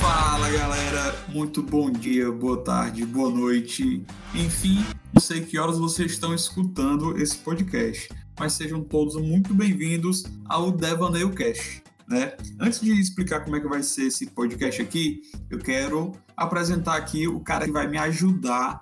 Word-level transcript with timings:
Fala 0.00 0.50
galera, 0.50 1.14
muito 1.28 1.62
bom 1.62 1.88
dia, 1.88 2.32
boa 2.32 2.56
tarde, 2.64 3.06
boa 3.06 3.30
noite. 3.30 4.02
Enfim, 4.34 4.84
não 5.14 5.22
sei 5.22 5.42
que 5.42 5.56
horas 5.56 5.78
vocês 5.78 6.10
estão 6.10 6.34
escutando 6.34 7.16
esse 7.16 7.38
podcast, 7.38 8.08
mas 8.40 8.54
sejam 8.54 8.82
todos 8.82 9.14
muito 9.14 9.54
bem-vindos 9.54 10.24
ao 10.46 10.72
Devaneio 10.72 11.30
Cash. 11.30 11.80
Né? 12.08 12.32
Antes 12.58 12.80
de 12.80 12.90
explicar 12.90 13.44
como 13.44 13.54
é 13.54 13.60
que 13.60 13.68
vai 13.68 13.84
ser 13.84 14.06
esse 14.06 14.26
podcast 14.26 14.82
aqui, 14.82 15.22
eu 15.48 15.60
quero 15.60 16.10
apresentar 16.36 16.96
aqui 16.96 17.28
o 17.28 17.38
cara 17.38 17.66
que 17.66 17.70
vai 17.70 17.86
me 17.86 17.98
ajudar 17.98 18.80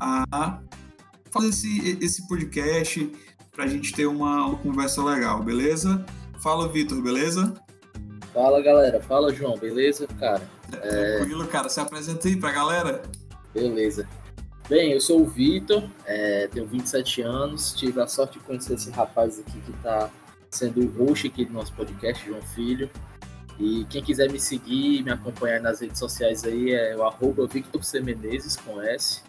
a 0.00 0.60
fazer 1.30 1.48
esse, 1.48 1.98
esse 2.00 2.28
podcast 2.28 3.10
para 3.52 3.64
a 3.64 3.68
gente 3.68 3.92
ter 3.92 4.06
uma, 4.06 4.46
uma 4.46 4.58
conversa 4.58 5.02
legal, 5.02 5.42
beleza? 5.42 6.04
Fala, 6.40 6.68
Vitor, 6.68 7.00
beleza? 7.00 7.54
Fala 8.32 8.60
galera, 8.60 9.00
fala 9.00 9.32
João, 9.32 9.56
beleza, 9.56 10.06
cara? 10.18 10.42
É... 10.82 11.18
Tranquilo, 11.18 11.46
cara. 11.46 11.68
Se 11.68 11.80
apresenta 11.80 12.26
aí 12.26 12.36
pra 12.36 12.50
galera. 12.50 13.02
Beleza. 13.54 14.08
Bem, 14.68 14.92
eu 14.92 15.00
sou 15.00 15.20
o 15.20 15.26
Vitor, 15.26 15.88
é, 16.06 16.48
tenho 16.48 16.66
27 16.66 17.20
anos, 17.22 17.74
tive 17.74 18.00
a 18.00 18.06
sorte 18.06 18.38
de 18.38 18.44
conhecer 18.44 18.74
esse 18.74 18.90
rapaz 18.90 19.38
aqui 19.38 19.60
que 19.60 19.70
está 19.72 20.10
sendo 20.50 20.80
o 20.80 21.06
host 21.06 21.26
aqui 21.26 21.44
do 21.44 21.52
nosso 21.52 21.72
podcast, 21.74 22.26
João 22.26 22.40
Filho. 22.40 22.90
E 23.60 23.84
quem 23.90 24.02
quiser 24.02 24.30
me 24.32 24.40
seguir, 24.40 25.02
me 25.04 25.12
acompanhar 25.12 25.60
nas 25.60 25.80
redes 25.80 25.98
sociais 25.98 26.44
aí 26.44 26.72
é 26.72 26.96
o 26.96 27.04
arroba 27.04 27.46
Victor 27.46 27.84
C. 27.84 28.00
Menezes, 28.00 28.56
com 28.56 28.80
S. 28.80 29.22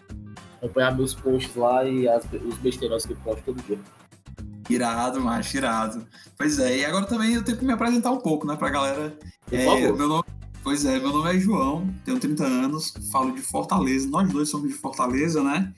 Acompanhar 0.56 0.96
meus 0.96 1.14
posts 1.14 1.54
lá 1.54 1.84
e 1.84 2.08
as, 2.08 2.24
os 2.44 2.56
besteiros 2.58 3.04
que 3.06 3.12
eu 3.12 3.16
posto 3.18 3.42
todo 3.44 3.62
dia. 3.62 3.78
Irado, 4.68 5.20
macho, 5.20 5.56
irado. 5.56 6.06
Pois 6.36 6.58
é, 6.58 6.78
e 6.78 6.84
agora 6.84 7.06
também 7.06 7.34
eu 7.34 7.44
tenho 7.44 7.56
que 7.58 7.64
me 7.64 7.72
apresentar 7.72 8.10
um 8.10 8.18
pouco, 8.18 8.46
né, 8.46 8.56
pra 8.56 8.68
galera. 8.68 9.16
Por 9.46 9.54
É, 9.58 9.64
favor. 9.64 9.96
meu 9.96 10.08
nome, 10.08 10.24
pois 10.62 10.84
é, 10.84 10.98
meu 10.98 11.12
nome 11.12 11.36
é 11.36 11.38
João, 11.38 11.88
tenho 12.04 12.18
30 12.18 12.44
anos, 12.44 12.92
falo 13.12 13.32
de 13.32 13.42
Fortaleza, 13.42 14.08
nós 14.08 14.28
dois 14.32 14.48
somos 14.48 14.68
de 14.68 14.74
Fortaleza, 14.74 15.42
né? 15.42 15.72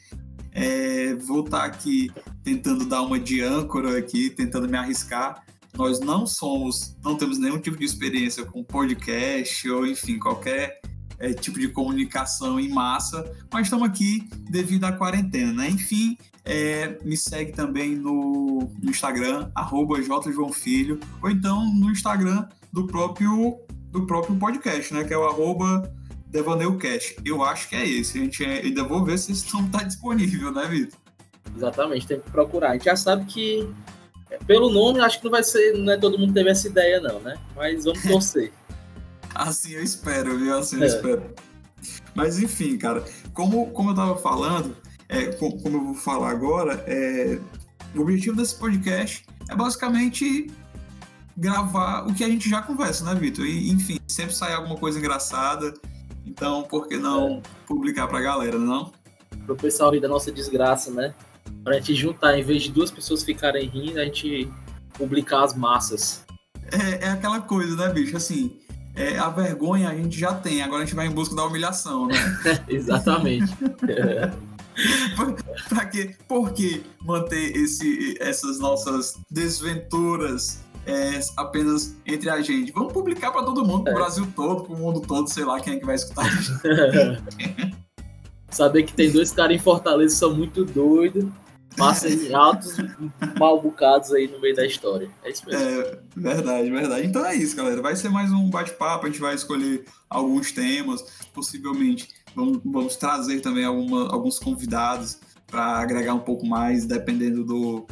É, 0.53 1.15
vou 1.15 1.45
estar 1.45 1.65
aqui 1.65 2.11
tentando 2.43 2.87
dar 2.87 3.03
uma 3.03 3.19
de 3.21 3.43
âncora 3.43 3.99
aqui, 3.99 4.31
tentando 4.31 4.67
me 4.69 4.77
arriscar. 4.77 5.45
Nós 5.77 6.01
não 6.01 6.27
somos, 6.27 6.97
não 7.05 7.15
temos 7.17 7.39
nenhum 7.39 7.59
tipo 7.59 7.77
de 7.77 7.85
experiência 7.85 8.45
com 8.45 8.65
podcast 8.65 9.69
ou, 9.71 9.87
enfim, 9.87 10.19
qualquer 10.19 10.81
é, 11.19 11.33
tipo 11.33 11.59
de 11.59 11.69
comunicação 11.69 12.59
em 12.61 12.69
massa, 12.69 13.31
mas 13.53 13.67
estamos 13.67 13.89
aqui 13.89 14.29
devido 14.51 14.85
à 14.85 14.93
quarentena, 14.93 15.53
né? 15.53 15.69
Enfim, 15.69 16.17
é, 16.45 16.99
me 17.05 17.17
segue 17.17 17.53
também 17.53 17.95
no, 17.95 18.71
no 18.81 18.91
Instagram, 18.91 19.51
arroba 19.55 20.01
jjoãofilho, 20.01 21.01
ou 21.23 21.31
então 21.31 21.65
no 21.75 21.91
Instagram 21.91 22.47
do 22.73 22.87
próprio, 22.87 23.59
do 23.91 24.07
próprio 24.07 24.37
podcast, 24.37 24.95
né? 24.95 25.05
Que 25.05 25.13
é 25.13 25.19
o 25.19 25.27
arroba 25.27 25.93
DevaneuCast. 26.29 27.17
Eu 27.25 27.43
acho 27.43 27.69
que 27.69 27.77
é 27.77 27.87
esse. 27.87 28.19
A 28.19 28.23
gente 28.23 28.45
é- 28.45 28.63
ainda 28.63 28.85
vou 28.85 29.05
ver 29.05 29.19
se 29.19 29.33
esse 29.33 29.53
não 29.53 29.67
está 29.67 29.83
disponível, 29.83 30.53
né, 30.53 30.67
Vitor? 30.67 30.99
Exatamente, 31.57 32.07
tem 32.07 32.21
que 32.21 32.31
procurar. 32.31 32.71
A 32.71 32.73
gente 32.75 32.85
já 32.85 32.97
sabe 32.97 33.25
que, 33.25 33.69
é, 34.31 34.39
pelo 34.39 34.71
nome, 34.71 35.01
acho 35.01 35.19
que 35.19 35.25
não 35.25 35.31
vai 35.31 35.43
ser, 35.43 35.73
não 35.73 35.93
é 35.93 35.97
todo 35.97 36.19
mundo 36.19 36.33
teve 36.33 36.51
essa 36.51 36.69
ideia, 36.69 37.01
não, 37.01 37.19
né? 37.21 37.37
Mas 37.57 37.85
vamos 37.85 38.03
torcer. 38.03 38.53
Assim 39.39 39.73
eu 39.73 39.83
espero, 39.83 40.37
viu? 40.39 40.59
Assim 40.59 40.77
eu 40.77 40.83
É. 40.83 40.87
espero. 40.87 41.35
Mas 42.15 42.39
enfim, 42.43 42.77
cara, 42.77 43.05
como, 43.33 43.71
como 43.71 43.91
eu 43.91 43.95
tava 43.95 44.17
falando, 44.17 44.77
é, 45.09 45.27
co- 45.27 45.57
como 45.59 45.77
eu 45.77 45.85
vou 45.85 45.95
falar 45.95 46.31
agora, 46.31 46.85
é, 46.87 47.39
o 47.95 48.01
objetivo 48.01 48.37
desse 48.37 48.57
podcast 48.57 49.25
é 49.49 49.55
basicamente 49.55 50.51
gravar 51.37 52.07
o 52.07 52.15
que 52.15 52.25
a 52.25 52.29
gente 52.29 52.51
já 52.51 52.61
conversa, 52.63 53.05
né, 53.05 53.15
Vitor? 53.15 53.47
E, 53.47 53.71
enfim, 53.71 53.99
sempre 54.09 54.35
sai 54.35 54.53
alguma 54.55 54.77
coisa 54.77 54.99
engraçada. 54.99 55.73
Então, 56.27 56.65
por 56.65 56.89
que 56.89 56.97
não 56.97 57.41
publicar 57.67 58.09
pra 58.09 58.21
galera, 58.21 58.59
não? 58.59 58.93
Pro 59.47 59.57
pessoal 59.57 59.93
rir 59.93 60.01
da 60.01 60.09
nossa 60.09 60.31
desgraça, 60.33 60.91
né? 60.91 61.15
Pra 61.65 61.75
gente 61.75 61.95
juntar, 61.95 62.37
em 62.39 62.43
vez 62.43 62.65
de 62.65 62.73
duas 62.73 62.91
pessoas 62.91 63.23
ficarem 63.23 63.69
rindo, 63.69 63.99
a 64.01 64.05
gente 64.05 64.51
publicar 64.95 65.45
as 65.45 65.55
massas. 65.55 66.25
É, 66.73 67.07
é 67.07 67.09
aquela 67.11 67.41
coisa, 67.41 67.77
né, 67.77 67.89
bicho? 67.93 68.17
Assim, 68.17 68.59
é, 68.99 69.17
a 69.17 69.29
vergonha 69.29 69.89
a 69.89 69.95
gente 69.95 70.19
já 70.19 70.35
tem, 70.35 70.61
agora 70.61 70.83
a 70.83 70.85
gente 70.85 70.97
vai 70.97 71.07
em 71.07 71.11
busca 71.11 71.35
da 71.35 71.45
humilhação, 71.45 72.07
né? 72.07 72.15
Exatamente. 72.69 73.55
pra 75.69 75.85
quê? 75.87 76.17
Por 76.27 76.53
que 76.53 76.83
manter 77.01 77.57
esse, 77.57 78.17
essas 78.21 78.59
nossas 78.59 79.15
desventuras 79.31 80.61
é, 80.85 81.21
apenas 81.37 81.97
entre 82.05 82.29
a 82.29 82.41
gente? 82.41 82.73
Vamos 82.73 82.93
publicar 82.93 83.31
pra 83.31 83.45
todo 83.45 83.65
mundo, 83.65 83.85
pro 83.85 83.93
É. 83.93 83.97
Brasil 83.97 84.27
todo, 84.35 84.65
pro 84.65 84.77
mundo 84.77 85.01
todo, 85.01 85.29
sei 85.29 85.45
lá 85.45 85.61
quem 85.61 85.75
é 85.75 85.79
que 85.79 85.87
vai 85.87 85.95
escutar. 85.95 86.27
Saber 88.51 88.83
que 88.83 88.93
tem 88.95 89.13
dois 89.13 89.31
caras 89.31 89.55
em 89.57 89.61
Fortaleza 89.61 90.15
que 90.15 90.19
são 90.19 90.35
muito 90.35 90.65
doidos, 90.65 91.25
passam 91.79 92.11
em 92.11 92.33
altos 92.35 92.77
mal 93.39 93.61
bocados 93.61 94.13
aí 94.13 94.29
no 94.29 94.41
meio 94.41 94.55
da 94.55 94.67
história. 94.67 95.09
É 95.25 95.31
isso 95.31 95.47
mesmo. 95.47 95.63
É, 95.63 95.99
verdade, 96.17 96.71
verdade. 96.71 97.07
Então 97.07 97.25
é 97.25 97.35
isso, 97.35 97.57
galera. 97.57 97.81
Vai 97.81 97.97
ser 97.97 98.09
mais 98.09 98.33
um 98.33 98.51
bate-papo, 98.51 99.07
a 99.07 99.09
gente 99.09 99.21
vai 99.21 99.35
escolher 99.35 99.85
alguns 100.11 100.53
temas, 100.53 101.03
possivelmente 101.33 102.09
vamos, 102.35 102.61
vamos 102.65 102.97
trazer 102.97 103.41
também 103.41 103.65
alguma, 103.65 104.09
alguns 104.13 104.39
convidados 104.39 105.19
para 105.47 105.79
agregar 105.79 106.15
um 106.15 106.21
pouco 106.21 106.47
mais, 106.47 106.85
dependendo 106.87 107.45
do, 107.45 107.87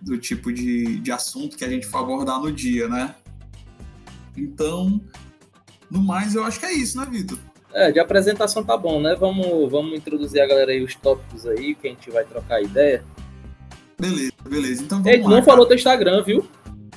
do 0.00 0.16
tipo 0.18 0.52
de, 0.52 1.00
de 1.00 1.12
assunto 1.12 1.56
que 1.56 1.64
a 1.64 1.68
gente 1.68 1.86
for 1.86 1.98
abordar 1.98 2.40
no 2.40 2.52
dia, 2.52 2.88
né? 2.88 3.14
Então, 4.36 5.00
no 5.90 6.00
mais, 6.00 6.34
eu 6.34 6.44
acho 6.44 6.58
que 6.60 6.66
é 6.66 6.72
isso, 6.72 6.98
né, 6.98 7.06
Vitor? 7.10 7.38
É, 7.72 7.92
de 7.92 8.00
apresentação 8.00 8.64
tá 8.64 8.76
bom, 8.76 9.00
né? 9.00 9.14
Vamos, 9.14 9.70
vamos 9.70 9.96
introduzir 9.96 10.40
a 10.40 10.46
galera 10.46 10.72
aí, 10.72 10.82
os 10.82 10.94
tópicos 10.94 11.46
aí, 11.46 11.74
que 11.74 11.86
a 11.86 11.90
gente 11.90 12.10
vai 12.10 12.24
trocar 12.24 12.62
ideia. 12.62 13.04
Beleza, 14.00 14.32
beleza. 14.48 14.82
Então 14.82 15.02
Ei, 15.04 15.18
vamos 15.18 15.24
tu 15.24 15.30
lá. 15.30 15.36
não 15.36 15.44
falou 15.44 15.66
teu 15.66 15.76
Instagram, 15.76 16.22
viu? 16.22 16.48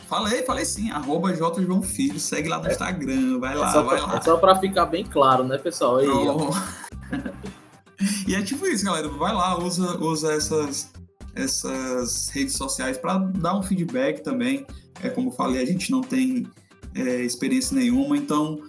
Falei, 0.07 0.43
falei 0.43 0.65
sim. 0.65 0.91
Arroba 0.91 1.33
J. 1.33 1.63
João 1.63 1.81
Filho. 1.81 2.19
Segue 2.19 2.47
lá 2.47 2.59
no 2.59 2.69
Instagram. 2.69 3.39
Vai 3.39 3.55
lá, 3.55 3.69
é, 3.69 3.73
vai 3.73 3.97
pra, 3.97 4.07
lá. 4.07 4.17
é 4.17 4.21
só 4.21 4.37
pra 4.37 4.59
ficar 4.59 4.85
bem 4.85 5.03
claro, 5.03 5.43
né, 5.43 5.57
pessoal? 5.57 5.97
Aí, 5.97 6.07
e 8.27 8.35
é 8.35 8.41
tipo 8.41 8.65
isso, 8.67 8.85
galera. 8.85 9.09
Vai 9.09 9.33
lá, 9.33 9.57
usa, 9.57 9.97
usa 9.97 10.33
essas, 10.33 10.91
essas 11.35 12.29
redes 12.29 12.55
sociais 12.55 12.97
para 12.97 13.17
dar 13.17 13.57
um 13.57 13.63
feedback 13.63 14.21
também. 14.21 14.65
É 15.01 15.09
como 15.09 15.29
eu 15.29 15.33
falei, 15.33 15.61
a 15.61 15.65
gente 15.65 15.91
não 15.91 16.01
tem 16.01 16.47
é, 16.95 17.21
experiência 17.21 17.75
nenhuma, 17.75 18.15
então 18.15 18.59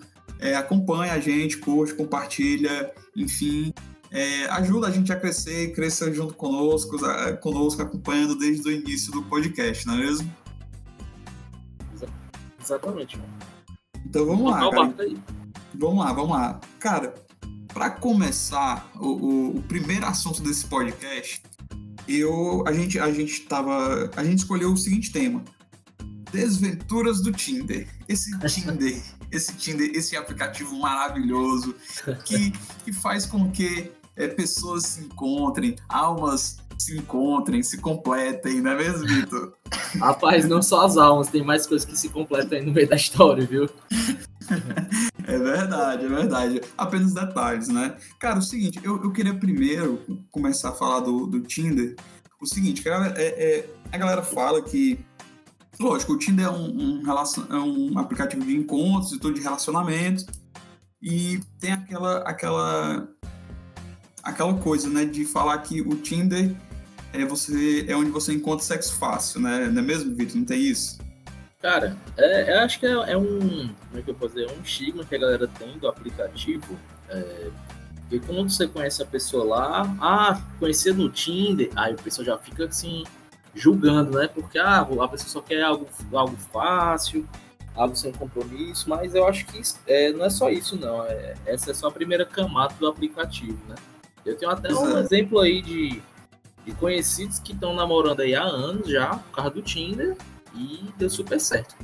é, 0.41 0.55
acompanha 0.55 1.13
a 1.13 1.21
gente, 1.21 1.59
curte, 1.59 1.95
compartilha, 1.95 2.91
enfim. 3.17 3.73
É, 4.15 4.45
ajuda 4.47 4.87
a 4.87 4.91
gente 4.91 5.13
a 5.13 5.17
crescer, 5.19 5.73
cresça 5.75 6.13
junto 6.15 6.35
conosco, 6.35 6.97
conosco, 7.43 7.83
acompanhando 7.83 8.37
desde 8.39 8.69
o 8.69 8.71
início 8.73 9.11
do 9.13 9.23
podcast, 9.25 9.87
não 9.87 9.95
é 9.95 9.97
mesmo? 9.99 10.33
Exatamente. 12.63 13.19
Então 14.07 14.25
vamos 14.27 14.51
lá, 14.51 14.69
o 14.69 14.71
cara. 14.71 14.95
Vamos 15.75 16.05
lá, 16.05 16.13
vamos 16.13 16.31
lá. 16.31 16.61
Cara, 16.79 17.15
para 17.73 17.91
começar, 17.91 18.89
o, 18.97 19.09
o- 19.09 19.57
o 19.59 19.63
primeiro 19.65 20.07
assunto 20.07 20.41
desse 20.43 20.65
podcast, 20.67 21.43
eu, 22.07 22.65
a 22.67 22.73
gente, 22.73 22.99
a 22.99 23.11
gente 23.13 23.41
tava, 23.43 24.11
a 24.17 24.25
gente 24.25 24.39
escolheu 24.39 24.73
o 24.73 24.77
seguinte 24.77 25.11
tema: 25.13 25.43
Desventuras 26.33 27.21
do 27.21 27.33
Tinder. 27.33 27.89
Esse 28.09 28.31
Tinder, 28.49 29.03
esse 29.31 29.55
Tinder, 29.57 29.91
esse 29.95 30.17
aplicativo 30.17 30.79
maravilhoso 30.79 31.75
que, 32.25 32.53
que 32.85 32.93
faz 32.93 33.27
com 33.27 33.51
que 33.51 33.91
é, 34.17 34.29
pessoas 34.29 34.85
se 34.85 35.05
encontrem, 35.05 35.77
almas 35.89 36.59
se 36.79 36.97
encontrem, 36.99 37.63
se 37.63 37.79
completem, 37.79 38.61
não 38.61 38.73
é 38.73 38.77
mesmo, 38.77 39.07
Vitor? 39.07 39.55
Rapaz, 39.99 40.49
não 40.49 40.61
só 40.61 40.85
as 40.85 40.97
almas, 40.97 41.29
tem 41.29 41.43
mais 41.45 41.67
coisas 41.67 41.87
que 41.87 41.97
se 41.97 42.09
completam 42.09 42.59
aí 42.59 42.65
no 42.65 42.73
meio 42.73 42.89
da 42.89 42.97
história, 42.97 43.45
viu? 43.47 43.69
É 45.27 45.39
verdade, 45.39 46.05
é 46.05 46.09
verdade. 46.09 46.61
Apenas 46.77 47.15
detalhes, 47.15 47.69
né? 47.69 47.97
Cara, 48.21 48.39
o 48.39 48.43
seguinte, 48.43 48.79
eu, 48.83 49.03
eu 49.03 49.11
queria 49.11 49.33
primeiro 49.33 50.03
começar 50.31 50.69
a 50.69 50.75
falar 50.75 51.01
do, 51.01 51.27
do 51.27 51.41
Tinder. 51.41 51.97
O 52.39 52.47
seguinte, 52.47 52.83
cara, 52.83 53.15
é, 53.17 53.25
é- 53.27 53.71
a 53.91 53.97
galera 53.97 54.23
fala 54.23 54.61
que, 54.61 54.99
lógico, 55.81 56.13
o 56.13 56.19
Tinder 56.19 56.45
é 56.45 56.51
um, 56.51 56.99
um 56.99 57.03
relacion- 57.03 57.47
é 57.49 57.57
um 57.57 57.99
aplicativo 57.99 58.45
de 58.45 58.55
encontros 58.55 59.13
e 59.13 59.19
tudo 59.19 59.35
de 59.37 59.41
relacionamento. 59.41 60.27
E 61.01 61.41
tem 61.59 61.73
aquela, 61.73 62.19
aquela, 62.19 63.09
aquela 64.25 64.55
coisa, 64.55 64.89
né, 64.89 65.05
de 65.05 65.25
falar 65.25 65.59
que 65.59 65.81
o 65.81 65.95
Tinder 65.97 66.55
é, 67.13 67.25
você, 67.25 67.85
é 67.89 67.95
onde 67.97 68.11
você 68.11 68.33
encontra 68.33 68.65
sexo 68.65 68.95
fácil, 68.97 69.41
né? 69.41 69.69
Não 69.71 69.81
é 69.81 69.85
mesmo, 69.85 70.15
Vitor? 70.15 70.37
Não 70.37 70.45
tem 70.45 70.61
isso? 70.61 70.99
Cara, 71.63 71.97
é, 72.17 72.57
eu 72.57 72.61
acho 72.61 72.81
que 72.81 72.87
é, 72.87 72.91
é 72.91 73.17
um. 73.17 73.39
Como 73.89 73.99
é 73.99 74.03
que 74.03 74.11
eu 74.11 74.15
posso 74.15 74.35
dizer? 74.35 74.51
É 74.51 74.53
um 74.53 74.61
estigma 74.63 75.05
que 75.05 75.15
a 75.15 75.19
galera 75.19 75.47
tem 75.47 75.79
do 75.79 75.89
aplicativo. 75.89 76.77
é, 77.09 77.51
Porque 78.03 78.27
quando 78.27 78.51
você 78.51 78.67
conhece 78.67 79.03
a 79.03 79.07
pessoa 79.07 79.45
lá, 79.45 79.97
ah, 80.01 80.43
conhecer 80.59 80.93
no 80.93 81.09
Tinder, 81.09 81.71
aí 81.77 81.95
o 81.95 81.97
pessoal 81.97 82.27
já 82.27 82.39
fica 82.39 82.65
assim, 82.67 83.05
julgando, 83.55 84.19
né? 84.19 84.29
Porque 84.29 84.59
ah, 84.59 84.81
a 84.81 85.09
pessoa 85.09 85.29
só 85.29 85.41
quer 85.41 85.63
algo, 85.63 85.89
algo 86.13 86.37
fácil, 86.53 87.27
algo 87.75 87.95
sem 87.95 88.13
compromisso, 88.13 88.91
mas 88.91 89.15
eu 89.15 89.27
acho 89.27 89.47
que 89.47 89.63
é, 89.87 90.13
não 90.13 90.25
é 90.25 90.31
só 90.31 90.51
isso, 90.51 90.77
não. 90.77 91.05
É, 91.07 91.35
essa 91.47 91.71
é 91.71 91.75
só 91.75 91.89
a 91.89 91.93
primeira 91.93 92.27
camada 92.27 92.75
do 92.79 92.89
aplicativo, 92.89 93.59
né? 93.69 93.77
Eu 94.25 94.37
tenho 94.37 94.51
até 94.51 94.73
um 94.73 94.99
exemplo 94.99 95.41
aí 95.41 95.61
de, 95.61 96.03
de 96.65 96.73
conhecidos 96.73 97.39
que 97.39 97.53
estão 97.53 97.75
namorando 97.75 98.21
aí 98.21 98.35
há 98.35 98.43
anos 98.43 98.89
já, 98.89 99.17
por 99.17 99.37
causa 99.37 99.51
do 99.51 99.63
Tinder, 99.63 100.17
e 100.55 100.85
deu 100.97 101.11
super 101.11 101.41
certo. 101.41 101.75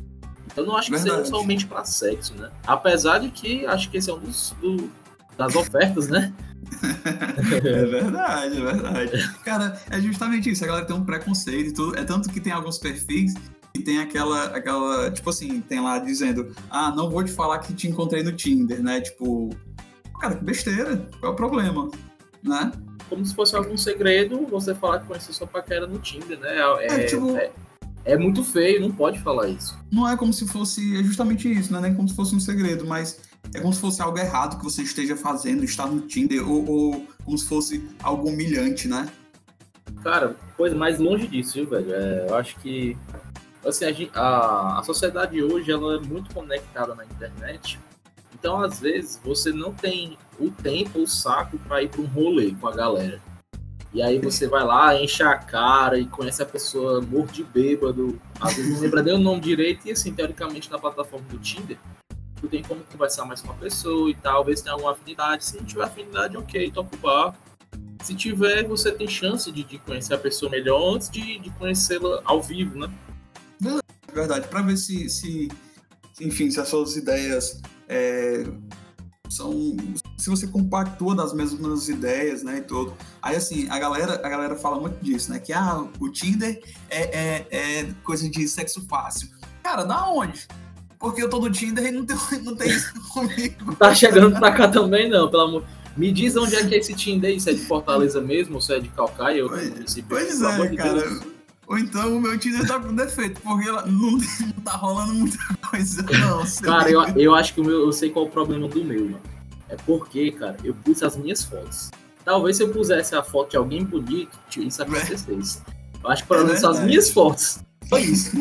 Então 0.46 0.64
não 0.64 0.76
acho 0.76 0.90
que 0.90 0.96
Verdade. 0.96 1.26
seja 1.26 1.30
somente 1.30 1.66
para 1.66 1.84
sexo, 1.84 2.34
né? 2.34 2.50
Apesar 2.66 3.18
de 3.18 3.30
que 3.30 3.66
acho 3.66 3.90
que 3.90 3.98
esse 3.98 4.10
é 4.10 4.14
um 4.14 4.18
dos 4.18 4.54
do, 4.60 4.90
das 5.36 5.54
ofertas, 5.54 6.08
né? 6.08 6.32
é 7.64 7.84
verdade, 7.86 8.56
é 8.56 8.60
verdade. 8.60 9.34
Cara, 9.44 9.80
é 9.90 10.00
justamente 10.00 10.50
isso. 10.50 10.64
A 10.64 10.66
galera 10.66 10.86
tem 10.86 10.96
um 10.96 11.04
preconceito 11.04 11.70
e 11.70 11.72
tudo. 11.72 11.98
É 11.98 12.04
tanto 12.04 12.28
que 12.28 12.40
tem 12.40 12.52
alguns 12.52 12.78
perfis 12.78 13.34
que 13.72 13.82
tem 13.82 13.98
aquela, 13.98 14.46
aquela, 14.46 15.10
tipo 15.10 15.30
assim, 15.30 15.60
tem 15.60 15.80
lá 15.80 15.98
dizendo, 15.98 16.54
ah, 16.68 16.90
não 16.90 17.08
vou 17.08 17.22
te 17.24 17.30
falar 17.30 17.60
que 17.60 17.72
te 17.72 17.88
encontrei 17.88 18.22
no 18.22 18.32
Tinder, 18.32 18.82
né? 18.82 19.00
Tipo, 19.00 19.50
cara, 20.20 20.34
que 20.34 20.44
besteira, 20.44 20.96
qual 21.20 21.32
é 21.32 21.34
o 21.34 21.36
problema, 21.36 21.88
né? 22.42 22.72
Como 23.08 23.24
se 23.24 23.34
fosse 23.34 23.56
algum 23.56 23.76
segredo 23.76 24.46
você 24.46 24.74
falar 24.74 25.00
que 25.00 25.06
conheceu 25.06 25.34
sua 25.34 25.46
paquera 25.46 25.86
no 25.86 25.98
Tinder, 25.98 26.38
né? 26.38 26.56
É, 26.80 26.86
é, 26.86 27.04
tipo... 27.06 27.36
é, 27.36 27.50
é 28.04 28.16
muito 28.16 28.44
feio, 28.44 28.80
não 28.80 28.92
pode 28.92 29.18
falar 29.20 29.48
isso. 29.48 29.76
Não 29.90 30.08
é 30.08 30.16
como 30.16 30.32
se 30.32 30.46
fosse, 30.46 30.98
é 30.98 31.02
justamente 31.02 31.50
isso, 31.50 31.72
não 31.72 31.80
é 31.80 31.82
nem 31.82 31.94
como 31.94 32.08
se 32.08 32.14
fosse 32.14 32.34
um 32.34 32.40
segredo, 32.40 32.86
mas 32.86 33.20
é 33.54 33.60
como 33.60 33.72
se 33.72 33.80
fosse 33.80 34.00
algo 34.00 34.18
errado 34.18 34.58
que 34.58 34.64
você 34.64 34.82
esteja 34.82 35.16
fazendo, 35.16 35.64
estar 35.64 35.86
no 35.86 36.02
Tinder, 36.02 36.48
ou, 36.48 36.68
ou 36.68 37.06
como 37.24 37.36
se 37.36 37.48
fosse 37.48 37.88
algo 38.02 38.28
humilhante, 38.28 38.86
né? 38.86 39.08
Cara, 40.02 40.36
coisa 40.56 40.76
mais 40.76 40.98
longe 40.98 41.26
disso, 41.26 41.54
viu, 41.54 41.68
velho? 41.68 41.92
É, 41.92 42.26
eu 42.28 42.34
acho 42.36 42.56
que 42.60 42.96
assim, 43.64 44.08
a, 44.14 44.20
a, 44.20 44.78
a 44.78 44.82
sociedade 44.82 45.42
hoje 45.42 45.70
ela 45.70 45.96
é 45.96 46.00
muito 46.00 46.32
conectada 46.32 46.94
na 46.94 47.04
internet. 47.04 47.78
Então, 48.40 48.58
às 48.58 48.80
vezes, 48.80 49.20
você 49.22 49.52
não 49.52 49.70
tem 49.70 50.16
o 50.38 50.50
tempo, 50.50 51.00
o 51.00 51.06
saco 51.06 51.58
para 51.58 51.82
ir 51.82 51.90
para 51.90 52.00
um 52.00 52.06
rolê 52.06 52.54
com 52.58 52.66
a 52.66 52.74
galera. 52.74 53.20
E 53.92 54.00
aí 54.00 54.18
você 54.18 54.48
vai 54.48 54.64
lá, 54.64 54.98
enche 54.98 55.22
a 55.22 55.36
cara 55.36 55.98
e 55.98 56.06
conhece 56.06 56.42
a 56.42 56.46
pessoa 56.46 57.02
morto 57.02 57.32
de 57.32 57.44
bêbado, 57.44 58.18
às 58.40 58.54
vezes 58.54 58.72
não 58.72 58.80
lembra 58.80 59.02
nem 59.02 59.14
o 59.14 59.18
nome 59.18 59.40
direito, 59.40 59.86
e 59.86 59.90
assim, 59.90 60.14
teoricamente 60.14 60.70
na 60.70 60.78
plataforma 60.78 61.26
do 61.28 61.38
Tinder, 61.38 61.76
tu 62.40 62.48
tem 62.48 62.62
como 62.62 62.82
conversar 62.84 63.26
mais 63.26 63.42
com 63.42 63.50
a 63.50 63.54
pessoa 63.56 64.08
e 64.08 64.14
tal, 64.14 64.42
tem 64.44 64.72
alguma 64.72 64.92
afinidade. 64.92 65.44
Se 65.44 65.56
não 65.58 65.64
tiver 65.64 65.84
afinidade, 65.84 66.36
ok, 66.36 66.70
toca 66.70 66.96
o 66.96 66.98
bar. 66.98 67.36
Se 68.02 68.14
tiver, 68.14 68.66
você 68.66 68.90
tem 68.90 69.06
chance 69.06 69.52
de, 69.52 69.62
de 69.62 69.78
conhecer 69.78 70.14
a 70.14 70.18
pessoa 70.18 70.50
melhor 70.50 70.94
antes 70.94 71.10
de, 71.10 71.38
de 71.38 71.50
conhecê-la 71.50 72.22
ao 72.24 72.40
vivo, 72.40 72.78
né? 72.78 72.90
Verdade, 74.14 74.48
para 74.48 74.62
ver 74.62 74.78
se, 74.78 75.10
se, 75.10 75.48
enfim, 76.18 76.50
se 76.50 76.58
as 76.58 76.68
suas 76.68 76.96
ideias 76.96 77.60
é, 77.90 78.44
são. 79.28 79.76
Se 80.16 80.30
você 80.30 80.46
compactua 80.46 81.14
das 81.14 81.32
mesmas 81.32 81.88
ideias, 81.88 82.42
né, 82.42 82.58
e 82.58 82.60
tudo. 82.60 82.94
Aí, 83.20 83.36
assim, 83.36 83.68
a 83.68 83.78
galera, 83.78 84.14
a 84.24 84.28
galera 84.28 84.56
fala 84.56 84.80
muito 84.80 85.02
disso, 85.02 85.30
né, 85.32 85.38
que, 85.38 85.52
ah, 85.52 85.84
o 85.98 86.08
Tinder 86.08 86.62
é, 86.88 87.02
é, 87.02 87.46
é 87.50 87.94
coisa 88.04 88.28
de 88.28 88.46
sexo 88.48 88.86
fácil. 88.88 89.28
Cara, 89.62 89.84
da 89.84 90.08
onde? 90.08 90.46
Porque 90.98 91.22
eu 91.22 91.28
tô 91.28 91.40
no 91.40 91.50
Tinder 91.50 91.86
e 91.86 91.90
não 91.90 92.04
tem, 92.04 92.16
não 92.44 92.54
tem 92.54 92.68
isso 92.68 92.92
comigo. 93.08 93.74
Tá 93.74 93.94
chegando 93.94 94.38
pra 94.38 94.52
cá 94.52 94.68
também, 94.68 95.08
não, 95.10 95.28
pelo 95.30 95.42
amor. 95.42 95.64
Me 95.96 96.12
diz 96.12 96.36
onde 96.36 96.54
é 96.54 96.64
que 96.64 96.74
é 96.74 96.78
esse 96.78 96.94
Tinder 96.94 97.30
aí, 97.30 97.40
se 97.40 97.50
é 97.50 97.52
de 97.52 97.60
Fortaleza 97.60 98.20
mesmo 98.20 98.56
ou 98.56 98.60
se 98.60 98.72
é 98.72 98.78
de 98.78 98.88
Calcaia? 98.90 99.46
Pois, 99.48 99.96
pois 100.08 100.42
é, 100.42 100.76
cara. 100.76 101.00
Deus. 101.00 101.39
Ou 101.70 101.78
então 101.78 102.16
o 102.16 102.20
meu 102.20 102.36
Tinder 102.36 102.66
tá 102.66 102.80
com 102.80 102.92
defeito, 102.92 103.40
porque 103.42 103.68
ela 103.68 103.86
não, 103.86 104.10
não 104.10 104.52
tá 104.64 104.72
rolando 104.72 105.14
muita 105.14 105.38
coisa, 105.70 106.02
não. 106.02 106.44
Cara, 106.62 106.90
eu, 106.90 107.00
eu 107.16 107.32
acho 107.32 107.54
que 107.54 107.60
o 107.60 107.64
meu, 107.64 107.82
eu 107.82 107.92
sei 107.92 108.10
qual 108.10 108.24
é 108.24 108.28
o 108.28 108.30
problema 108.30 108.66
do 108.66 108.84
meu, 108.84 109.04
mano. 109.04 109.20
É 109.68 109.76
porque, 109.76 110.32
cara, 110.32 110.56
eu 110.64 110.74
pus 110.74 111.00
as 111.00 111.16
minhas 111.16 111.44
fotos. 111.44 111.92
Talvez 112.24 112.56
se 112.56 112.64
eu 112.64 112.70
pusesse 112.70 113.14
a 113.14 113.22
foto 113.22 113.52
de 113.52 113.56
alguém 113.56 113.84
bonito, 113.84 114.36
isso 114.56 114.82
acontecesse. 114.82 115.62
Eu 116.02 116.10
acho 116.10 116.24
que 116.24 116.28
para 116.28 116.42
é 116.52 116.56
são 116.56 116.70
as 116.70 116.80
minhas 116.80 117.08
fotos. 117.08 117.60
Só 117.88 117.98
isso. 117.98 118.32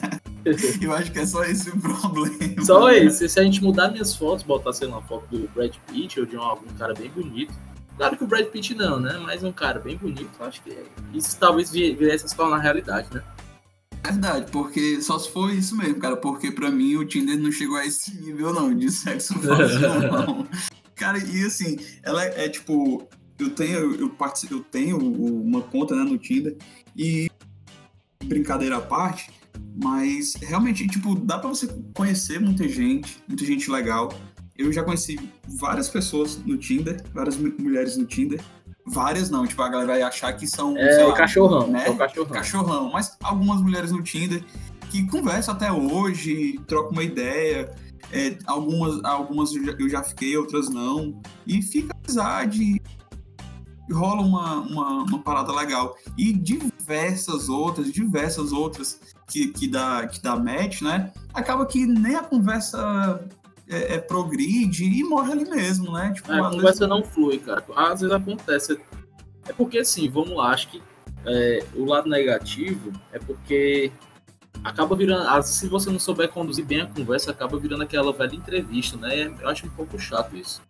eu 0.80 0.94
acho 0.94 1.12
que 1.12 1.18
é 1.18 1.26
só 1.26 1.44
esse 1.44 1.68
o 1.68 1.78
problema. 1.78 2.64
Só 2.64 2.90
esse. 2.90 3.28
Se 3.28 3.38
a 3.38 3.42
gente 3.42 3.62
mudar 3.62 3.90
minhas 3.90 4.16
fotos, 4.16 4.42
botar, 4.42 4.72
sei 4.72 4.88
lá, 4.88 4.96
uma 4.96 5.02
foto 5.02 5.26
do 5.30 5.46
Brad 5.48 5.74
Pitt 5.86 6.18
ou 6.18 6.24
de 6.24 6.34
um, 6.34 6.40
algum 6.40 6.72
cara 6.78 6.94
bem 6.94 7.10
bonito, 7.10 7.52
Claro 8.00 8.16
que 8.16 8.24
o 8.24 8.26
Brad 8.26 8.46
Pitt 8.46 8.74
não, 8.74 8.98
né? 8.98 9.20
Mas 9.22 9.44
um 9.44 9.52
cara 9.52 9.78
bem 9.78 9.94
bonito, 9.94 10.30
acho 10.40 10.62
que 10.62 10.74
isso 11.12 11.38
talvez 11.38 11.70
viesse 11.70 12.24
a 12.24 12.28
se 12.28 12.34
tornar 12.34 12.56
realidade, 12.56 13.14
né? 13.14 13.22
Verdade, 14.02 14.50
porque 14.50 15.02
só 15.02 15.18
se 15.18 15.30
for 15.30 15.52
isso 15.52 15.76
mesmo, 15.76 15.96
cara, 15.96 16.16
porque 16.16 16.50
pra 16.50 16.70
mim 16.70 16.96
o 16.96 17.04
Tinder 17.04 17.38
não 17.38 17.52
chegou 17.52 17.76
a 17.76 17.84
esse 17.84 18.18
nível, 18.18 18.54
não, 18.54 18.74
de 18.74 18.90
sexo 18.90 19.34
fácil, 19.44 19.80
não. 19.80 20.48
Cara, 20.94 21.18
e 21.18 21.44
assim, 21.44 21.76
ela 22.02 22.24
é, 22.24 22.48
tipo, 22.48 23.06
eu 23.38 23.50
tenho, 23.50 23.94
eu, 23.94 24.08
participo, 24.08 24.54
eu 24.54 24.60
tenho 24.60 24.96
uma 24.96 25.60
conta 25.60 25.94
né, 25.94 26.02
no 26.02 26.16
Tinder 26.16 26.56
e 26.96 27.30
brincadeira 28.24 28.78
à 28.78 28.80
parte, 28.80 29.30
mas 29.76 30.36
realmente, 30.40 30.88
tipo, 30.88 31.14
dá 31.16 31.38
pra 31.38 31.50
você 31.50 31.68
conhecer 31.94 32.40
muita 32.40 32.66
gente, 32.66 33.22
muita 33.28 33.44
gente 33.44 33.70
legal 33.70 34.08
eu 34.60 34.72
já 34.72 34.82
conheci 34.82 35.18
várias 35.48 35.88
pessoas 35.88 36.36
no 36.44 36.56
Tinder, 36.56 37.02
várias 37.14 37.36
mulheres 37.36 37.96
no 37.96 38.04
Tinder. 38.04 38.40
Várias 38.86 39.30
não, 39.30 39.46
tipo, 39.46 39.62
a 39.62 39.68
galera 39.68 39.92
vai 39.92 40.02
achar 40.02 40.32
que 40.32 40.46
são. 40.46 40.76
É, 40.76 41.04
lá, 41.04 41.14
cachorrão, 41.14 41.66
né? 41.68 41.88
É 41.88 41.94
cachorrão. 41.94 42.30
Cachorrão. 42.30 42.90
Mas 42.92 43.16
algumas 43.22 43.60
mulheres 43.62 43.92
no 43.92 44.02
Tinder 44.02 44.42
que 44.90 45.06
conversam 45.06 45.54
até 45.54 45.72
hoje, 45.72 46.60
trocam 46.66 46.92
uma 46.92 47.04
ideia. 47.04 47.72
É, 48.12 48.36
algumas 48.46 49.02
algumas 49.04 49.54
eu 49.54 49.64
já, 49.64 49.72
eu 49.78 49.88
já, 49.88 50.02
fiquei, 50.02 50.36
outras 50.36 50.68
não. 50.68 51.20
E 51.46 51.62
fica 51.62 51.94
amizade. 52.02 52.80
Rola 53.90 54.22
uma, 54.22 54.60
uma, 54.60 55.02
uma, 55.04 55.18
parada 55.22 55.52
legal. 55.52 55.96
E 56.16 56.32
diversas 56.32 57.48
outras, 57.48 57.92
diversas 57.92 58.52
outras 58.52 59.00
que, 59.28 59.48
que, 59.48 59.66
dá, 59.66 60.06
que 60.06 60.20
dá 60.22 60.36
match, 60.36 60.82
né? 60.82 61.12
Acaba 61.34 61.66
que 61.66 61.86
nem 61.86 62.14
a 62.14 62.22
conversa 62.22 63.28
é, 63.70 63.94
é, 63.94 63.98
progride 63.98 64.84
e 64.84 65.04
morre 65.04 65.32
ali 65.32 65.48
mesmo, 65.48 65.92
né? 65.92 66.12
Tipo, 66.12 66.32
é, 66.32 66.40
a 66.40 66.50
conversa 66.50 66.86
vezes... 66.86 66.88
não 66.88 67.04
flui, 67.04 67.38
cara. 67.38 67.64
Às 67.76 68.00
vezes 68.00 68.14
acontece. 68.14 68.80
É 69.48 69.52
porque 69.52 69.78
assim, 69.78 70.08
vamos 70.08 70.36
lá, 70.36 70.50
acho 70.50 70.68
que 70.68 70.82
é, 71.24 71.64
o 71.74 71.84
lado 71.84 72.08
negativo 72.08 72.92
é 73.12 73.18
porque 73.18 73.92
acaba 74.64 74.96
virando. 74.96 75.42
Se 75.42 75.68
você 75.68 75.88
não 75.88 76.00
souber 76.00 76.28
conduzir 76.28 76.64
bem 76.64 76.80
a 76.80 76.86
conversa, 76.86 77.30
acaba 77.30 77.58
virando 77.58 77.84
aquela 77.84 78.12
velha 78.12 78.34
entrevista, 78.34 78.96
né? 78.96 79.32
Eu 79.40 79.48
acho 79.48 79.66
um 79.66 79.70
pouco 79.70 79.98
chato 79.98 80.36
isso. 80.36 80.60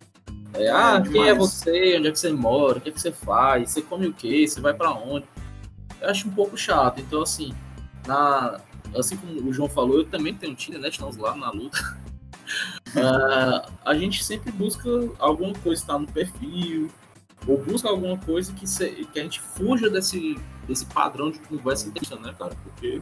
É, 0.53 0.65
é 0.65 0.71
ah, 0.71 1.01
quem 1.01 1.27
é 1.27 1.35
você? 1.35 1.97
Onde 1.97 2.09
é 2.09 2.13
que 2.13 2.19
você 2.19 2.33
mora? 2.33 2.79
O 2.79 2.81
que 2.81 2.91
é 2.91 2.93
que 2.93 3.01
você 3.01 3.13
faz? 3.13 3.71
Você 3.71 3.83
come 3.83 4.09
o 4.09 4.13
quê? 4.13 4.47
Você 4.47 4.61
vai 4.61 4.75
para 4.75 4.93
onde? 4.93 5.25
Eu 6.01 6.11
acho 6.11 6.29
um 6.29 6.33
pouco 6.33 6.57
chato. 6.57 7.01
Então, 7.01 7.23
assim, 7.23 7.55
na, 8.07 8.61
assim 8.97 9.17
como 9.17 9.49
o 9.49 9.53
João 9.53 9.69
falou, 9.69 9.99
eu 9.99 10.05
também 10.05 10.35
tenho 10.35 10.55
Tinder, 10.55 10.81
né? 10.81 10.89
Estamos 10.89 11.17
lá 11.17 11.35
na 11.35 11.51
luta. 11.51 11.79
uh, 12.97 13.73
a 13.85 13.95
gente 13.95 14.25
sempre 14.25 14.51
busca 14.53 14.89
alguma 15.19 15.55
coisa 15.55 15.83
estar 15.83 15.95
tá 15.95 15.99
no 15.99 16.07
perfil, 16.07 16.91
ou 17.47 17.59
busca 17.59 17.89
alguma 17.89 18.19
coisa 18.19 18.53
que, 18.53 18.67
se, 18.67 18.89
que 19.13 19.19
a 19.19 19.23
gente 19.23 19.41
fuja 19.41 19.89
desse, 19.89 20.39
desse 20.67 20.87
padrão 20.87 21.31
de 21.31 21.39
conversa 21.41 21.89
intensa, 21.89 22.17
né, 22.17 22.35
cara? 22.39 22.55
Porque 22.63 23.01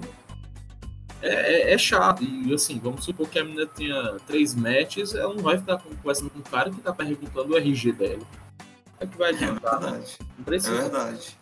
é, 1.22 1.70
é, 1.70 1.74
é, 1.74 1.78
chato. 1.78 2.22
E 2.22 2.52
assim, 2.54 2.78
vamos 2.78 3.04
supor 3.04 3.28
que 3.28 3.38
a 3.38 3.44
menina 3.44 3.66
tenha 3.66 4.16
três 4.26 4.54
matches, 4.54 5.14
ela 5.14 5.34
não 5.34 5.42
vai 5.42 5.58
ficar 5.58 5.78
conversando 5.78 6.30
com 6.30 6.38
um 6.38 6.42
cara 6.42 6.70
que 6.70 6.80
tá 6.80 6.92
perguntando 6.92 7.52
o 7.52 7.56
RG 7.56 7.92
dela. 7.92 8.22
É 9.00 9.06
que 9.06 9.16
vai 9.16 9.30
adiantar, 9.30 9.82
é 9.82 9.90
né? 9.90 10.04
Não 10.36 10.44
precisa. 10.44 10.76
É 10.76 10.82
verdade. 10.82 11.38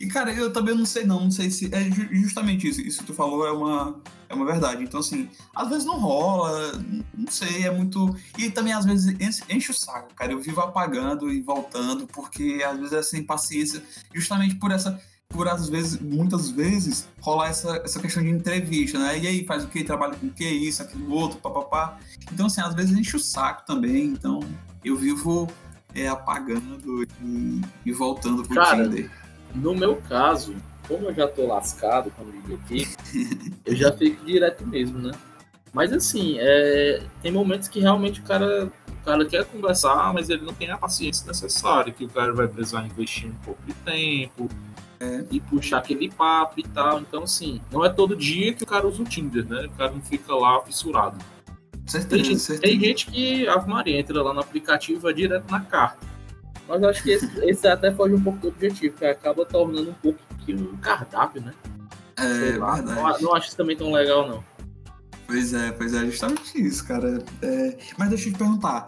E, 0.00 0.06
cara, 0.06 0.32
eu 0.32 0.52
também 0.52 0.74
não 0.74 0.86
sei 0.86 1.04
não, 1.04 1.20
não 1.24 1.30
sei 1.30 1.50
se... 1.50 1.70
É 1.72 1.90
justamente 2.12 2.68
isso, 2.68 2.80
isso 2.80 3.00
que 3.00 3.06
tu 3.06 3.14
falou 3.14 3.46
é 3.46 3.52
uma, 3.52 4.00
é 4.28 4.34
uma 4.34 4.44
verdade. 4.44 4.82
Então, 4.82 5.00
assim, 5.00 5.28
às 5.54 5.68
vezes 5.68 5.84
não 5.84 5.98
rola, 5.98 6.72
não 7.16 7.30
sei, 7.30 7.64
é 7.66 7.70
muito... 7.70 8.14
E 8.38 8.50
também, 8.50 8.72
às 8.72 8.84
vezes, 8.84 9.14
enche 9.48 9.70
o 9.70 9.74
saco, 9.74 10.14
cara. 10.14 10.32
Eu 10.32 10.40
vivo 10.40 10.60
apagando 10.60 11.32
e 11.32 11.40
voltando, 11.40 12.06
porque 12.06 12.62
às 12.66 12.78
vezes 12.78 12.92
é 12.92 13.02
sem 13.02 13.22
paciência, 13.22 13.82
justamente 14.14 14.56
por 14.56 14.70
essa... 14.70 15.00
Por, 15.26 15.48
às 15.48 15.68
vezes, 15.68 15.98
muitas 15.98 16.50
vezes, 16.50 17.08
rolar 17.20 17.48
essa, 17.48 17.78
essa 17.78 17.98
questão 17.98 18.22
de 18.22 18.28
entrevista, 18.28 18.98
né? 19.00 19.18
E 19.18 19.26
aí, 19.26 19.44
faz 19.44 19.64
o 19.64 19.68
que? 19.68 19.82
Trabalha 19.82 20.14
com 20.14 20.26
o 20.26 20.30
que? 20.30 20.44
Isso, 20.44 20.80
aquilo, 20.80 21.10
outro, 21.10 21.40
papapá. 21.40 21.98
Então, 22.32 22.46
assim, 22.46 22.60
às 22.60 22.72
vezes 22.72 22.96
enche 22.96 23.16
o 23.16 23.18
saco 23.18 23.66
também. 23.66 24.04
Então, 24.04 24.38
eu 24.84 24.96
vivo 24.96 25.50
é, 25.92 26.06
apagando 26.06 27.02
e, 27.20 27.60
e 27.84 27.90
voltando 27.92 28.44
pro 28.44 28.54
Cara, 28.54 28.84
Tinder 28.84 29.10
no 29.54 29.74
meu 29.74 29.96
caso, 30.08 30.54
como 30.88 31.08
eu 31.08 31.14
já 31.14 31.28
tô 31.28 31.46
lascado 31.46 32.10
quando 32.16 32.30
ligo 32.30 32.54
aqui, 32.54 32.88
eu 33.64 33.74
já 33.74 33.92
fico 33.92 34.24
direto 34.24 34.66
mesmo, 34.66 34.98
né? 34.98 35.12
Mas 35.72 35.92
assim, 35.92 36.36
é, 36.38 37.02
tem 37.22 37.32
momentos 37.32 37.68
que 37.68 37.80
realmente 37.80 38.20
o 38.20 38.24
cara 38.24 38.70
cara 39.04 39.24
quer 39.26 39.44
conversar, 39.44 40.12
mas 40.12 40.30
ele 40.30 40.42
não 40.42 40.54
tem 40.54 40.70
a 40.70 40.78
paciência 40.78 41.26
necessária, 41.26 41.92
que 41.92 42.04
o 42.04 42.08
cara 42.08 42.32
vai 42.32 42.48
precisar 42.48 42.84
investir 42.84 43.28
um 43.28 43.34
pouco 43.34 43.60
de 43.66 43.74
tempo 43.74 44.48
é. 44.98 45.24
e 45.30 45.38
puxar 45.40 45.78
aquele 45.78 46.10
papo 46.10 46.58
e 46.58 46.62
tal. 46.62 47.00
Então, 47.00 47.24
assim, 47.24 47.60
não 47.70 47.84
é 47.84 47.90
todo 47.90 48.16
dia 48.16 48.54
que 48.54 48.64
o 48.64 48.66
cara 48.66 48.86
usa 48.86 49.02
o 49.02 49.04
Tinder, 49.04 49.46
né? 49.46 49.66
O 49.66 49.70
cara 49.76 49.92
não 49.92 50.00
fica 50.00 50.34
lá 50.34 50.60
fissurado. 50.62 51.18
Certeza, 51.86 52.24
tem, 52.24 52.38
certeza. 52.38 52.62
tem 52.62 52.80
gente 52.80 53.06
que, 53.06 53.46
a 53.46 53.60
Maria, 53.60 54.00
entra 54.00 54.22
lá 54.22 54.32
no 54.32 54.40
aplicativo 54.40 54.98
e 54.98 55.02
vai 55.02 55.12
direto 55.12 55.50
na 55.50 55.60
carta. 55.60 56.13
Mas 56.68 56.82
eu 56.82 56.88
acho 56.88 57.02
que 57.02 57.10
esse, 57.10 57.44
esse 57.44 57.66
até 57.66 57.92
foge 57.92 58.14
um 58.14 58.22
pouco 58.22 58.38
do 58.38 58.48
objetivo, 58.48 58.96
que 58.96 59.04
acaba 59.04 59.44
tornando 59.44 59.90
um 59.90 59.94
pouco 59.94 60.18
um 60.48 60.76
cardápio, 60.78 61.42
né? 61.42 61.54
É, 62.16 62.58
lá, 62.58 62.80
não, 62.80 63.18
não, 63.20 63.34
acho 63.34 63.48
isso 63.48 63.56
também 63.56 63.76
tão 63.76 63.92
legal, 63.92 64.28
não. 64.28 64.44
Pois 65.26 65.52
é, 65.52 65.72
pois 65.72 65.94
é, 65.94 66.04
justamente 66.06 66.62
isso, 66.62 66.86
cara. 66.86 67.22
É, 67.42 67.78
mas 67.98 68.08
deixa 68.08 68.28
eu 68.28 68.32
te 68.32 68.38
perguntar. 68.38 68.86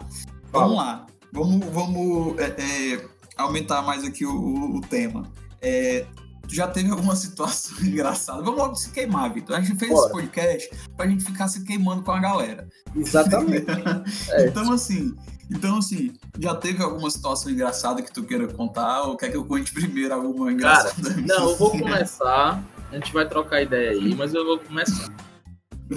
Vamos 0.51 0.77
lá. 0.77 1.05
Vamos, 1.31 1.65
vamos 1.67 2.39
é, 2.39 2.55
é, 2.93 3.05
aumentar 3.35 3.81
mais 3.81 4.03
aqui 4.03 4.25
o, 4.25 4.77
o 4.77 4.81
tema. 4.81 5.23
É, 5.61 6.05
já 6.47 6.67
teve 6.67 6.89
alguma 6.89 7.15
situação 7.17 7.77
engraçada? 7.85 8.41
Vamos 8.41 8.59
logo 8.59 8.75
se 8.75 8.91
queimar, 8.91 9.33
Vitor. 9.33 9.55
A 9.55 9.61
gente 9.61 9.77
fez 9.77 9.91
Bora. 9.91 10.05
esse 10.05 10.13
podcast 10.13 10.69
pra 10.95 11.07
gente 11.07 11.23
ficar 11.23 11.47
se 11.47 11.63
queimando 11.63 12.03
com 12.03 12.11
a 12.11 12.19
galera. 12.19 12.67
Exatamente. 12.95 13.65
é. 14.31 14.47
Então, 14.47 14.71
assim, 14.71 15.15
então, 15.49 15.77
assim, 15.77 16.13
já 16.39 16.53
teve 16.55 16.83
alguma 16.83 17.09
situação 17.09 17.51
engraçada 17.51 18.01
que 18.01 18.11
tu 18.11 18.23
queira 18.23 18.47
contar? 18.47 19.03
Ou 19.03 19.15
quer 19.15 19.29
que 19.29 19.37
eu 19.37 19.45
conte 19.45 19.71
primeiro 19.71 20.13
alguma 20.13 20.51
engraçada? 20.51 21.09
Cara, 21.09 21.21
não, 21.21 21.49
eu 21.51 21.55
vou 21.55 21.71
começar. 21.71 22.63
A 22.91 22.95
gente 22.95 23.13
vai 23.13 23.27
trocar 23.27 23.61
ideia 23.61 23.91
aí, 23.91 24.15
mas 24.15 24.33
eu 24.33 24.45
vou 24.45 24.59
começar. 24.59 25.09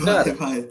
Cara, 0.04 0.34
vai, 0.34 0.62
vai. 0.62 0.68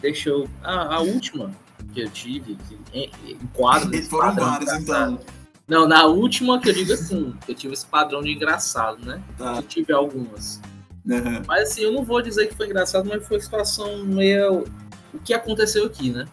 deixa 0.00 0.30
eu. 0.30 0.48
Ah, 0.62 0.96
a 0.96 1.00
última 1.00 1.50
que 1.92 2.00
eu 2.00 2.10
tive, 2.10 2.56
que 2.68 3.10
enquadra. 3.32 4.02
Foram 4.02 4.34
vários, 4.34 4.72
então. 4.72 5.18
Não, 5.66 5.88
na 5.88 6.06
última 6.06 6.60
que 6.60 6.68
eu 6.68 6.74
digo 6.74 6.92
assim, 6.92 7.34
que 7.44 7.50
eu 7.50 7.56
tive 7.56 7.74
esse 7.74 7.86
padrão 7.86 8.22
de 8.22 8.30
engraçado, 8.30 9.04
né? 9.04 9.20
Tá. 9.36 9.56
Eu 9.56 9.62
tive 9.62 9.92
algumas. 9.92 10.60
Uhum. 11.04 11.42
Mas 11.46 11.70
assim, 11.70 11.82
eu 11.82 11.92
não 11.92 12.04
vou 12.04 12.22
dizer 12.22 12.46
que 12.46 12.54
foi 12.54 12.66
engraçado, 12.66 13.08
mas 13.08 13.26
foi 13.26 13.40
situação 13.40 14.04
meio. 14.04 14.64
O 15.12 15.18
que 15.18 15.34
aconteceu 15.34 15.86
aqui, 15.86 16.10
né? 16.10 16.26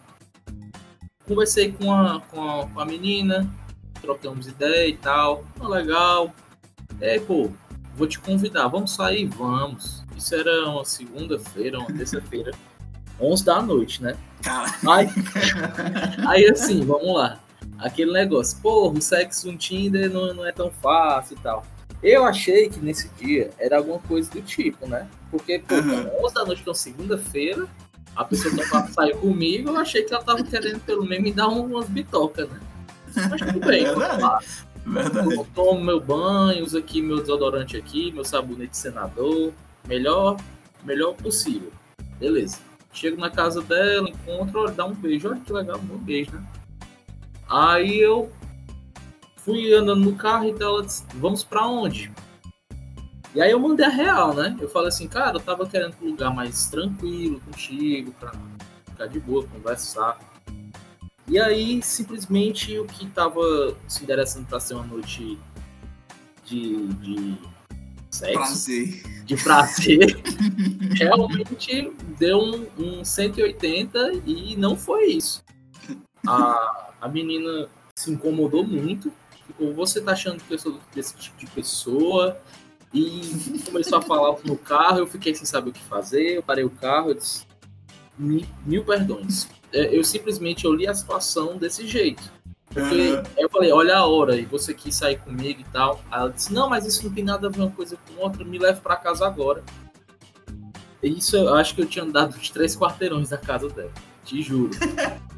Conversei 1.26 1.72
com 1.72 1.92
a, 1.92 2.20
com 2.20 2.42
a, 2.42 2.66
com 2.66 2.80
a 2.80 2.84
menina, 2.84 3.50
trocamos 4.00 4.46
ideia 4.46 4.88
e 4.88 4.96
tal. 4.96 5.44
Oh, 5.60 5.68
legal. 5.68 6.34
É, 7.00 7.18
pô, 7.18 7.50
vou 7.94 8.06
te 8.06 8.18
convidar, 8.18 8.68
vamos 8.68 8.92
sair? 8.92 9.26
Vamos. 9.26 10.04
Isso 10.16 10.34
era 10.34 10.68
uma 10.68 10.84
segunda-feira, 10.84 11.78
uma 11.78 11.92
terça-feira, 11.92 12.52
11 13.20 13.44
da 13.44 13.62
noite, 13.62 14.02
né? 14.02 14.16
Aí, 14.86 15.08
aí 16.26 16.46
assim, 16.50 16.84
vamos 16.84 17.14
lá 17.14 17.40
aquele 17.78 18.12
negócio, 18.12 18.58
pô, 18.62 18.90
o 18.90 19.00
sexo 19.00 19.50
no 19.50 19.58
Tinder 19.58 20.10
não, 20.10 20.32
não 20.34 20.46
é 20.46 20.52
tão 20.52 20.70
fácil 20.70 21.36
e 21.36 21.40
tal. 21.40 21.64
Eu 22.02 22.24
achei 22.24 22.68
que 22.68 22.78
nesse 22.80 23.08
dia 23.10 23.50
era 23.58 23.78
alguma 23.78 23.98
coisa 24.00 24.30
do 24.30 24.42
tipo, 24.42 24.86
né? 24.86 25.08
Porque, 25.30 25.58
pô, 25.58 25.74
uhum. 25.74 26.24
11 26.24 26.34
da 26.34 26.44
noite, 26.44 26.60
então 26.62 26.74
segunda-feira, 26.74 27.66
a 28.16 28.24
pessoa 28.24 28.54
tava 28.68 28.88
sair 28.92 29.16
comigo, 29.16 29.70
eu 29.70 29.76
achei 29.76 30.02
que 30.02 30.14
ela 30.14 30.22
tava 30.22 30.42
querendo 30.42 30.80
pelo 30.80 31.04
menos 31.04 31.24
me 31.24 31.32
dar 31.32 31.48
umas 31.48 31.88
bitocas, 31.88 32.48
né? 32.48 32.60
Mas 33.14 33.40
tudo 33.40 33.60
bem, 33.60 33.84
Verdade. 33.94 34.46
Verdade. 34.86 35.34
Eu 35.34 35.46
tomo 35.54 35.80
meu 35.80 36.00
banho, 36.00 36.64
uso 36.64 36.78
aqui 36.78 37.00
meu 37.00 37.20
desodorante 37.20 37.76
aqui, 37.76 38.12
meu 38.12 38.24
sabonete 38.24 38.76
senador, 38.76 39.52
melhor, 39.86 40.36
melhor 40.84 41.14
possível. 41.14 41.72
Beleza. 42.18 42.58
Chego 42.92 43.20
na 43.20 43.30
casa 43.30 43.60
dela, 43.62 44.08
encontro, 44.08 44.70
dá 44.70 44.84
um 44.84 44.94
beijo. 44.94 45.28
Olha 45.28 45.40
que 45.40 45.52
legal, 45.52 45.78
um 45.78 45.98
beijo, 45.98 46.32
né? 46.32 46.44
Aí 47.48 47.98
eu 47.98 48.30
fui 49.36 49.72
andando 49.74 50.04
no 50.04 50.14
carro 50.16 50.44
e 50.44 50.50
então 50.50 50.68
ela 50.68 50.84
disse, 50.84 51.04
vamos 51.14 51.42
para 51.42 51.66
onde? 51.66 52.12
E 53.34 53.42
aí 53.42 53.50
eu 53.50 53.58
mandei 53.58 53.84
a 53.84 53.88
real, 53.88 54.32
né? 54.32 54.56
Eu 54.60 54.68
falei 54.68 54.88
assim, 54.88 55.08
cara, 55.08 55.36
eu 55.36 55.40
tava 55.40 55.66
querendo 55.66 55.96
um 56.00 56.10
lugar 56.10 56.32
mais 56.32 56.66
tranquilo 56.68 57.40
contigo, 57.40 58.12
pra 58.12 58.32
ficar 58.88 59.06
de 59.06 59.18
boa, 59.18 59.44
conversar. 59.48 60.18
E 61.26 61.38
aí, 61.38 61.82
simplesmente, 61.82 62.78
o 62.78 62.84
que 62.84 63.06
tava 63.06 63.76
se 63.88 64.04
interessando 64.04 64.46
pra 64.46 64.60
ser 64.60 64.74
uma 64.74 64.86
noite 64.86 65.36
de, 66.44 66.86
de 66.86 67.38
sexo, 68.10 68.36
prazer. 68.36 69.24
de 69.24 69.36
prazer, 69.42 70.22
realmente 70.94 71.92
deu 72.18 72.38
um, 72.38 72.66
um 72.78 73.04
180 73.04 74.12
e 74.26 74.54
não 74.56 74.76
foi 74.76 75.06
isso. 75.06 75.42
A, 76.26 76.90
a 77.00 77.08
menina 77.08 77.68
se 77.98 78.12
incomodou 78.12 78.64
muito. 78.64 79.12
Tipo, 79.46 79.72
você 79.72 80.00
tá 80.00 80.12
achando 80.12 80.42
que 80.42 80.54
eu 80.54 80.58
sou 80.58 80.78
desse 80.94 81.16
tipo 81.16 81.36
de 81.38 81.46
pessoa? 81.46 82.40
E 82.94 83.60
começou 83.66 83.98
a 83.98 84.02
falar 84.02 84.36
no 84.44 84.56
carro, 84.56 84.98
eu 84.98 85.06
fiquei 85.06 85.34
sem 85.34 85.44
saber 85.44 85.70
o 85.70 85.72
que 85.72 85.82
fazer, 85.82 86.36
eu 86.36 86.42
parei 86.42 86.64
o 86.64 86.70
carro, 86.70 87.10
eu 87.10 87.14
disse, 87.14 87.44
mil, 88.16 88.46
mil 88.64 88.84
perdões. 88.84 89.48
É, 89.72 89.96
eu 89.96 90.04
simplesmente 90.04 90.64
eu 90.64 90.72
li 90.72 90.86
a 90.86 90.94
situação 90.94 91.56
desse 91.58 91.86
jeito. 91.86 92.22
Porque 92.72 93.20
eu 93.36 93.48
falei, 93.50 93.72
olha 93.72 93.96
a 93.96 94.06
hora, 94.06 94.36
e 94.36 94.44
você 94.44 94.72
quis 94.72 94.94
sair 94.94 95.18
comigo 95.18 95.60
e 95.60 95.72
tal. 95.72 96.00
Aí 96.10 96.20
ela 96.20 96.30
disse, 96.30 96.52
não, 96.52 96.68
mas 96.68 96.86
isso 96.86 97.04
não 97.04 97.12
tem 97.12 97.24
nada 97.24 97.48
a 97.48 97.50
ver 97.50 97.60
uma 97.60 97.70
coisa 97.70 97.96
com 97.96 98.22
outra, 98.22 98.44
me 98.44 98.58
leve 98.58 98.80
para 98.80 98.96
casa 98.96 99.26
agora. 99.26 99.62
Isso 101.02 101.36
eu 101.36 101.54
acho 101.54 101.74
que 101.74 101.82
eu 101.82 101.86
tinha 101.86 102.04
andado 102.04 102.36
uns 102.36 102.48
três 102.50 102.76
quarteirões 102.76 103.28
da 103.28 103.36
casa 103.36 103.68
dela, 103.68 103.92
te 104.24 104.40
juro. 104.40 104.70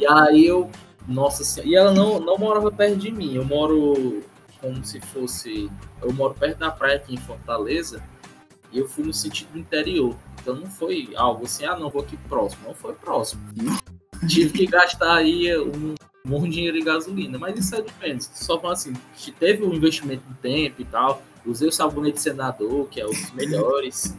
E 0.00 0.06
aí 0.06 0.46
eu. 0.46 0.70
Nossa 1.06 1.44
senhora. 1.44 1.68
E 1.68 1.74
ela 1.74 1.92
não, 1.92 2.18
não 2.18 2.38
morava 2.38 2.72
perto 2.72 2.96
de 2.96 3.10
mim. 3.10 3.34
Eu 3.34 3.44
moro 3.44 4.22
como 4.60 4.84
se 4.84 5.00
fosse. 5.00 5.70
Eu 6.02 6.12
moro 6.12 6.34
perto 6.34 6.58
da 6.58 6.70
praia 6.70 6.96
aqui 6.96 7.14
em 7.14 7.18
Fortaleza. 7.18 8.02
E 8.72 8.78
eu 8.78 8.88
fui 8.88 9.04
no 9.04 9.12
sentido 9.12 9.58
interior. 9.58 10.16
Então 10.40 10.54
não 10.54 10.66
foi 10.66 11.10
algo 11.16 11.44
assim, 11.44 11.64
ah, 11.64 11.76
não, 11.76 11.90
vou 11.90 12.02
aqui 12.02 12.16
próximo. 12.28 12.64
Não 12.66 12.74
foi 12.74 12.94
próximo. 12.94 13.42
Tive 14.28 14.52
que 14.52 14.66
gastar 14.66 15.16
aí 15.16 15.56
um 15.58 15.94
bom 16.24 16.48
dinheiro 16.48 16.76
em 16.76 16.84
gasolina. 16.84 17.38
Mas 17.38 17.58
isso 17.58 17.74
é 17.74 17.82
diferente. 17.82 18.24
Só 18.32 18.60
falando 18.60 18.76
assim, 18.76 18.92
teve 19.38 19.64
um 19.64 19.74
investimento 19.74 20.22
de 20.28 20.34
tempo 20.34 20.80
e 20.80 20.84
tal. 20.84 21.22
Usei 21.44 21.68
o 21.68 21.72
sabonete 21.72 22.20
senador, 22.20 22.86
que 22.88 23.00
é 23.00 23.06
um 23.06 23.10
dos 23.10 23.32
melhores. 23.32 24.16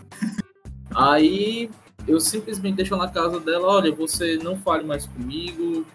Aí 0.94 1.70
eu 2.08 2.20
simplesmente 2.20 2.76
deixo 2.76 2.96
na 2.96 3.08
casa 3.08 3.40
dela, 3.40 3.68
olha, 3.68 3.94
você 3.94 4.38
não 4.38 4.58
fale 4.58 4.84
mais 4.84 5.06
comigo, 5.06 5.86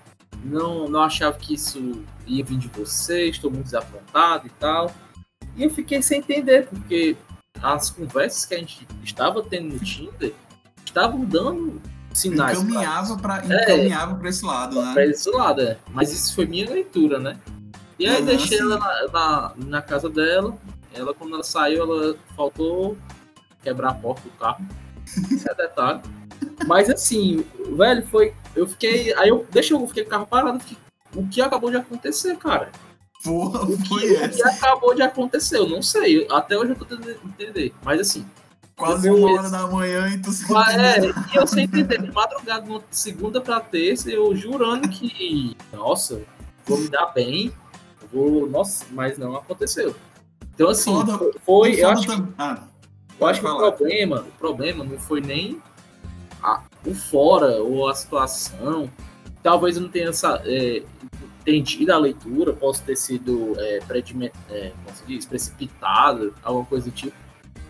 não, 0.44 0.88
não 0.88 1.02
achava 1.02 1.36
que 1.36 1.54
isso 1.54 2.04
ia 2.26 2.44
vir 2.44 2.58
de 2.58 2.68
você, 2.68 3.28
estou 3.28 3.50
muito 3.50 3.64
desapontado 3.64 4.46
e 4.46 4.50
tal. 4.50 4.92
E 5.56 5.64
eu 5.64 5.70
fiquei 5.70 6.02
sem 6.02 6.18
entender, 6.18 6.66
porque 6.68 7.16
as 7.62 7.90
conversas 7.90 8.44
que 8.44 8.54
a 8.54 8.58
gente 8.58 8.86
estava 9.02 9.42
tendo 9.42 9.74
no 9.74 9.78
Tinder 9.78 10.34
estavam 10.84 11.24
dando 11.24 11.80
sinais. 12.12 12.58
Encaminhava 12.58 13.16
para 13.16 13.42
é, 13.42 13.62
encaminhava 13.62 14.14
para 14.16 14.28
esse 14.28 14.44
lado, 14.44 14.82
né? 14.82 14.92
Para 14.92 15.06
esse 15.06 15.30
lado, 15.30 15.62
é. 15.62 15.78
Mas 15.90 16.12
isso 16.12 16.34
foi 16.34 16.46
minha 16.46 16.68
leitura, 16.68 17.18
né? 17.18 17.38
E 17.98 18.06
aí 18.06 18.20
uhum, 18.20 18.26
deixei 18.26 18.58
ela 18.58 18.78
na, 18.78 19.08
na, 19.12 19.52
na, 19.56 19.82
casa 19.82 20.08
dela. 20.08 20.56
Ela, 20.92 21.14
quando 21.14 21.34
ela 21.34 21.44
saiu, 21.44 21.82
ela 21.82 22.16
faltou 22.36 22.96
quebrar 23.62 23.90
a 23.90 23.94
porta 23.94 24.22
do 24.22 24.30
carro. 24.38 24.66
Isso 25.30 25.50
é 25.50 25.54
detalhe. 25.54 26.00
Mas 26.64 26.88
assim, 26.88 27.44
velho, 27.76 28.06
foi. 28.06 28.32
Eu 28.54 28.66
fiquei. 28.66 29.12
Aí 29.14 29.28
eu. 29.28 29.46
Deixa 29.50 29.74
eu 29.74 29.86
fiquei 29.86 30.04
com 30.04 30.08
o 30.08 30.10
carro 30.10 30.26
parado. 30.26 30.60
Fiquei, 30.60 30.78
o 31.14 31.26
que 31.26 31.40
acabou 31.40 31.70
de 31.70 31.76
acontecer, 31.76 32.36
cara? 32.36 32.70
Porra, 33.22 33.62
o 33.64 33.76
que, 33.76 33.88
foi 33.88 34.12
o 34.12 34.30
que 34.30 34.42
acabou 34.42 34.94
de 34.94 35.02
acontecer? 35.02 35.58
Eu 35.58 35.68
não 35.68 35.82
sei. 35.82 36.26
Até 36.30 36.56
hoje 36.56 36.72
eu 36.72 36.76
tô 36.76 36.84
tentando 36.84 37.18
entender. 37.24 37.74
Mas 37.82 38.00
assim. 38.00 38.26
Quase 38.76 39.08
uma 39.08 39.32
hora 39.32 39.48
da 39.48 39.66
manhã 39.66 40.06
e 40.08 40.18
tu 40.18 40.30
sem 40.30 40.54
É, 40.54 41.06
e 41.32 41.36
eu 41.36 41.46
sem 41.46 41.64
entender. 41.64 42.02
De 42.02 42.12
madrugada, 42.12 42.66
de 42.66 42.82
segunda 42.90 43.40
pra 43.40 43.58
terça, 43.58 44.10
eu 44.10 44.34
jurando 44.36 44.88
que. 44.88 45.56
Nossa, 45.72 46.20
vou 46.66 46.78
me 46.78 46.88
dar 46.88 47.06
bem. 47.06 47.52
Vou. 48.12 48.46
Nossa, 48.48 48.84
mas 48.90 49.16
não 49.16 49.34
aconteceu. 49.34 49.94
Então, 50.54 50.68
assim, 50.68 50.92
foda, 50.92 51.18
foi. 51.44 51.82
Eu 51.82 51.88
acho, 51.88 52.06
que, 52.06 52.32
ah, 52.38 52.62
eu 53.18 53.26
acho 53.26 53.40
que 53.40 53.46
o 53.46 53.72
problema, 53.72 54.20
o 54.20 54.38
problema 54.38 54.84
não 54.84 54.98
foi 54.98 55.20
nem 55.20 55.60
a, 56.42 56.62
o 56.84 56.94
fora 56.94 57.62
ou 57.62 57.88
a 57.88 57.94
situação. 57.94 58.90
Talvez 59.42 59.76
eu 59.76 59.82
não 59.82 59.88
tenha 59.88 60.08
essa, 60.08 60.42
é, 60.44 60.82
entendido 61.46 61.92
a 61.92 61.98
leitura, 61.98 62.52
posso 62.52 62.82
ter 62.82 62.96
sido 62.96 63.54
é, 63.58 63.78
é, 64.50 64.72
diz, 65.06 65.24
precipitado, 65.24 66.34
alguma 66.42 66.64
coisa 66.64 66.86
do 66.86 66.90
tipo. 66.90 67.14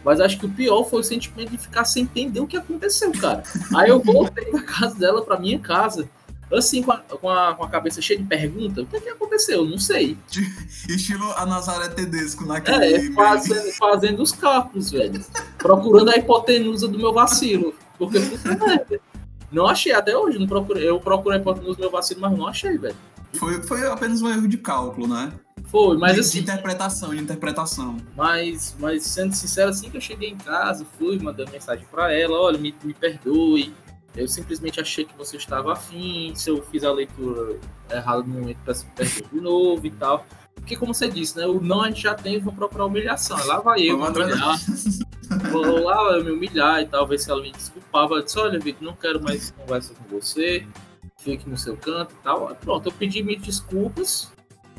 Mas 0.03 0.21
acho 0.21 0.39
que 0.39 0.47
o 0.47 0.51
pior 0.51 0.85
foi 0.85 1.01
o 1.01 1.05
sentimento 1.05 1.51
de 1.51 1.59
ficar 1.59 1.85
sem 1.85 2.05
entender 2.05 2.41
o 2.41 2.47
que 2.47 2.57
aconteceu, 2.57 3.13
cara. 3.13 3.43
Aí 3.75 3.91
eu 3.91 4.01
voltei 4.01 4.45
pra 4.47 4.63
casa 4.63 4.95
dela, 4.97 5.23
pra 5.23 5.39
minha 5.39 5.59
casa, 5.59 6.09
assim, 6.53 6.81
com 6.83 6.93
a, 6.93 6.99
com 6.99 7.29
a, 7.29 7.55
com 7.55 7.65
a 7.65 7.69
cabeça 7.69 8.01
cheia 8.01 8.19
de 8.19 8.25
perguntas, 8.25 8.85
o 8.85 8.87
que, 8.87 9.01
que 9.01 9.09
aconteceu? 9.09 9.65
Não 9.65 9.79
sei. 9.79 10.17
Estilo 10.89 11.33
a 11.33 11.45
Nazaré 11.45 11.89
Tedesco 11.89 12.47
naquele... 12.47 13.09
É, 13.09 13.13
fazendo, 13.13 13.73
fazendo 13.73 14.23
os 14.23 14.33
cálculos, 14.33 14.93
velho. 14.93 15.25
Procurando 15.59 16.11
a 16.11 16.17
hipotenusa 16.17 16.87
do 16.87 16.99
meu 16.99 17.13
vacilo. 17.13 17.75
Porque 17.99 18.19
merda. 18.19 19.01
Não 19.51 19.67
achei, 19.67 19.93
até 19.93 20.17
hoje, 20.17 20.39
não 20.39 20.47
procurei. 20.47 20.89
Eu 20.89 21.01
procurei 21.01 21.39
nos 21.39 21.77
meus 21.77 21.93
vacilos, 21.93 22.21
mas 22.21 22.37
não 22.37 22.47
achei, 22.47 22.77
velho. 22.77 22.97
Foi, 23.35 23.63
foi 23.63 23.87
apenas 23.87 24.23
um 24.23 24.29
erro 24.29 24.49
de 24.49 24.57
cálculo, 24.57 25.07
né? 25.07 25.33
Foi, 25.67 25.97
mas 25.97 26.15
de, 26.15 26.21
assim. 26.21 26.39
De 26.39 26.45
interpretação, 26.45 27.15
de 27.15 27.23
interpretação. 27.23 27.97
Mas, 28.17 28.77
mas 28.79 29.05
sendo 29.05 29.35
sincero, 29.35 29.71
assim 29.71 29.91
que 29.91 29.97
eu 29.97 30.01
cheguei 30.01 30.31
em 30.31 30.37
casa, 30.37 30.87
fui, 30.99 31.19
mandei 31.19 31.47
mensagem 31.51 31.87
para 31.91 32.13
ela: 32.13 32.39
olha, 32.39 32.59
me, 32.59 32.75
me 32.83 32.95
perdoe. 32.95 33.73
Eu 34.15 34.27
simplesmente 34.27 34.81
achei 34.81 35.05
que 35.05 35.17
você 35.17 35.37
estava 35.37 35.73
afim. 35.75 36.33
Se 36.35 36.51
eu 36.51 36.63
fiz 36.63 36.83
a 36.85 36.93
leitura 36.93 37.59
errada 37.91 38.23
no 38.23 38.29
momento, 38.29 38.59
peço 38.65 38.87
perdão 38.95 39.29
de 39.31 39.41
novo 39.41 39.87
e 39.87 39.91
tal. 39.91 40.25
Porque, 40.55 40.77
como 40.77 40.95
você 40.95 41.09
disse, 41.09 41.37
né? 41.37 41.47
O 41.47 41.61
não 41.61 41.83
a 41.83 41.89
gente 41.89 42.03
já 42.03 42.15
tem, 42.15 42.41
vou 42.41 42.53
procurar 42.53 42.87
humilhação. 42.87 43.37
Lá 43.47 43.61
vai 43.61 43.83
eu, 43.83 44.01
humilhar. 44.01 44.59
Vou 45.51 45.83
lá 45.83 46.17
eu 46.17 46.25
me 46.25 46.31
humilhar 46.31 46.83
e 46.83 46.87
tal, 46.87 47.07
ver 47.07 47.19
se 47.19 47.31
ela 47.31 47.43
me 47.43 47.53
desculpava. 47.53 48.15
Ela 48.15 48.23
disse: 48.23 48.39
olha, 48.39 48.59
Vitor, 48.59 48.83
não 48.83 48.95
quero 48.95 49.23
mais 49.23 49.51
conversa 49.51 49.95
com 49.95 50.19
você. 50.19 50.67
Fique 51.19 51.49
no 51.49 51.57
seu 51.57 51.77
canto 51.77 52.15
e 52.15 52.23
tal. 52.23 52.55
Pronto, 52.57 52.89
eu 52.89 52.93
pedi 52.93 53.23
mil 53.23 53.39
desculpas. 53.39 54.31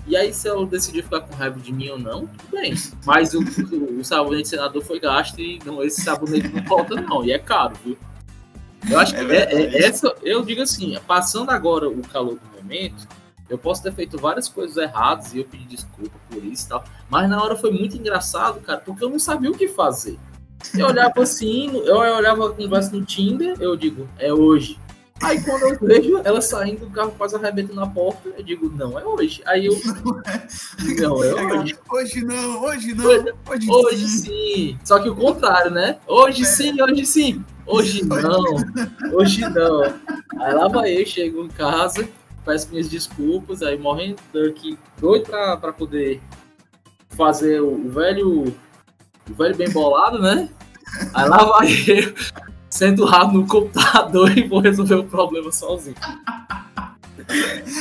E 0.05 0.15
aí, 0.15 0.33
se 0.33 0.47
ela 0.47 0.65
decidir 0.65 1.03
ficar 1.03 1.21
com 1.21 1.36
raiva 1.36 1.59
de 1.59 1.74
mim 1.74 1.89
ou 1.89 2.00
não, 2.00 2.27
tudo 2.27 2.51
bem. 2.51 2.74
Mas 3.05 3.33
o, 3.33 3.39
o, 3.39 4.00
o 4.00 4.05
sabonete 4.05 4.47
senador 4.47 4.81
foi 4.81 5.00
gasto 5.00 5.39
e 5.41 5.59
não, 5.65 5.83
esse 5.83 6.01
sabonete 6.01 6.47
não 6.47 6.63
volta, 6.63 6.95
não. 6.95 7.25
E 7.25 7.33
é 7.33 7.39
caro, 7.39 7.75
viu? 7.83 7.97
Eu 8.89 9.00
acho 9.00 9.13
que 9.13 9.19
é, 9.19 9.53
é, 9.53 9.86
essa, 9.86 10.15
eu 10.24 10.43
digo 10.43 10.62
assim, 10.62 10.97
passando 11.05 11.50
agora 11.50 11.89
o 11.89 12.01
calor 12.07 12.36
do 12.36 12.57
momento, 12.57 13.05
eu 13.50 13.57
posso 13.57 13.83
ter 13.83 13.93
feito 13.93 14.17
várias 14.17 14.47
coisas 14.47 14.77
erradas 14.77 15.33
e 15.33 15.39
eu 15.39 15.45
pedi 15.45 15.65
desculpa 15.65 16.17
por 16.29 16.43
isso 16.43 16.65
e 16.65 16.69
tal. 16.69 16.83
Mas 17.09 17.29
na 17.29 17.41
hora 17.41 17.55
foi 17.55 17.71
muito 17.71 17.97
engraçado, 17.97 18.62
cara, 18.62 18.79
porque 18.79 19.03
eu 19.03 19.09
não 19.09 19.19
sabia 19.19 19.51
o 19.51 19.57
que 19.57 19.67
fazer. 19.67 20.17
Eu 20.77 20.87
olhava 20.87 21.21
assim, 21.21 21.69
eu 21.85 21.97
olhava 21.97 22.47
a 22.47 22.53
conversa 22.53 22.91
no 22.91 23.05
Tinder, 23.05 23.55
eu 23.59 23.75
digo, 23.75 24.07
é 24.17 24.33
hoje. 24.33 24.79
Aí 25.21 25.41
quando 25.43 25.63
eu 25.63 25.79
vejo 25.79 26.21
ela 26.23 26.41
saindo 26.41 26.85
do 26.85 26.91
carro, 26.91 27.11
quase 27.17 27.35
arrebenta 27.35 27.73
na 27.73 27.87
porta, 27.87 28.29
eu 28.37 28.43
digo, 28.43 28.69
não 28.69 28.99
é 28.99 29.05
hoje. 29.05 29.41
Aí 29.45 29.65
eu. 29.65 29.73
Não 30.99 31.23
é, 31.23 31.31
não 31.31 31.49
é 31.49 31.59
hoje. 31.59 31.77
Hoje 31.89 32.25
não, 32.25 32.63
hoje 32.63 32.93
não. 32.93 33.05
Hoje, 33.05 33.33
hoje, 33.49 33.69
hoje 33.69 34.07
sim. 34.07 34.17
sim. 34.19 34.79
Só 34.83 34.99
que 34.99 35.09
o 35.09 35.15
contrário, 35.15 35.71
né? 35.71 35.97
Hoje 36.07 36.43
é. 36.43 36.45
sim, 36.45 36.81
hoje 36.81 37.05
sim. 37.05 37.43
Hoje 37.65 38.05
não. 38.05 38.43
Hoje 39.13 39.41
não. 39.41 39.83
Aí 40.39 40.53
lá 40.53 40.67
vai 40.67 41.01
eu, 41.01 41.05
chego 41.05 41.43
em 41.43 41.49
casa, 41.49 42.07
peço 42.45 42.69
minhas 42.69 42.87
desculpas, 42.87 43.61
aí 43.61 43.77
morrendo 43.77 44.19
aqui, 44.49 44.77
doido 44.99 45.25
pra, 45.25 45.57
pra 45.57 45.73
poder 45.73 46.21
fazer 47.09 47.59
o 47.59 47.89
velho. 47.89 48.53
O 49.29 49.34
velho 49.34 49.55
bem 49.55 49.69
bolado, 49.69 50.19
né? 50.19 50.50
Aí 51.13 51.27
lá 51.27 51.43
vai 51.43 51.67
eu 51.88 52.13
sento 52.69 53.05
rápido 53.05 53.39
no 53.39 53.48
computador 53.48 54.38
e 54.38 54.48
vou 54.48 54.60
resolver 54.60 54.96
o 54.96 55.03
problema 55.03 55.51
sozinho. 55.51 55.96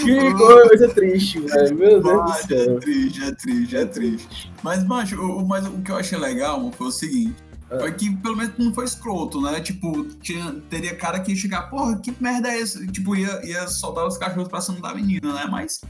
Que 0.03 0.35
coisa 0.35 0.88
triste, 0.88 1.41
velho. 1.41 1.76
Meu 1.76 2.03
Deus 2.03 2.25
do 2.25 2.49
céu. 2.49 2.76
É 2.76 2.81
triste, 2.81 3.25
é 3.25 3.33
triste, 3.33 3.76
é 3.76 3.85
triste. 3.85 4.53
Mas, 4.62 4.85
macho, 4.85 5.21
o, 5.21 5.47
mas 5.47 5.67
o 5.67 5.83
que 5.83 5.91
eu 5.91 5.97
achei 5.97 6.19
legal 6.19 6.73
foi 6.73 6.88
o 6.88 6.91
seguinte. 6.91 7.37
É. 7.71 7.79
Foi 7.79 7.93
que 7.93 8.15
pelo 8.17 8.37
menos 8.37 8.55
não 8.59 8.73
foi 8.73 8.85
escroto, 8.85 9.41
né? 9.41 9.61
Tipo, 9.61 10.05
tinha, 10.21 10.53
teria 10.71 10.95
cara 10.95 11.21
que 11.21 11.33
ia 11.33 11.37
chegar, 11.37 11.62
porra, 11.62 11.97
que 11.99 12.15
merda 12.21 12.49
é 12.49 12.61
essa? 12.61 12.85
Tipo, 12.87 13.17
ia, 13.17 13.45
ia 13.45 13.67
soltar 13.69 14.07
os 14.07 14.17
cachorros 14.17 14.49
pra 14.49 14.61
cima 14.61 14.81
da 14.81 14.95
menina, 14.95 15.33
né? 15.33 15.47
Mas 15.50 15.81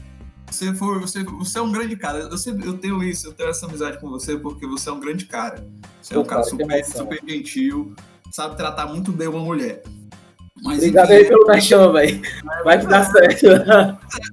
você 0.49 0.73
foi, 0.73 0.99
você, 0.99 1.23
você 1.23 1.59
é 1.59 1.61
um 1.61 1.71
grande 1.71 1.95
cara. 1.95 2.19
Eu, 2.19 2.37
sempre, 2.37 2.67
eu 2.67 2.77
tenho 2.77 3.03
isso, 3.03 3.27
eu 3.27 3.33
tenho 3.33 3.49
essa 3.49 3.65
amizade 3.65 3.99
com 3.99 4.09
você 4.09 4.37
porque 4.37 4.65
você 4.65 4.89
é 4.89 4.91
um 4.91 4.99
grande 4.99 5.25
cara. 5.25 5.65
Você 6.01 6.15
é 6.15 6.19
um 6.19 6.23
cara 6.23 6.43
super, 6.43 6.85
super 6.85 7.19
gentil, 7.27 7.93
sabe 8.31 8.55
tratar 8.55 8.87
muito 8.87 9.11
bem 9.11 9.27
uma 9.27 9.39
mulher. 9.39 9.83
Mas, 10.63 10.79
Obrigado 10.79 11.11
aí 11.11 11.25
pelo 11.25 11.45
mexão, 11.45 11.93
velho. 11.93 12.21
Vai 12.63 12.79
que 12.79 12.87
dá 12.87 13.03
certo. 13.05 13.45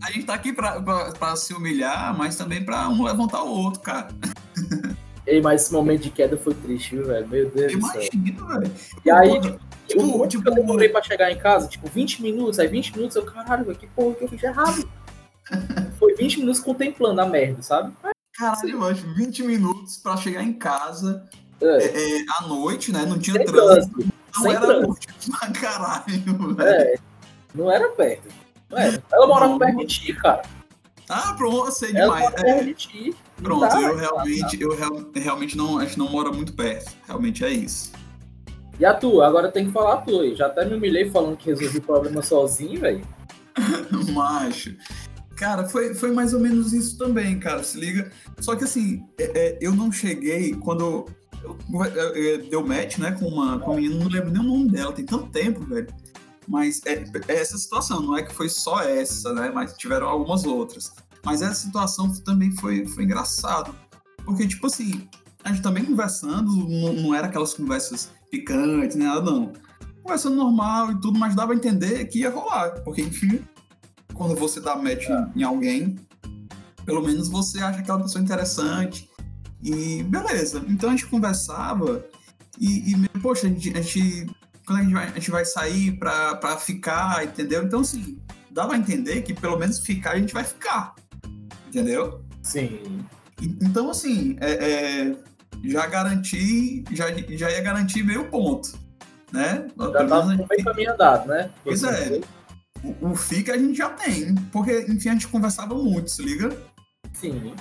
A 0.03 0.11
gente 0.11 0.25
tá 0.25 0.35
aqui 0.35 0.53
pra, 0.53 0.81
pra, 0.81 1.13
pra 1.13 1.37
se 1.37 1.53
humilhar, 1.53 2.17
mas 2.17 2.37
também 2.37 2.65
pra 2.65 2.89
um 2.89 3.03
levantar 3.03 3.43
o 3.43 3.51
outro, 3.51 3.81
cara. 3.81 4.09
Ei, 5.27 5.41
mas 5.41 5.63
esse 5.63 5.73
momento 5.73 6.03
de 6.03 6.11
queda 6.11 6.37
foi 6.37 6.55
triste, 6.55 6.97
viu, 6.97 7.07
velho? 7.07 7.29
Meu 7.29 7.51
Deus. 7.51 7.73
Imagino, 7.73 8.47
velho. 8.47 8.73
E 9.05 9.11
aí, 9.11 9.41
tipo, 9.41 9.59
tipo, 9.87 10.29
tipo, 10.29 10.49
eu 10.49 10.55
demorei 10.55 10.89
pra 10.89 11.03
chegar 11.03 11.31
em 11.31 11.39
casa, 11.39 11.69
tipo, 11.69 11.89
20 11.89 12.23
minutos, 12.23 12.59
aí 12.59 12.69
20 12.69 12.97
minutos, 12.97 13.17
eu, 13.17 13.25
caralho, 13.25 13.65
velho, 13.65 13.79
que 13.79 13.87
porra 13.89 14.15
que 14.15 14.25
eu 14.25 14.29
fiz 14.29 14.43
errado. 14.43 14.87
Foi 15.99 16.15
20 16.15 16.41
minutos 16.41 16.61
contemplando 16.61 17.21
a 17.21 17.27
merda, 17.27 17.63
sabe? 17.63 17.93
Caralho, 18.37 18.85
acho 18.85 19.15
20 19.15 19.43
minutos 19.45 19.97
pra 19.99 20.17
chegar 20.17 20.43
em 20.43 20.53
casa, 20.53 21.29
é. 21.61 21.67
É, 21.67 22.19
é, 22.19 22.25
à 22.39 22.47
noite, 22.47 22.93
né? 22.93 23.05
Não 23.07 23.19
tinha 23.19 23.37
Sem 23.37 23.47
trânsito. 23.47 24.01
Não 24.35 24.43
Sem 24.43 24.53
era 24.55 24.81
noite 24.81 25.09
pra 25.31 25.51
caralho. 25.53 26.57
É, 26.61 26.95
não 27.55 27.71
era 27.71 27.89
perto. 27.91 28.29
Não 28.71 28.79
era. 28.79 29.03
Ela 29.13 29.27
morava 29.27 29.59
perto 29.59 29.79
de 29.79 29.87
ti, 29.87 30.13
cara. 30.15 30.43
Ah, 31.09 31.35
pronto, 31.37 31.71
sei 31.71 31.91
Ela 31.91 32.01
demais. 32.03 32.25
Ela 32.25 32.33
perto 32.33 32.65
de 32.65 32.75
ti. 32.75 33.15
Pronto, 33.43 33.77
eu 33.77 33.97
realmente, 33.97 34.61
eu 34.61 34.75
real, 34.75 35.11
realmente 35.15 35.57
não, 35.57 35.79
acho 35.79 35.93
que 35.93 35.99
não 35.99 36.11
mora 36.11 36.31
muito 36.33 36.53
perto. 36.55 36.93
Realmente 37.07 37.45
é 37.45 37.51
isso. 37.51 37.93
E 38.79 38.85
a 38.85 38.95
tua? 38.95 39.27
Agora 39.27 39.53
tem 39.53 39.67
que 39.67 39.73
falar 39.73 39.95
a 39.95 39.99
tua. 39.99 40.35
Já 40.35 40.47
até 40.47 40.65
me 40.65 40.75
humilhei 40.75 41.11
falando 41.11 41.37
que 41.37 41.47
resolvi 41.47 41.79
o 41.79 41.83
problema 41.83 42.23
sozinho, 42.23 42.81
velho. 42.81 43.07
Macho. 44.13 44.77
Cara, 45.37 45.69
foi, 45.69 45.95
foi 45.95 46.13
mais 46.13 46.33
ou 46.33 46.41
menos 46.41 46.73
isso 46.73 46.97
também, 46.97 47.39
cara. 47.39 47.63
Se 47.63 47.79
liga. 47.79 48.11
Só 48.41 48.55
que 48.55 48.65
assim, 48.65 49.05
é, 49.19 49.25
é, 49.25 49.59
eu 49.61 49.75
não 49.75 49.91
cheguei 49.91 50.55
quando 50.55 51.07
deu 52.51 52.67
match, 52.67 52.99
né, 52.99 53.13
com 53.13 53.27
uma, 53.27 53.59
com 53.59 53.73
uma 53.73 53.81
menina, 53.81 53.97
não 53.97 54.11
lembro 54.11 54.31
nem 54.31 54.41
o 54.41 54.45
nome 54.45 54.71
dela, 54.71 54.93
tem 54.93 55.05
tanto 55.05 55.27
tempo, 55.27 55.61
velho. 55.65 55.89
Mas 56.47 56.81
é, 56.87 57.05
é, 57.29 57.41
essa 57.41 57.57
situação, 57.57 58.01
não 58.01 58.17
é 58.17 58.23
que 58.23 58.35
foi 58.35 58.49
só 58.49 58.83
essa, 58.83 59.33
né, 59.33 59.51
mas 59.55 59.75
tiveram 59.75 60.09
algumas 60.09 60.45
outras. 60.45 60.93
Mas 61.25 61.43
essa 61.43 61.55
situação 61.55 62.13
também 62.23 62.51
foi, 62.53 62.87
foi 62.87 63.05
engraçado, 63.05 63.75
porque, 64.25 64.47
tipo 64.47 64.67
assim, 64.67 65.09
a 65.43 65.51
gente 65.51 65.63
também 65.63 65.85
conversando, 65.85 66.51
não, 66.51 66.93
não 66.93 67.15
era 67.15 67.27
aquelas 67.27 67.55
conversas 67.55 68.11
picantes, 68.31 68.97
nada, 68.97 69.23
não. 69.23 69.53
Conversando 70.03 70.37
normal 70.37 70.93
e 70.93 71.01
tudo, 71.01 71.19
mas 71.19 71.35
dava 71.35 71.53
a 71.53 71.57
entender 71.57 72.05
que 72.07 72.21
ia 72.21 72.31
rolar, 72.31 72.83
porque, 72.83 73.01
enfim, 73.01 73.41
quando 74.15 74.35
você 74.35 74.61
dá 74.61 74.77
match 74.77 75.09
em 75.35 75.43
alguém, 75.43 75.97
pelo 76.85 77.03
menos 77.03 77.29
você 77.29 77.59
acha 77.61 77.81
aquela 77.81 78.01
pessoa 78.01 78.23
interessante, 78.23 79.11
e 79.63 80.03
beleza. 80.03 80.63
Então 80.69 80.91
a 80.91 80.93
gente 80.93 81.07
conversava 81.07 82.05
e, 82.59 82.93
e 82.93 83.09
poxa, 83.21 83.47
a 83.47 83.51
gente, 83.51 83.77
a 83.77 83.81
gente, 83.81 84.27
quando 84.67 84.79
a 84.79 84.83
gente 84.83 84.93
vai, 84.93 85.05
a 85.05 85.15
gente 85.15 85.31
vai 85.31 85.45
sair 85.45 85.93
pra, 85.99 86.37
pra 86.37 86.57
ficar, 86.57 87.25
entendeu? 87.25 87.63
Então, 87.63 87.81
assim, 87.81 88.19
dava 88.51 88.75
a 88.75 88.79
entender 88.79 89.23
que 89.23 89.35
pelo 89.35 89.59
menos 89.59 89.81
ficar 89.81 90.13
a 90.13 90.19
gente 90.19 90.35
vai 90.35 90.45
ficar. 90.45 90.95
Entendeu? 91.67 92.23
Sim. 92.43 93.05
Então, 93.41 93.91
assim, 93.91 94.37
é, 94.41 94.53
é, 94.53 95.17
já 95.65 95.87
garanti, 95.87 96.85
já, 96.93 97.07
já 97.31 97.51
ia 97.51 97.61
garantir 97.61 98.03
meio 98.05 98.31
ponto. 98.31 98.79
Né? 99.33 99.67
Já 99.77 100.07
tava 100.07 100.37
gente... 100.37 100.47
bem 100.47 100.63
caminho 100.63 100.93
andado, 100.93 101.27
né? 101.27 101.51
Pois 101.65 101.83
é. 101.83 102.21
O, 102.85 103.11
o 103.11 103.17
fica 103.17 103.55
a 103.55 103.59
gente 103.59 103.77
já 103.77 103.89
tem. 103.91 104.35
Porque, 104.53 104.87
enfim, 104.89 105.09
a 105.09 105.13
gente 105.13 105.29
conversava 105.29 105.75
muito, 105.75 106.11
se 106.11 106.23
liga? 106.23 106.57
Sim. 107.13 107.55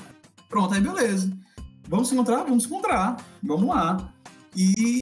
Pronto, 0.49 0.73
aí 0.73 0.81
beleza. 0.81 1.31
Vamos 1.88 2.09
se 2.09 2.13
encontrar? 2.13 2.43
Vamos 2.43 2.63
se 2.63 2.69
encontrar. 2.69 3.17
Vamos 3.41 3.67
lá. 3.67 4.13
E, 4.55 4.99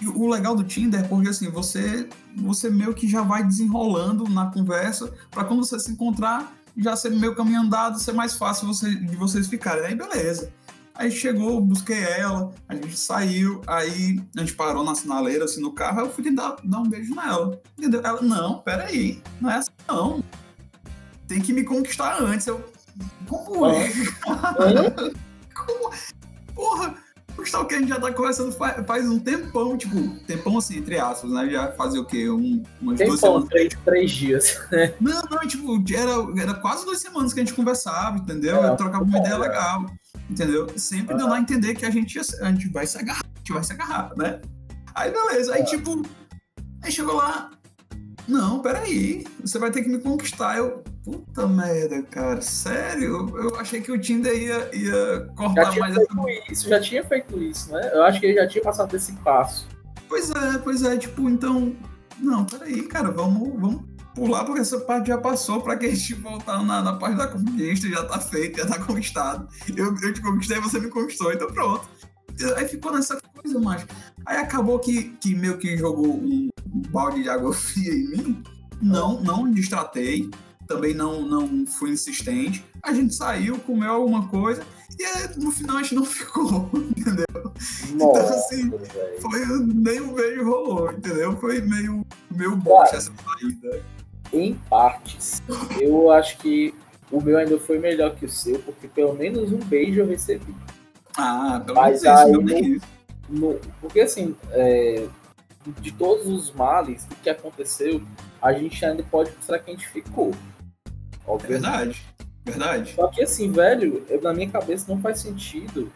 e 0.00 0.06
o 0.06 0.28
legal 0.28 0.56
do 0.56 0.64
Tinder 0.64 1.00
é 1.00 1.02
porque 1.02 1.28
assim, 1.28 1.50
você, 1.50 2.08
você 2.36 2.70
meio 2.70 2.94
que 2.94 3.08
já 3.08 3.22
vai 3.22 3.44
desenrolando 3.44 4.28
na 4.28 4.50
conversa 4.50 5.12
para 5.30 5.44
quando 5.44 5.64
você 5.64 5.78
se 5.78 5.92
encontrar, 5.92 6.52
já 6.76 6.96
ser 6.96 7.10
meio 7.10 7.34
caminho 7.34 7.60
andado, 7.60 7.98
ser 7.98 8.12
mais 8.12 8.34
fácil 8.34 8.66
você, 8.66 8.94
de 8.94 9.16
vocês 9.16 9.46
ficarem. 9.46 9.84
Aí 9.84 9.94
beleza. 9.94 10.52
Aí 10.94 11.10
chegou, 11.10 11.60
busquei 11.60 12.02
ela, 12.02 12.52
a 12.68 12.74
gente 12.74 12.96
saiu, 12.96 13.62
aí 13.66 14.20
a 14.36 14.40
gente 14.40 14.54
parou 14.54 14.84
na 14.84 14.94
sinaleira, 14.94 15.44
assim, 15.44 15.60
no 15.60 15.72
carro, 15.72 16.00
eu 16.00 16.10
fui 16.10 16.30
dar, 16.30 16.56
dar 16.62 16.78
um 16.78 16.88
beijo 16.88 17.14
nela. 17.14 17.60
Entendeu? 17.78 18.00
Ela, 18.04 18.20
não, 18.20 18.58
peraí, 18.58 19.22
não 19.40 19.50
é 19.50 19.56
assim 19.56 19.70
não. 19.88 20.22
Tem 21.26 21.40
que 21.40 21.52
me 21.52 21.64
conquistar 21.64 22.20
antes. 22.20 22.46
Eu, 22.46 22.62
como 23.26 23.66
é? 23.66 23.88
Como? 25.54 25.90
Porra, 26.54 26.94
o 27.40 27.64
que 27.64 27.74
a 27.74 27.78
gente 27.78 27.88
já 27.88 28.00
tá 28.00 28.12
conversando 28.12 28.52
faz, 28.52 28.86
faz, 28.86 29.08
um 29.08 29.18
tempão, 29.18 29.76
tipo, 29.76 30.08
tempão 30.26 30.58
assim, 30.58 30.78
entre 30.78 30.98
aspas, 30.98 31.30
né? 31.30 31.48
Já 31.50 31.72
fazia 31.72 32.00
o 32.00 32.04
quê? 32.04 32.28
Um, 32.28 32.62
umas 32.80 32.98
tempão, 32.98 33.08
duas 33.08 33.20
semanas. 33.20 33.48
Três, 33.48 33.74
três 33.84 34.10
dias. 34.10 34.60
não, 35.00 35.22
não, 35.30 35.46
tipo, 35.46 35.82
era, 35.94 36.42
era 36.42 36.54
quase 36.54 36.84
duas 36.84 37.00
semanas 37.00 37.32
que 37.32 37.40
a 37.40 37.44
gente 37.44 37.54
conversava, 37.54 38.18
entendeu? 38.18 38.64
É, 38.64 38.68
Eu 38.68 38.76
trocava 38.76 39.04
uma 39.04 39.18
ideia 39.18 39.34
é. 39.34 39.38
legal, 39.38 39.86
entendeu? 40.28 40.66
Sempre 40.76 41.16
deu 41.16 41.26
lá 41.26 41.36
a 41.36 41.40
entender 41.40 41.74
que 41.74 41.86
a 41.86 41.90
gente, 41.90 42.14
ia, 42.14 42.22
a 42.42 42.50
gente 42.50 42.68
vai 42.68 42.86
se 42.86 42.98
agarrar, 42.98 43.24
a 43.24 43.38
gente 43.38 43.52
vai 43.52 43.64
se 43.64 43.72
agarrar, 43.72 44.12
né? 44.16 44.40
Aí 44.94 45.10
beleza, 45.10 45.54
aí 45.54 45.62
é. 45.62 45.64
tipo, 45.64 46.02
aí 46.82 46.90
chegou 46.90 47.14
lá, 47.14 47.50
não, 48.26 48.60
peraí, 48.60 49.26
você 49.40 49.58
vai 49.58 49.70
ter 49.70 49.82
que 49.82 49.88
me 49.88 49.98
conquistar. 49.98 50.56
Eu, 50.56 50.84
puta 51.04 51.46
merda, 51.46 52.02
cara, 52.02 52.40
sério? 52.40 53.28
Eu 53.36 53.56
achei 53.56 53.80
que 53.80 53.90
o 53.90 54.00
Tinder 54.00 54.34
ia, 54.34 54.74
ia 54.74 55.20
cortar 55.36 55.76
mais 55.78 55.96
essa... 55.96 56.06
isso, 56.50 56.68
já 56.68 56.80
tinha 56.80 57.04
feito 57.04 57.42
isso, 57.42 57.72
né? 57.72 57.90
Eu 57.92 58.02
acho 58.04 58.20
que 58.20 58.26
ele 58.26 58.34
já 58.34 58.46
tinha 58.46 58.62
passado 58.62 58.90
desse 58.90 59.12
passo. 59.12 59.66
Pois 60.08 60.30
é, 60.30 60.58
pois 60.58 60.82
é, 60.82 60.96
tipo, 60.96 61.28
então, 61.28 61.74
não, 62.18 62.44
peraí, 62.44 62.82
cara, 62.82 63.10
vamos, 63.10 63.48
vamos 63.60 63.82
pular 64.14 64.44
porque 64.44 64.60
essa 64.60 64.78
parte 64.80 65.08
já 65.08 65.18
passou 65.18 65.60
para 65.62 65.76
que 65.76 65.86
a 65.86 65.94
gente 65.94 66.14
voltar 66.14 66.62
na, 66.64 66.82
na 66.82 66.94
parte 66.94 67.16
da 67.16 67.26
conquista, 67.26 67.88
já 67.88 68.04
tá 68.04 68.18
feito, 68.18 68.58
já 68.58 68.66
tá 68.66 68.78
conquistado. 68.78 69.48
Eu, 69.74 69.96
eu 70.02 70.12
te 70.12 70.20
conquistei, 70.20 70.60
você 70.60 70.78
me 70.78 70.88
conquistou, 70.88 71.32
então 71.32 71.48
pronto. 71.48 71.88
Aí 72.56 72.66
ficou 72.66 72.92
nessa 72.92 73.20
coisa, 73.20 73.58
mas 73.60 73.86
aí 74.26 74.38
acabou 74.38 74.78
que, 74.78 75.10
que 75.20 75.34
meio 75.34 75.58
que 75.58 75.76
jogou 75.76 76.06
um, 76.06 76.48
balde 76.90 77.22
de 77.22 77.28
água 77.28 77.52
fria 77.54 77.92
em 77.92 78.08
mim. 78.08 78.42
Não, 78.82 79.22
não 79.22 79.44
me 79.44 79.54
distratei, 79.54 80.30
também 80.70 80.94
não, 80.94 81.22
não 81.22 81.66
fui 81.66 81.90
insistente. 81.90 82.64
A 82.80 82.94
gente 82.94 83.12
saiu, 83.12 83.58
comeu 83.58 83.90
alguma 83.90 84.28
coisa 84.28 84.62
e 84.96 85.38
no 85.40 85.50
final 85.50 85.78
a 85.78 85.82
gente 85.82 85.96
não 85.96 86.04
ficou, 86.06 86.70
entendeu? 86.74 87.26
Então, 87.92 88.12
Nossa, 88.12 88.54
então, 88.54 88.78
assim, 88.78 89.20
foi, 89.20 89.40
nem 89.66 90.00
um 90.00 90.14
beijo 90.14 90.44
rolou, 90.44 90.92
entendeu? 90.92 91.36
Foi 91.38 91.60
meio, 91.60 92.06
meio 92.30 92.56
bosta 92.56 92.96
essa 92.96 93.12
saída. 93.12 93.82
Em 94.32 94.54
partes. 94.70 95.42
Eu 95.80 96.12
acho 96.12 96.38
que 96.38 96.72
o 97.10 97.20
meu 97.20 97.36
ainda 97.36 97.58
foi 97.58 97.80
melhor 97.80 98.14
que 98.14 98.24
o 98.24 98.28
seu, 98.28 98.60
porque 98.60 98.86
pelo 98.86 99.14
menos 99.14 99.50
um 99.50 99.58
beijo 99.58 100.00
eu 100.00 100.06
recebi. 100.06 100.54
Ah, 101.18 101.60
pelo 101.66 101.82
menos 101.82 102.04
aí, 102.04 102.80
no, 103.28 103.54
no, 103.54 103.60
Porque 103.80 104.00
assim, 104.02 104.36
é, 104.52 105.08
de 105.80 105.90
todos 105.90 106.26
os 106.26 106.52
males 106.52 107.04
do 107.06 107.16
que 107.16 107.28
aconteceu, 107.28 108.00
a 108.40 108.52
gente 108.52 108.84
ainda 108.84 109.02
pode 109.02 109.32
mostrar 109.32 109.58
que 109.58 109.70
a 109.70 109.74
gente 109.74 109.88
ficou. 109.88 110.32
Obviamente. 111.30 111.62
Verdade. 111.62 112.04
Verdade. 112.44 112.94
Só 112.94 113.06
que 113.08 113.22
assim, 113.22 113.52
velho, 113.52 114.04
eu, 114.08 114.20
na 114.20 114.32
minha 114.32 114.48
cabeça 114.50 114.86
não 114.88 115.00
faz 115.00 115.20
sentido 115.20 115.92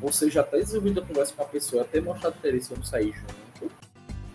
você 0.00 0.30
já 0.30 0.42
ter 0.42 0.58
desenvolvido 0.58 1.00
a 1.00 1.06
conversa 1.06 1.34
com 1.34 1.42
a 1.42 1.46
pessoa, 1.46 1.84
ter 1.84 2.02
mostrado 2.02 2.36
interesse, 2.38 2.70
vamos 2.70 2.88
sair 2.88 3.12
junto. 3.12 3.72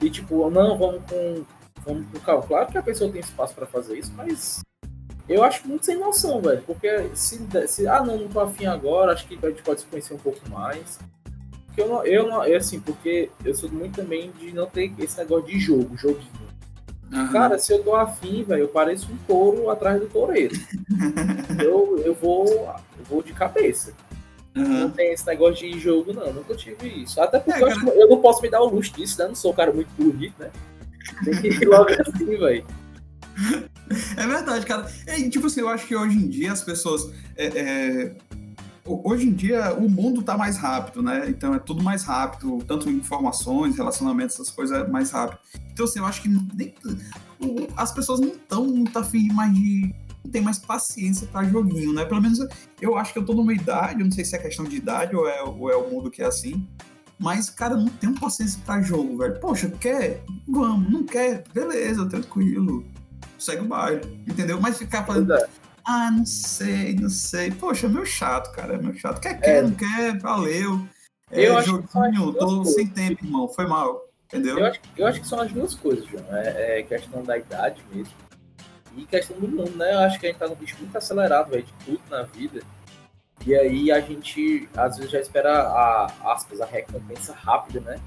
E 0.02 0.10
tipo, 0.10 0.50
não, 0.50 0.78
vamos 0.78 1.02
com. 1.10 1.44
Vamos 1.86 2.06
com 2.12 2.20
calma. 2.20 2.44
Claro 2.44 2.72
que 2.72 2.78
a 2.78 2.84
pessoa 2.84 3.12
tem 3.12 3.22
espaço 3.22 3.56
para 3.56 3.66
fazer 3.66 3.98
isso, 3.98 4.12
mas 4.16 4.62
eu 5.28 5.44
acho 5.44 5.68
muito 5.68 5.86
sem 5.86 5.98
noção, 5.98 6.42
velho. 6.42 6.62
Porque 6.64 7.10
se, 7.16 7.40
se. 7.68 7.88
Ah, 7.88 8.04
não, 8.04 8.18
não 8.18 8.28
tô 8.28 8.40
afim 8.40 8.66
agora, 8.66 9.14
acho 9.14 9.28
que 9.28 9.38
a 9.42 9.50
gente 9.50 9.64
pode 9.64 9.82
se 9.82 9.88
conhecer 9.88 10.14
um 10.14 10.20
pouco 10.20 10.40
mais. 10.50 11.00
Porque 11.68 11.82
eu 11.82 11.88
não. 11.88 12.06
Eu 12.06 12.28
não 12.28 12.46
eu, 12.46 12.58
assim, 12.58 12.80
porque 12.80 13.30
eu 13.44 13.56
sou 13.56 13.70
muito 13.72 13.96
também 13.96 14.32
de 14.32 14.52
não 14.54 14.68
ter 14.68 14.94
esse 15.00 15.18
negócio 15.18 15.48
de 15.48 15.60
jogo, 15.60 15.98
joguinho. 15.98 16.37
Uhum. 17.12 17.32
Cara, 17.32 17.58
se 17.58 17.72
eu 17.72 17.84
tô 17.84 17.96
afim, 17.96 18.44
velho, 18.44 18.64
eu 18.64 18.68
pareço 18.68 19.10
um 19.12 19.18
touro 19.26 19.70
atrás 19.70 20.00
do 20.00 20.08
toureiro. 20.08 20.56
eu, 21.64 22.02
eu, 22.06 22.14
vou, 22.14 22.46
eu 22.48 23.06
vou 23.10 23.24
de 23.24 23.34
cabeça. 23.34 23.94
Uhum. 24.56 24.82
Não 24.82 24.90
tem 24.90 25.14
esse 25.14 25.26
negócio 25.26 25.70
de 25.70 25.80
jogo, 25.80 26.14
não. 26.14 26.34
Nunca 26.34 26.56
tive 26.56 26.88
isso. 27.04 27.22
Até 27.22 27.40
porque 27.40 27.64
é, 27.64 27.72
eu, 27.72 27.94
eu, 27.94 28.10
não 28.10 28.22
posso 28.22 28.42
me 28.42 28.50
dar 28.50 28.62
o 28.62 28.70
luxo 28.70 28.94
disso, 28.94 29.18
né? 29.20 29.26
Eu 29.26 29.30
não 29.30 29.36
sou 29.36 29.52
um 29.52 29.56
cara 29.56 29.72
muito 29.72 29.90
bonito, 29.98 30.34
né? 30.40 30.50
Tem 31.24 31.42
que 31.42 31.48
ir 31.48 31.68
logo 31.68 31.90
assim, 32.02 32.26
velho. 32.26 32.66
É 34.18 34.28
verdade, 34.28 34.66
cara. 34.66 34.92
É, 35.06 35.30
tipo 35.30 35.48
assim, 35.48 35.62
eu 35.62 35.70
acho 35.70 35.88
que 35.88 35.96
hoje 35.96 36.18
em 36.18 36.28
dia 36.28 36.52
as 36.52 36.62
pessoas. 36.62 37.10
É, 37.38 37.46
é, 37.46 38.16
hoje 38.88 39.28
em 39.28 39.34
dia 39.34 39.74
o 39.74 39.90
mundo 39.90 40.22
tá 40.22 40.38
mais 40.38 40.58
rápido, 40.58 41.02
né? 41.02 41.30
Então 41.30 41.54
é 41.54 41.60
tudo 41.60 41.84
mais 41.84 42.04
rápido, 42.04 42.60
tanto 42.68 42.90
informações, 42.90 43.78
relacionamentos, 43.78 44.36
essas 44.36 44.50
coisas 44.50 44.78
é 44.78 44.88
mais 44.88 45.12
rápido. 45.12 45.40
Então, 45.72 45.86
assim, 45.86 46.00
eu 46.00 46.06
acho 46.06 46.22
que 46.22 46.30
nem, 46.30 46.74
as 47.76 47.92
pessoas 47.92 48.20
não 48.20 48.30
estão 48.30 48.66
muito 48.66 48.98
afim 48.98 49.28
mais 49.34 49.54
de. 49.54 49.94
Não 50.24 50.32
tem 50.32 50.42
mais 50.42 50.60
paciência 50.60 51.26
para 51.28 51.48
joguinho, 51.48 51.94
né? 51.94 52.04
Pelo 52.04 52.22
menos 52.22 52.40
eu 52.82 52.98
acho 52.98 53.14
que 53.14 53.20
eu 53.20 53.26
tô 53.26 53.34
numa 53.34 53.54
idade, 53.54 54.02
eu 54.02 54.06
não 54.06 54.12
sei 54.12 54.26
se 54.26 54.36
é 54.36 54.40
questão 54.40 54.66
de 54.66 54.76
idade 54.76 55.16
ou 55.16 55.28
é, 55.28 55.42
ou 55.42 55.72
é 55.72 55.76
o 55.76 55.90
mundo 55.90 56.12
que 56.12 56.22
é 56.22 56.26
assim. 56.26 56.68
Mas, 57.20 57.50
cara, 57.50 57.76
não 57.76 57.88
tenho 57.88 58.14
paciência 58.20 58.60
para 58.66 58.82
jogo, 58.82 59.18
velho. 59.18 59.40
Poxa, 59.40 59.70
quer? 59.80 60.24
Vamos. 60.48 60.92
Não 60.92 61.04
quer? 61.04 61.44
Beleza, 61.54 62.06
tranquilo. 62.08 62.86
Segue 63.40 63.62
o 63.62 63.66
baile, 63.66 64.22
entendeu? 64.28 64.60
Mas 64.60 64.78
ficar. 64.78 65.06
É. 65.10 65.67
Ah, 65.90 66.12
não 66.12 66.26
sei, 66.26 66.96
não 66.96 67.10
sei. 67.10 67.50
Poxa, 67.50 67.88
é 67.88 67.90
meu 67.90 68.06
chato, 68.06 68.52
cara. 68.52 68.76
É 68.76 68.78
meu 68.78 68.94
chato. 68.94 69.22
Quer, 69.22 69.40
quer, 69.40 69.56
é. 69.56 69.62
não 69.62 69.72
quer? 69.72 70.20
Valeu. 70.20 70.86
É, 71.32 71.48
eu 71.48 71.58
acho 71.58 71.70
joguinho, 71.70 72.34
tô 72.34 72.66
sem 72.66 72.88
tempo, 72.88 73.24
irmão. 73.24 73.48
Foi 73.48 73.66
mal. 73.66 74.06
Entendeu? 74.26 74.60
Eu 74.60 74.66
acho, 74.66 74.82
eu 74.98 75.08
acho 75.08 75.22
que 75.22 75.28
são 75.28 75.40
as 75.40 75.50
duas 75.50 75.74
coisas, 75.76 76.06
João. 76.06 76.26
É, 76.30 76.80
é, 76.80 76.84
questão 76.84 77.24
da 77.24 77.38
idade 77.38 77.82
mesmo. 77.90 78.14
E 78.98 79.06
questão 79.06 79.40
do 79.40 79.48
mundo, 79.48 79.78
né? 79.78 79.94
Eu 79.94 80.00
acho 80.00 80.20
que 80.20 80.26
a 80.26 80.30
gente 80.30 80.40
tá 80.40 80.50
num 80.50 80.56
bicho 80.56 80.76
muito 80.78 80.98
acelerado, 80.98 81.52
velho, 81.52 81.64
de 81.64 81.74
tudo 81.86 82.02
na 82.10 82.24
vida. 82.24 82.62
E 83.46 83.56
aí 83.56 83.90
a 83.90 84.02
gente, 84.02 84.68
às 84.76 84.98
vezes, 84.98 85.10
já 85.10 85.22
espera 85.22 85.54
a, 85.54 86.34
aspas, 86.34 86.60
a 86.60 86.66
recompensa 86.66 87.34
rápida, 87.34 87.80
né? 87.80 87.98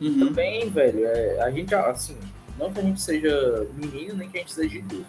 Uhum. 0.00 0.28
Também, 0.28 0.70
velho, 0.70 1.04
é, 1.04 1.40
a 1.40 1.50
gente, 1.50 1.74
assim, 1.74 2.16
não 2.56 2.72
que 2.72 2.78
a 2.78 2.82
gente 2.82 3.00
seja 3.00 3.66
menino, 3.74 4.14
nem 4.14 4.30
que 4.30 4.36
a 4.36 4.40
gente 4.40 4.52
seja 4.52 4.78
idoso. 4.78 5.06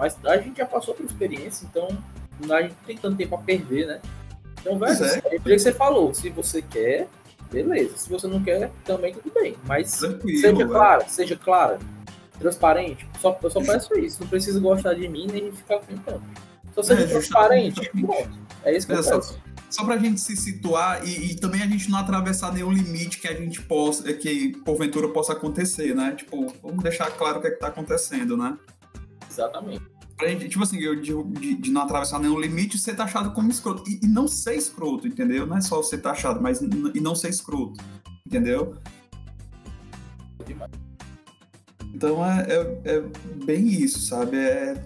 Mas 0.00 0.16
a 0.24 0.38
gente 0.38 0.56
já 0.56 0.64
passou 0.64 0.94
por 0.94 1.04
experiência, 1.04 1.66
então 1.70 1.86
a 2.50 2.62
gente 2.62 2.70
não 2.70 2.86
tem 2.86 2.96
tanto 2.96 3.16
tempo 3.18 3.34
a 3.34 3.38
perder, 3.38 3.86
né? 3.86 4.00
Então, 4.58 4.78
velho, 4.78 5.04
é. 5.04 5.34
é 5.34 5.36
o 5.36 5.42
que 5.42 5.58
você 5.58 5.72
falou, 5.74 6.14
se 6.14 6.30
você 6.30 6.62
quer, 6.62 7.06
beleza. 7.52 7.98
Se 7.98 8.08
você 8.08 8.26
não 8.26 8.42
quer, 8.42 8.72
também 8.82 9.12
tudo 9.12 9.30
bem. 9.34 9.56
Mas 9.66 9.92
Tranquilo, 9.98 10.40
seja 10.40 10.66
clara, 10.66 11.06
seja 11.06 11.36
clara, 11.36 11.78
transparente. 12.38 13.06
Só, 13.20 13.38
eu 13.42 13.50
só 13.50 13.60
peço 13.60 13.98
isso. 13.98 14.22
Não 14.22 14.28
precisa 14.28 14.58
gostar 14.58 14.94
de 14.94 15.06
mim 15.06 15.26
nem 15.30 15.52
ficar 15.52 15.80
tentando. 15.80 16.22
Só 16.74 16.82
seja 16.82 17.02
é, 17.02 17.06
transparente. 17.06 17.90
Pronto. 17.90 18.38
É 18.64 18.74
isso 18.74 18.86
que 18.86 18.94
é, 18.94 18.96
eu. 18.96 19.02
Só, 19.02 19.20
só 19.68 19.84
pra 19.84 19.98
gente 19.98 20.18
se 20.18 20.34
situar 20.34 21.06
e, 21.06 21.32
e, 21.32 21.36
também 21.36 21.62
a 21.62 21.66
gente 21.66 21.90
não 21.90 21.98
atravessar 21.98 22.54
nenhum 22.54 22.72
limite 22.72 23.18
que 23.18 23.28
a 23.28 23.34
gente 23.34 23.60
possa, 23.60 24.10
que 24.14 24.56
porventura 24.64 25.08
possa 25.10 25.34
acontecer, 25.34 25.94
né? 25.94 26.14
Tipo, 26.16 26.54
vamos 26.62 26.82
deixar 26.82 27.10
claro 27.10 27.38
o 27.38 27.42
que, 27.42 27.48
é 27.48 27.50
que 27.50 27.58
tá 27.58 27.66
acontecendo, 27.66 28.34
né? 28.34 28.56
Exatamente 29.30 29.89
tipo 30.48 30.62
assim, 30.62 30.78
eu 30.78 30.96
de, 31.00 31.12
de, 31.40 31.54
de, 31.54 31.70
não 31.70 31.82
atravessar 31.82 32.18
nenhum 32.18 32.38
limite, 32.38 32.78
ser 32.78 32.94
taxado 32.94 33.32
como 33.32 33.50
escroto. 33.50 33.88
E, 33.88 34.00
e, 34.02 34.08
não 34.08 34.28
ser 34.28 34.54
escroto, 34.54 35.06
entendeu? 35.06 35.46
Não 35.46 35.56
é 35.56 35.60
só 35.60 35.82
ser 35.82 35.98
taxado, 35.98 36.40
mas 36.40 36.60
e 36.60 37.00
não 37.00 37.14
ser 37.14 37.28
escroto, 37.28 37.82
entendeu? 38.26 38.76
Então 41.94 42.24
é, 42.24 42.46
é, 42.48 42.80
é 42.96 43.00
bem 43.44 43.66
isso, 43.66 44.00
sabe? 44.00 44.36
É, 44.36 44.82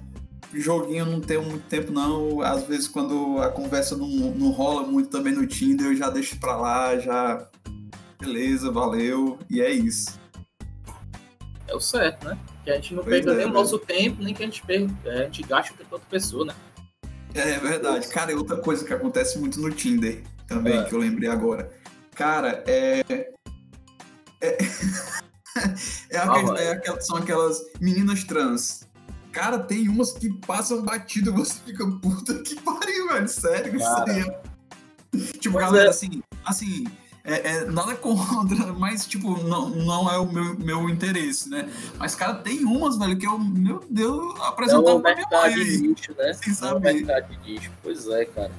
joguinho 0.53 1.07
não 1.07 1.21
tenho 1.21 1.43
muito 1.43 1.67
tempo, 1.69 1.93
não. 1.93 2.41
Às 2.41 2.65
vezes, 2.65 2.89
quando 2.89 3.39
a 3.41 3.51
conversa 3.51 3.97
não, 3.97 4.09
não 4.09 4.51
rola 4.51 4.87
muito 4.87 5.11
também 5.11 5.35
no 5.35 5.47
Tinder, 5.47 5.87
eu 5.87 5.97
já 5.97 6.11
deixo 6.11 6.39
pra 6.39 6.57
lá, 6.57 6.99
já. 6.99 7.49
Beleza, 8.21 8.71
valeu, 8.71 9.39
e 9.51 9.61
é 9.61 9.71
isso. 9.71 10.19
É 11.67 11.75
o 11.75 11.81
certo, 11.81 12.27
né? 12.27 12.39
Que 12.65 12.71
a 12.71 12.75
gente 12.77 12.95
não 12.95 13.05
perca 13.05 13.31
é, 13.33 13.37
nem 13.37 13.47
o 13.47 13.53
nosso 13.53 13.79
tempo, 13.79 14.23
nem 14.23 14.33
que 14.33 14.43
a 14.43 14.47
gente, 14.47 14.63
perca, 14.63 14.93
é, 15.05 15.21
a 15.21 15.25
gente 15.25 15.43
gaste 15.43 15.73
o 15.73 15.77
tempo 15.77 15.91
da 15.91 15.97
outra 15.97 16.09
pessoa, 16.11 16.47
né? 16.47 16.55
É 17.35 17.59
verdade. 17.59 18.09
Cara, 18.09 18.33
é 18.33 18.35
outra 18.35 18.57
coisa 18.57 18.85
que 18.85 18.93
acontece 18.93 19.39
muito 19.39 19.61
no 19.61 19.71
Tinder 19.71 20.23
também, 20.47 20.79
é. 20.79 20.85
que 20.85 20.95
eu 20.95 20.99
lembrei 20.99 21.29
agora. 21.29 21.71
Cara, 22.15 22.63
é. 22.67 23.05
É, 24.41 24.59
é, 26.11 26.19
aquel, 26.19 26.57
é 26.57 26.71
aquel, 26.73 27.01
são 27.01 27.17
aquelas 27.17 27.61
meninas 27.81 28.25
trans. 28.25 28.89
Cara, 29.33 29.59
tem 29.59 29.89
umas 29.89 30.13
que 30.13 30.33
passam 30.47 30.83
batido 30.83 31.31
e 31.31 31.33
você 31.35 31.59
fica, 31.67 31.85
puta 31.99 32.35
que 32.43 32.55
pariu, 32.61 33.09
velho. 33.09 33.29
Sério, 33.29 33.79
Cara. 33.79 34.11
isso 34.11 34.11
aí 34.11 34.21
é. 34.21 34.55
Tipo, 35.39 35.59
galera, 35.59 35.87
é. 35.87 35.91
assim, 35.91 36.23
assim, 36.45 36.85
é, 37.25 37.57
é, 37.57 37.65
nada 37.65 37.95
contra, 37.97 38.73
mas, 38.75 39.07
tipo, 39.07 39.43
não, 39.45 39.71
não 39.71 40.11
é 40.11 40.19
o 40.19 40.31
meu, 40.31 40.59
meu 40.59 40.89
interesse, 40.91 41.49
né? 41.49 41.71
Mas, 41.99 42.15
cara, 42.15 42.35
tem 42.35 42.63
umas, 42.65 42.99
velho, 42.99 43.17
que 43.17 43.27
eu, 43.27 43.39
meu 43.39 43.83
Deus, 43.89 44.39
apresentar 44.43 44.91
é 44.91 44.99
pra 45.01 45.15
minha 45.15 45.29
mãe. 45.31 45.55
De 45.55 45.79
nicho, 45.89 46.15
né? 46.19 46.35
Sem 46.35 46.53
saber. 46.53 47.09
É 47.09 47.21
de 47.23 47.39
nicho, 47.39 47.73
pois 47.83 48.07
é, 48.09 48.27
cara. 48.27 48.53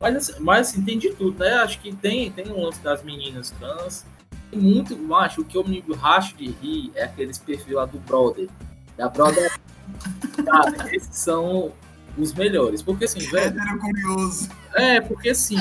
Mas, 0.00 0.16
assim, 0.16 0.40
mas, 0.40 0.68
assim, 0.68 0.82
tem 0.82 0.98
de 0.98 1.10
tudo, 1.10 1.38
né? 1.38 1.54
Acho 1.54 1.78
que 1.78 1.94
tem, 1.94 2.32
tem 2.32 2.50
um 2.50 2.64
lance 2.64 2.80
das 2.80 3.02
meninas 3.04 3.50
trans. 3.52 4.04
Muito, 4.52 4.98
macho, 4.98 5.42
o 5.42 5.44
que 5.44 5.56
eu 5.56 5.64
me 5.64 5.84
racho 5.96 6.36
de 6.36 6.50
rir 6.50 6.90
é 6.96 7.04
aqueles 7.04 7.38
perfis 7.38 7.72
lá 7.72 7.84
do 7.84 8.00
Brother. 8.00 8.48
Da 8.96 9.08
Brother. 9.08 9.52
cara, 10.44 10.96
esses 10.96 11.16
são 11.16 11.72
os 12.18 12.32
melhores. 12.32 12.82
Porque, 12.82 13.04
assim, 13.04 13.20
velho. 13.20 13.60
É 13.60 13.78
curioso. 13.78 14.48
É, 14.74 15.00
porque, 15.00 15.28
assim, 15.28 15.58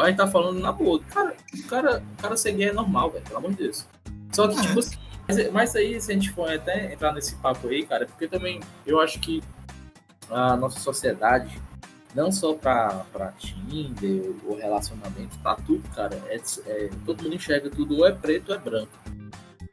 a 0.00 0.06
gente 0.08 0.16
tá 0.16 0.26
falando 0.26 0.58
na 0.60 0.72
boa. 0.72 1.00
Cara, 1.04 1.34
o 1.54 1.62
cara, 1.66 2.02
o 2.18 2.22
cara 2.22 2.36
ser 2.36 2.52
gay 2.52 2.68
é 2.68 2.72
normal, 2.72 3.10
velho, 3.10 3.24
pelo 3.24 3.38
amor 3.38 3.50
de 3.52 3.64
Deus. 3.64 3.86
Só 4.32 4.46
que, 4.46 4.60
tipo 4.60 4.78
assim, 4.78 4.96
mas, 5.26 5.52
mas 5.52 5.76
aí, 5.76 6.00
se 6.00 6.10
a 6.10 6.14
gente 6.14 6.30
for 6.30 6.50
até 6.50 6.92
entrar 6.92 7.12
nesse 7.12 7.36
papo 7.36 7.68
aí, 7.68 7.84
cara, 7.84 8.06
porque 8.06 8.26
também 8.26 8.60
eu 8.86 9.00
acho 9.00 9.20
que 9.20 9.42
a 10.28 10.56
nossa 10.56 10.80
sociedade, 10.80 11.60
não 12.14 12.32
só 12.32 12.54
pra, 12.54 13.04
pra 13.12 13.32
Tinder 13.32 14.34
ou 14.44 14.56
relacionamento, 14.56 15.36
tá 15.42 15.54
tudo, 15.54 15.88
cara, 15.94 16.16
é, 16.26 16.40
é, 16.66 16.90
todo 17.04 17.22
mundo 17.22 17.34
enxerga 17.34 17.70
tudo 17.70 17.98
ou 17.98 18.06
é 18.06 18.12
preto 18.12 18.50
ou 18.50 18.54
é 18.54 18.58
branco. 18.58 18.92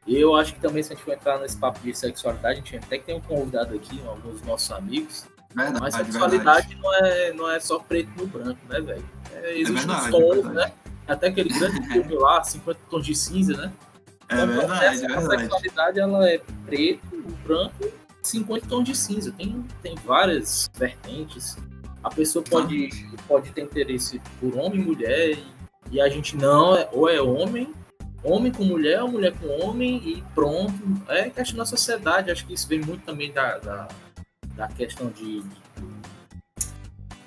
E 0.06 0.16
eu 0.16 0.34
acho 0.34 0.54
que 0.54 0.60
também, 0.60 0.82
se 0.82 0.92
a 0.92 0.96
gente 0.96 1.04
for 1.04 1.12
entrar 1.12 1.38
nesse 1.38 1.56
papo 1.56 1.80
de 1.80 1.94
sexualidade, 1.94 2.60
a 2.60 2.62
gente 2.62 2.76
até 2.76 2.98
que 2.98 3.04
tem 3.04 3.16
um 3.16 3.20
convidado 3.20 3.74
aqui, 3.74 4.00
alguns 4.06 4.34
dos 4.34 4.42
nossos 4.42 4.70
amigos, 4.70 5.26
Verdade, 5.54 5.80
Mas 5.80 5.94
sexualidade 5.94 6.76
não 6.76 6.94
é, 6.94 7.32
não 7.32 7.50
é 7.50 7.58
só 7.58 7.78
preto 7.78 8.10
no 8.16 8.26
branco, 8.26 8.60
né, 8.68 8.80
velho? 8.80 9.04
É, 9.32 9.58
Existem 9.58 9.94
é 9.94 10.10
tons, 10.10 10.44
né? 10.52 10.72
Até 11.06 11.28
aquele 11.28 11.48
grande 11.48 11.82
filme 11.88 12.14
lá, 12.14 12.42
50 12.44 12.80
tons 12.90 13.06
de 13.06 13.14
cinza, 13.14 13.56
né? 13.56 13.72
É 14.28 14.34
então, 14.34 14.46
verdade, 14.46 14.84
essa, 14.84 15.04
é 15.04 15.08
verdade. 15.08 15.34
A 15.34 15.38
sexualidade 15.38 16.00
ela 16.00 16.28
é 16.28 16.40
preto, 16.66 17.24
branco, 17.44 17.90
50 18.22 18.66
tons 18.66 18.84
de 18.84 18.94
cinza. 18.94 19.32
Tem, 19.32 19.64
tem 19.82 19.94
várias 20.04 20.70
vertentes. 20.74 21.56
A 22.02 22.10
pessoa 22.10 22.44
pode, 22.44 22.90
pode 23.26 23.50
ter 23.50 23.62
interesse 23.62 24.20
por 24.38 24.54
homem 24.56 24.80
e 24.80 24.84
mulher, 24.84 25.30
e, 25.30 25.46
e 25.92 26.00
a 26.00 26.08
gente 26.08 26.36
não, 26.36 26.76
é, 26.76 26.88
ou 26.92 27.08
é 27.08 27.20
homem, 27.20 27.72
homem 28.22 28.52
com 28.52 28.64
mulher, 28.64 29.02
ou 29.02 29.08
mulher 29.10 29.32
com 29.32 29.48
homem, 29.66 29.96
e 30.04 30.22
pronto. 30.34 30.74
É 31.08 31.30
questão 31.30 31.56
da 31.56 31.64
sociedade, 31.64 32.30
acho 32.30 32.46
que 32.46 32.52
isso 32.52 32.68
vem 32.68 32.80
muito 32.80 33.04
também 33.04 33.32
da, 33.32 33.58
da, 33.58 33.88
da 34.58 34.66
questão 34.66 35.08
de, 35.08 35.40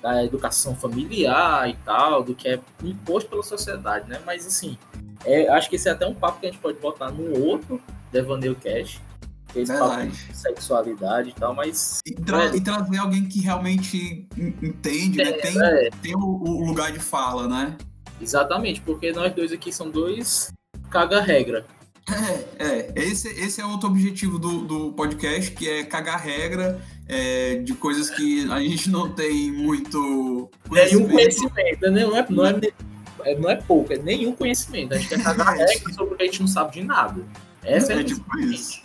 da 0.02 0.22
educação 0.22 0.76
familiar 0.76 1.68
e 1.68 1.74
tal, 1.82 2.22
do 2.22 2.34
que 2.34 2.46
é 2.46 2.60
imposto 2.84 3.30
pela 3.30 3.42
sociedade, 3.42 4.06
né? 4.06 4.20
Mas 4.26 4.46
assim, 4.46 4.76
é, 5.24 5.48
acho 5.48 5.70
que 5.70 5.76
esse 5.76 5.88
é 5.88 5.92
até 5.92 6.06
um 6.06 6.14
papo 6.14 6.40
que 6.40 6.46
a 6.46 6.50
gente 6.50 6.60
pode 6.60 6.78
botar 6.78 7.10
no 7.10 7.42
outro 7.42 7.80
Devaneio 8.12 8.54
Cash, 8.54 9.00
esse 9.56 9.72
papo 9.72 10.06
de 10.06 10.36
sexualidade 10.36 11.30
e 11.30 11.32
tal, 11.32 11.54
mas. 11.54 12.00
E, 12.06 12.14
tra 12.14 12.44
é, 12.44 12.54
e 12.54 12.60
trazer 12.60 12.98
alguém 12.98 13.26
que 13.26 13.40
realmente 13.40 14.28
entende, 14.36 15.16
né? 15.16 15.24
é, 15.24 15.30
né? 15.30 15.38
Tem, 15.38 15.62
é. 15.62 15.90
tem 16.02 16.14
o, 16.14 16.20
o, 16.20 16.66
lugar 16.66 16.92
de 16.92 17.00
fala, 17.00 17.48
né? 17.48 17.74
Exatamente, 18.20 18.82
porque 18.82 19.10
nós 19.10 19.34
dois 19.34 19.52
aqui 19.52 19.72
são 19.72 19.90
dois 19.90 20.52
caga-regra. 20.90 21.64
É, 22.58 22.64
é. 22.64 22.92
Esse, 22.96 23.28
esse 23.28 23.60
é 23.60 23.64
outro 23.64 23.88
objetivo 23.88 24.38
do, 24.38 24.66
do 24.66 24.92
podcast, 24.92 25.50
que 25.52 25.68
é 25.68 25.84
cagar 25.84 26.20
regra 26.20 26.80
é, 27.08 27.56
de 27.56 27.74
coisas 27.74 28.10
que 28.10 28.50
a 28.50 28.60
gente 28.60 28.90
não 28.90 29.10
tem 29.10 29.50
muito 29.50 30.50
conhecimento. 30.68 31.06
Nenhum 31.06 31.10
conhecimento, 31.10 31.90
né? 31.90 32.04
Não 32.04 32.16
é, 32.16 32.26
não 32.30 32.46
é, 32.46 32.60
é, 33.24 33.38
não 33.38 33.50
é 33.50 33.56
pouco, 33.56 33.92
é 33.92 33.98
nenhum 33.98 34.32
conhecimento. 34.32 34.94
A 34.94 34.98
gente 34.98 35.08
quer 35.08 35.22
cagar 35.22 35.54
regra 35.54 35.92
sobre 35.94 36.14
o 36.14 36.16
que 36.16 36.22
a 36.22 36.26
gente 36.26 36.40
não 36.40 36.48
sabe 36.48 36.72
de 36.72 36.84
nada. 36.84 37.24
Essa 37.62 37.92
é, 37.92 38.00
é 38.00 38.04
tipo 38.04 38.38
isso. 38.38 38.82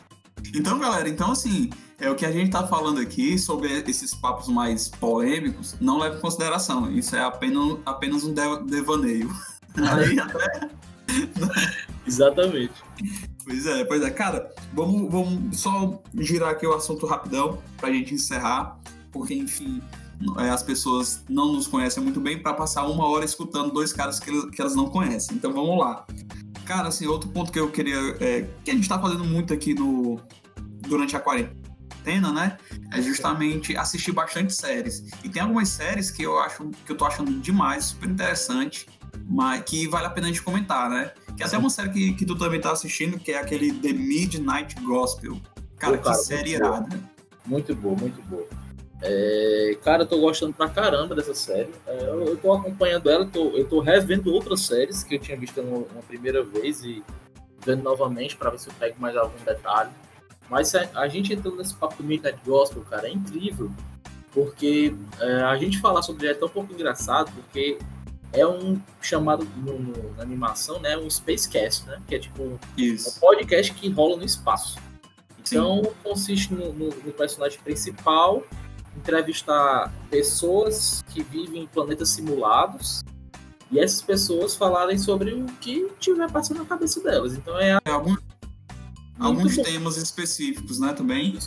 Então, 0.53 0.79
galera, 0.79 1.09
então 1.09 1.31
assim, 1.31 1.69
é 1.99 2.09
o 2.09 2.15
que 2.15 2.25
a 2.25 2.31
gente 2.31 2.51
tá 2.51 2.65
falando 2.67 2.99
aqui 2.99 3.37
sobre 3.39 3.71
esses 3.87 4.13
papos 4.13 4.47
mais 4.47 4.87
polêmicos, 4.87 5.75
não 5.79 5.97
leva 5.97 6.17
em 6.17 6.21
consideração. 6.21 6.91
Isso 6.91 7.15
é 7.15 7.23
apenas, 7.23 7.77
apenas 7.85 8.23
um 8.23 8.33
devaneio. 8.33 9.29
Aí 9.75 10.19
até. 10.19 10.69
Exatamente. 12.05 12.73
Pois 13.47 13.65
é, 13.65 13.85
pois 13.85 14.01
é. 14.03 14.09
Cara, 14.09 14.53
vamos, 14.73 15.09
vamos 15.09 15.57
só 15.57 16.01
girar 16.19 16.49
aqui 16.49 16.67
o 16.67 16.73
assunto 16.73 17.05
rapidão 17.05 17.59
pra 17.77 17.89
gente 17.89 18.13
encerrar, 18.13 18.77
porque, 19.09 19.33
enfim, 19.33 19.81
é, 20.37 20.49
as 20.49 20.61
pessoas 20.61 21.23
não 21.29 21.53
nos 21.53 21.65
conhecem 21.65 22.03
muito 22.03 22.19
bem 22.19 22.43
para 22.43 22.53
passar 22.53 22.85
uma 22.85 23.07
hora 23.07 23.23
escutando 23.23 23.71
dois 23.71 23.93
caras 23.93 24.19
que, 24.19 24.51
que 24.51 24.61
elas 24.61 24.75
não 24.75 24.89
conhecem. 24.89 25.37
Então 25.37 25.53
vamos 25.53 25.79
lá. 25.79 26.05
Cara, 26.65 26.89
assim, 26.89 27.07
outro 27.07 27.29
ponto 27.29 27.49
que 27.49 27.57
eu 27.57 27.71
queria. 27.71 27.97
É, 28.19 28.45
que 28.65 28.71
a 28.71 28.73
gente 28.73 28.89
tá 28.89 28.99
fazendo 28.99 29.23
muito 29.23 29.53
aqui 29.53 29.73
no, 29.73 30.19
durante 30.81 31.15
a 31.15 31.19
quarentena, 31.21 32.33
né? 32.33 32.57
É 32.91 33.01
justamente 33.01 33.77
assistir 33.77 34.11
bastante 34.11 34.53
séries. 34.53 35.05
E 35.23 35.29
tem 35.29 35.41
algumas 35.41 35.69
séries 35.69 36.11
que 36.11 36.23
eu 36.23 36.37
acho 36.37 36.69
que 36.85 36.91
eu 36.91 36.97
tô 36.97 37.05
achando 37.05 37.31
demais, 37.39 37.85
super 37.85 38.09
interessante, 38.09 38.87
mas 39.25 39.63
que 39.63 39.87
vale 39.87 40.05
a 40.05 40.09
pena 40.09 40.27
a 40.27 40.29
gente 40.29 40.41
comentar, 40.41 40.89
né? 40.89 41.11
Que 41.35 41.43
é 41.43 41.45
até 41.45 41.57
uma 41.57 41.69
série 41.69 41.89
que, 41.89 42.13
que 42.13 42.25
tu 42.25 42.35
também 42.35 42.59
tá 42.59 42.71
assistindo, 42.71 43.19
que 43.19 43.31
é 43.31 43.39
aquele 43.39 43.71
The 43.71 43.93
Midnight 43.93 44.75
Gospel. 44.81 45.39
Cara, 45.77 45.97
Pô, 45.97 46.03
cara 46.03 46.17
que 46.17 46.23
série 46.23 46.51
irada. 46.51 46.99
Muito 47.45 47.73
boa, 47.75 47.95
muito 47.95 48.21
boa. 48.23 48.47
É, 49.01 49.77
cara, 49.83 50.03
eu 50.03 50.07
tô 50.07 50.19
gostando 50.19 50.53
pra 50.53 50.69
caramba 50.69 51.13
dessa 51.13 51.33
série. 51.33 51.69
É, 51.85 52.01
eu, 52.03 52.25
eu 52.25 52.37
tô 52.37 52.51
acompanhando 52.51 53.09
ela, 53.09 53.25
tô, 53.25 53.49
eu 53.51 53.67
tô 53.67 53.79
revendo 53.79 54.33
outras 54.33 54.61
séries 54.61 55.03
que 55.03 55.15
eu 55.15 55.19
tinha 55.19 55.37
visto 55.37 55.61
uma, 55.61 55.77
uma 55.77 56.01
primeira 56.07 56.43
vez 56.43 56.83
e 56.83 57.03
vendo 57.63 57.83
novamente 57.83 58.35
para 58.35 58.49
ver 58.49 58.59
se 58.59 58.69
eu 58.69 58.73
pego 58.79 58.99
mais 58.99 59.15
algum 59.15 59.43
detalhe. 59.45 59.91
Mas 60.49 60.73
a, 60.73 60.89
a, 60.95 61.07
gente 61.07 61.33
entrando 61.33 61.57
nesse 61.57 61.75
papo 61.75 62.01
do 62.01 62.07
Midnight 62.07 62.39
Gospel, 62.45 62.81
cara, 62.83 63.07
é 63.07 63.11
incrível. 63.11 63.69
Porque 64.31 64.95
é, 65.19 65.41
a 65.43 65.57
gente 65.57 65.79
falar 65.79 66.01
sobre 66.01 66.25
ele 66.25 66.33
é 66.33 66.37
tão 66.37 66.49
pouco 66.49 66.73
engraçado, 66.73 67.31
porque 67.31 67.77
é 68.33 68.45
um 68.45 68.79
chamado 69.01 69.47
no, 69.57 69.79
no, 69.79 70.13
na 70.15 70.23
animação, 70.23 70.79
né? 70.79 70.97
Um 70.97 71.09
Spacecast, 71.09 71.85
né? 71.87 72.01
Que 72.07 72.15
é 72.15 72.19
tipo 72.19 72.43
um, 72.43 72.53
um 72.53 73.19
podcast 73.19 73.73
que 73.73 73.89
rola 73.89 74.17
no 74.17 74.23
espaço. 74.23 74.77
Então 75.39 75.83
Sim. 75.83 75.91
consiste 76.03 76.53
no, 76.53 76.73
no, 76.73 76.89
no 76.89 77.11
personagem 77.13 77.59
principal 77.59 78.43
entrevistar 78.97 79.93
pessoas 80.09 81.03
que 81.09 81.21
vivem 81.21 81.63
em 81.63 81.67
planetas 81.67 82.09
simulados 82.09 83.03
e 83.71 83.79
essas 83.79 84.01
pessoas 84.01 84.55
falarem 84.55 84.97
sobre 84.97 85.33
o 85.33 85.45
que 85.61 85.89
tiver 85.99 86.29
passando 86.31 86.59
na 86.59 86.65
cabeça 86.65 87.01
delas. 87.01 87.33
Então 87.33 87.57
é, 87.59 87.77
é 87.85 87.91
algum, 87.91 88.15
alguns 89.19 89.55
bom. 89.55 89.63
temas 89.63 89.97
específicos, 89.97 90.79
né, 90.79 90.93
também. 90.93 91.37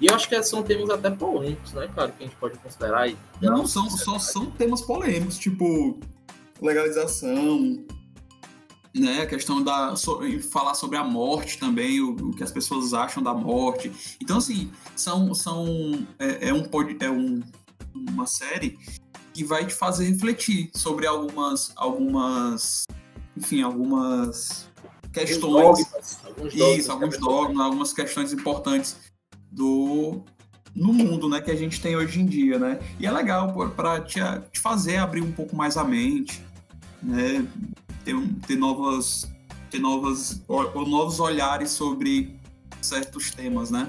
E 0.00 0.06
eu 0.06 0.14
acho 0.14 0.28
que 0.28 0.42
são 0.42 0.62
temas 0.62 0.90
até 0.90 1.10
polêmicos, 1.10 1.72
né, 1.72 1.88
cara, 1.94 2.10
que 2.10 2.24
a 2.24 2.26
gente 2.26 2.36
pode 2.36 2.58
considerar. 2.58 3.08
E 3.08 3.16
não, 3.40 3.66
são, 3.66 3.88
só 3.88 4.18
são 4.18 4.50
temas 4.50 4.82
polêmicos, 4.82 5.38
tipo 5.38 5.98
legalização, 6.60 7.84
né? 8.94 9.22
A 9.22 9.26
questão 9.26 9.62
da 9.62 9.96
so, 9.96 10.20
falar 10.50 10.74
sobre 10.74 10.96
a 10.96 11.04
morte 11.04 11.58
também, 11.58 12.00
o, 12.00 12.12
o, 12.12 12.30
que 12.32 12.42
as 12.42 12.52
pessoas 12.52 12.92
acham 12.92 13.22
da 13.22 13.32
morte. 13.32 13.92
Então, 14.20 14.38
assim, 14.38 14.70
são, 14.94 15.34
são 15.34 16.06
é, 16.18 16.48
é 16.48 16.54
um, 16.54 16.68
é 17.00 17.10
um 17.10 17.40
uma 17.94 18.26
série 18.26 18.78
que 19.32 19.44
vai 19.44 19.66
te 19.66 19.74
fazer 19.74 20.06
refletir 20.06 20.70
sobre 20.74 21.06
algumas 21.06 21.72
algumas 21.76 22.84
enfim 23.36 23.62
algumas 23.62 24.68
questões 25.12 26.18
alguns 26.24 26.54
dogmas, 26.54 26.78
isso 26.78 26.92
alguns 26.92 27.18
dogmas 27.18 27.66
algumas 27.66 27.92
questões 27.92 28.32
importantes 28.32 28.96
do 29.50 30.24
no 30.74 30.92
mundo 30.92 31.28
né 31.28 31.40
que 31.40 31.50
a 31.50 31.56
gente 31.56 31.80
tem 31.80 31.96
hoje 31.96 32.20
em 32.20 32.26
dia 32.26 32.58
né 32.58 32.78
e 32.98 33.06
é 33.06 33.10
legal 33.10 33.52
para 33.70 34.00
te, 34.00 34.20
te 34.50 34.60
fazer 34.60 34.96
abrir 34.96 35.20
um 35.20 35.32
pouco 35.32 35.54
mais 35.54 35.76
a 35.76 35.84
mente 35.84 36.42
né 37.02 37.46
ter, 38.04 38.14
ter 38.46 38.56
novas 38.56 39.30
ter 39.72 39.78
novas 39.78 40.42
ou, 40.46 40.86
novos 40.86 41.18
olhares 41.18 41.70
sobre 41.70 42.36
certos 42.80 43.30
temas, 43.30 43.70
né? 43.70 43.88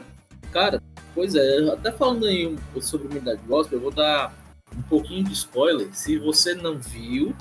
Cara, 0.51 0.81
pois 1.13 1.35
é, 1.35 1.69
até 1.69 1.91
falando 1.91 2.25
aí 2.25 2.55
sobre 2.79 3.07
Unidade 3.07 3.41
Gospel, 3.45 3.77
eu 3.77 3.83
vou 3.83 3.91
dar 3.91 4.33
um 4.75 4.81
pouquinho 4.83 5.25
de 5.25 5.33
spoiler. 5.33 5.89
Se 5.93 6.17
você 6.17 6.55
não 6.55 6.79
viu, 6.79 7.35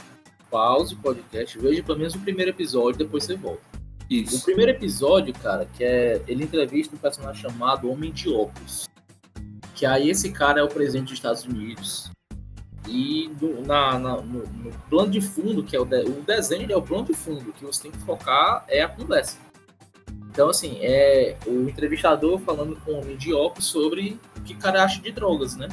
pause 0.50 0.94
o 0.94 0.98
podcast, 0.98 1.56
veja 1.58 1.82
pelo 1.82 1.98
menos 1.98 2.14
o 2.14 2.18
primeiro 2.18 2.50
episódio, 2.50 2.98
depois 2.98 3.24
você 3.24 3.36
volta. 3.36 3.62
Isso. 4.10 4.36
O 4.36 4.42
primeiro 4.42 4.72
episódio, 4.72 5.32
cara, 5.34 5.64
que 5.64 5.84
é 5.84 6.20
ele 6.26 6.44
entrevista 6.44 6.94
um 6.94 6.98
personagem 6.98 7.40
chamado 7.40 7.88
Homem 7.88 8.10
de 8.12 8.28
Óculos. 8.28 8.86
Que 9.74 9.86
aí 9.86 10.10
esse 10.10 10.30
cara 10.30 10.60
é 10.60 10.62
o 10.62 10.68
presidente 10.68 11.08
dos 11.08 11.14
Estados 11.14 11.44
Unidos. 11.44 12.10
E 12.88 13.30
no, 13.40 13.62
na, 13.62 13.98
na, 13.98 14.16
no, 14.16 14.46
no, 14.46 14.72
plano 14.90 15.10
de 15.10 15.20
fundo, 15.20 15.62
que 15.62 15.76
é 15.76 15.80
o, 15.80 15.84
de, 15.84 16.02
o 16.02 16.22
desenho, 16.22 16.70
é 16.70 16.76
o 16.76 16.82
plano 16.82 17.04
de 17.04 17.14
fundo, 17.14 17.52
que 17.52 17.64
você 17.64 17.82
tem 17.84 17.92
que 17.92 17.98
focar 17.98 18.64
é 18.68 18.82
a 18.82 18.88
conversa. 18.88 19.38
Então, 20.30 20.48
assim, 20.48 20.78
é 20.80 21.36
o 21.46 21.68
entrevistador 21.68 22.38
falando 22.40 22.74
com 22.76 22.92
o 22.92 23.00
homem 23.00 23.16
de 23.16 23.34
óculos 23.34 23.66
sobre 23.66 24.18
o 24.36 24.40
que 24.40 24.54
o 24.54 24.58
cara 24.58 24.82
acha 24.82 25.00
de 25.00 25.12
drogas, 25.12 25.56
né? 25.56 25.68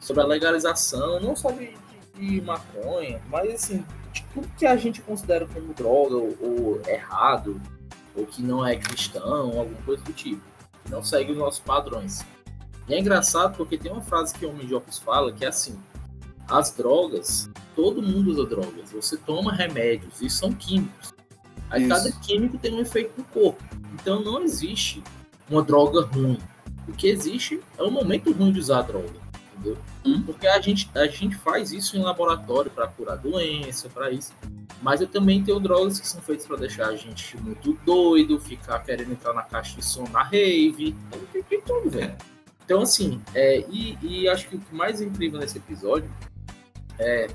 Sobre 0.00 0.22
a 0.22 0.26
legalização, 0.26 1.18
não 1.18 1.34
só 1.34 1.50
de, 1.50 1.74
de, 2.14 2.28
de 2.28 2.40
maconha, 2.42 3.20
mas, 3.28 3.54
assim, 3.54 3.84
de 4.12 4.22
tudo 4.34 4.48
que 4.58 4.66
a 4.66 4.76
gente 4.76 5.00
considera 5.00 5.46
como 5.46 5.72
droga 5.72 6.14
ou, 6.14 6.36
ou 6.40 6.82
errado, 6.86 7.60
ou 8.14 8.26
que 8.26 8.42
não 8.42 8.66
é 8.66 8.76
cristão, 8.76 9.58
alguma 9.58 9.82
coisa 9.84 10.02
do 10.02 10.12
tipo. 10.12 10.42
Que 10.84 10.90
não 10.90 11.02
segue 11.02 11.32
os 11.32 11.38
nossos 11.38 11.60
padrões. 11.60 12.24
E 12.88 12.94
é 12.94 13.00
engraçado 13.00 13.56
porque 13.56 13.76
tem 13.76 13.90
uma 13.90 14.02
frase 14.02 14.34
que 14.34 14.46
o 14.46 14.50
homem 14.50 14.66
de 14.66 14.74
óculos 14.74 14.98
fala 14.98 15.32
que 15.32 15.44
é 15.44 15.48
assim: 15.48 15.78
as 16.48 16.70
drogas, 16.70 17.50
todo 17.74 18.02
mundo 18.02 18.30
usa 18.30 18.46
drogas. 18.46 18.90
Você 18.92 19.16
toma 19.16 19.52
remédios 19.52 20.20
e 20.20 20.30
são 20.30 20.52
químicos. 20.52 21.12
Aí 21.68 21.82
Isso. 21.82 21.88
cada 21.88 22.12
químico 22.12 22.58
tem 22.58 22.74
um 22.74 22.80
efeito 22.80 23.12
no 23.18 23.24
corpo. 23.24 23.62
Então 23.94 24.22
não 24.22 24.42
existe 24.42 25.02
uma 25.50 25.62
droga 25.62 26.02
ruim. 26.02 26.38
O 26.88 26.92
que 26.92 27.08
existe 27.08 27.60
é 27.76 27.82
um 27.82 27.90
momento 27.90 28.32
ruim 28.32 28.52
de 28.52 28.60
usar 28.60 28.78
a 28.78 28.82
droga. 28.82 29.26
Entendeu? 29.52 29.76
Hum? 30.04 30.22
Porque 30.22 30.46
a 30.46 30.60
gente, 30.60 30.88
a 30.94 31.06
gente 31.06 31.34
faz 31.36 31.72
isso 31.72 31.96
em 31.96 32.02
laboratório 32.02 32.70
para 32.70 32.86
curar 32.86 33.16
doença, 33.16 33.88
para 33.88 34.10
isso. 34.10 34.32
Mas 34.80 35.00
eu 35.00 35.08
também 35.08 35.42
tenho 35.42 35.58
drogas 35.58 35.98
que 35.98 36.06
são 36.06 36.20
feitas 36.20 36.46
para 36.46 36.58
deixar 36.58 36.88
a 36.88 36.96
gente 36.96 37.36
muito 37.38 37.72
doido, 37.84 38.38
ficar 38.38 38.78
querendo 38.80 39.12
entrar 39.12 39.32
na 39.32 39.42
caixa 39.42 39.76
de 39.76 39.84
som 39.84 40.04
na 40.12 40.22
rave. 40.22 40.94
Tem, 41.48 41.60
tudo, 41.62 41.90
velho. 41.90 42.14
Então, 42.66 42.82
assim, 42.82 43.22
é, 43.32 43.60
e, 43.70 43.96
e 44.02 44.28
acho 44.28 44.48
que 44.48 44.56
o 44.56 44.62
mais 44.72 45.00
incrível 45.00 45.38
nesse 45.38 45.56
episódio 45.56 46.10
é 46.98 47.28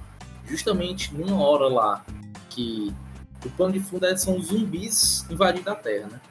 justamente 0.45 1.15
numa 1.15 1.41
hora 1.41 1.69
lá 1.69 2.05
que 2.49 2.93
o 3.45 3.49
plano 3.51 3.71
de 3.71 3.79
fundo 3.79 4.05
é, 4.05 4.15
são 4.17 4.41
zumbis 4.41 5.25
invadindo 5.29 5.69
a 5.69 5.75
Terra, 5.75 6.09
né? 6.09 6.21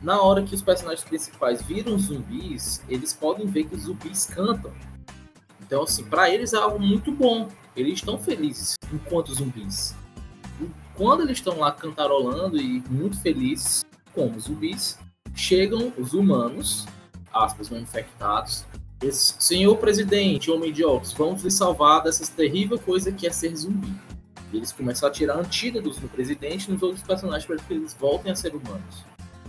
Na 0.00 0.22
hora 0.22 0.42
que 0.42 0.54
os 0.54 0.62
personagens 0.62 1.04
principais 1.06 1.60
viram 1.60 1.98
zumbis, 1.98 2.82
eles 2.88 3.12
podem 3.12 3.46
ver 3.46 3.64
que 3.64 3.74
os 3.74 3.82
zumbis 3.82 4.24
cantam. 4.24 4.72
Então, 5.60 5.82
assim, 5.82 6.02
para 6.04 6.30
eles 6.30 6.54
é 6.54 6.56
algo 6.56 6.80
muito 6.80 7.12
bom. 7.12 7.46
Eles 7.76 7.96
estão 7.96 8.18
felizes 8.18 8.76
enquanto 8.90 9.34
zumbis. 9.34 9.94
E 10.58 10.70
quando 10.94 11.20
eles 11.24 11.36
estão 11.36 11.58
lá 11.58 11.70
cantarolando 11.70 12.56
e 12.56 12.82
muito 12.88 13.20
felizes, 13.20 13.84
como 14.14 14.40
zumbis, 14.40 14.98
chegam 15.34 15.92
os 15.98 16.14
humanos, 16.14 16.86
aspas, 17.32 17.70
infectados, 17.70 18.64
esse, 19.02 19.34
Senhor 19.38 19.76
presidente, 19.76 20.50
homem 20.50 20.72
de 20.72 20.84
óculos, 20.84 21.12
vamos 21.12 21.42
lhe 21.42 21.50
salvar 21.50 22.02
dessa 22.02 22.30
terrível 22.32 22.78
coisa 22.78 23.10
que 23.10 23.26
é 23.26 23.30
ser 23.30 23.54
zumbi. 23.56 23.92
E 24.52 24.56
eles 24.56 24.72
começam 24.72 25.08
a 25.08 25.12
tirar 25.12 25.38
antídotos 25.38 25.98
no 26.00 26.08
presidente 26.08 26.68
e 26.68 26.72
nos 26.72 26.82
outros 26.82 27.02
personagens 27.02 27.46
para 27.46 27.56
que 27.56 27.72
eles 27.72 27.94
voltem 27.94 28.30
a 28.30 28.36
ser 28.36 28.54
humanos. 28.54 29.04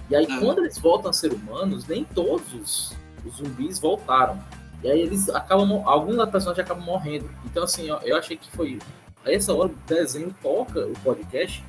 E 0.10 0.16
aí, 0.16 0.26
é. 0.26 0.40
quando 0.40 0.60
eles 0.60 0.78
voltam 0.78 1.10
a 1.10 1.14
ser 1.14 1.34
humanos, 1.34 1.86
nem 1.86 2.04
todos 2.04 2.54
os, 2.54 2.94
os 3.26 3.38
zumbis 3.38 3.80
voltaram. 3.80 4.42
E 4.84 4.90
aí 4.90 5.02
eles 5.02 5.30
acabam, 5.30 5.84
alguns 5.86 6.18
da 6.18 6.28
personagem 6.28 6.64
acabam 6.64 6.86
morrendo. 6.86 7.30
Então, 7.46 7.64
assim, 7.64 7.88
eu, 7.88 7.98
eu 8.04 8.18
achei 8.18 8.38
que 8.38 8.50
foi. 8.52 8.80
A 9.26 9.32
essa 9.32 9.54
hora 9.54 9.70
o 9.70 9.76
desenho 9.88 10.34
toca 10.42 10.86
o 10.86 10.94
podcast, 11.04 11.64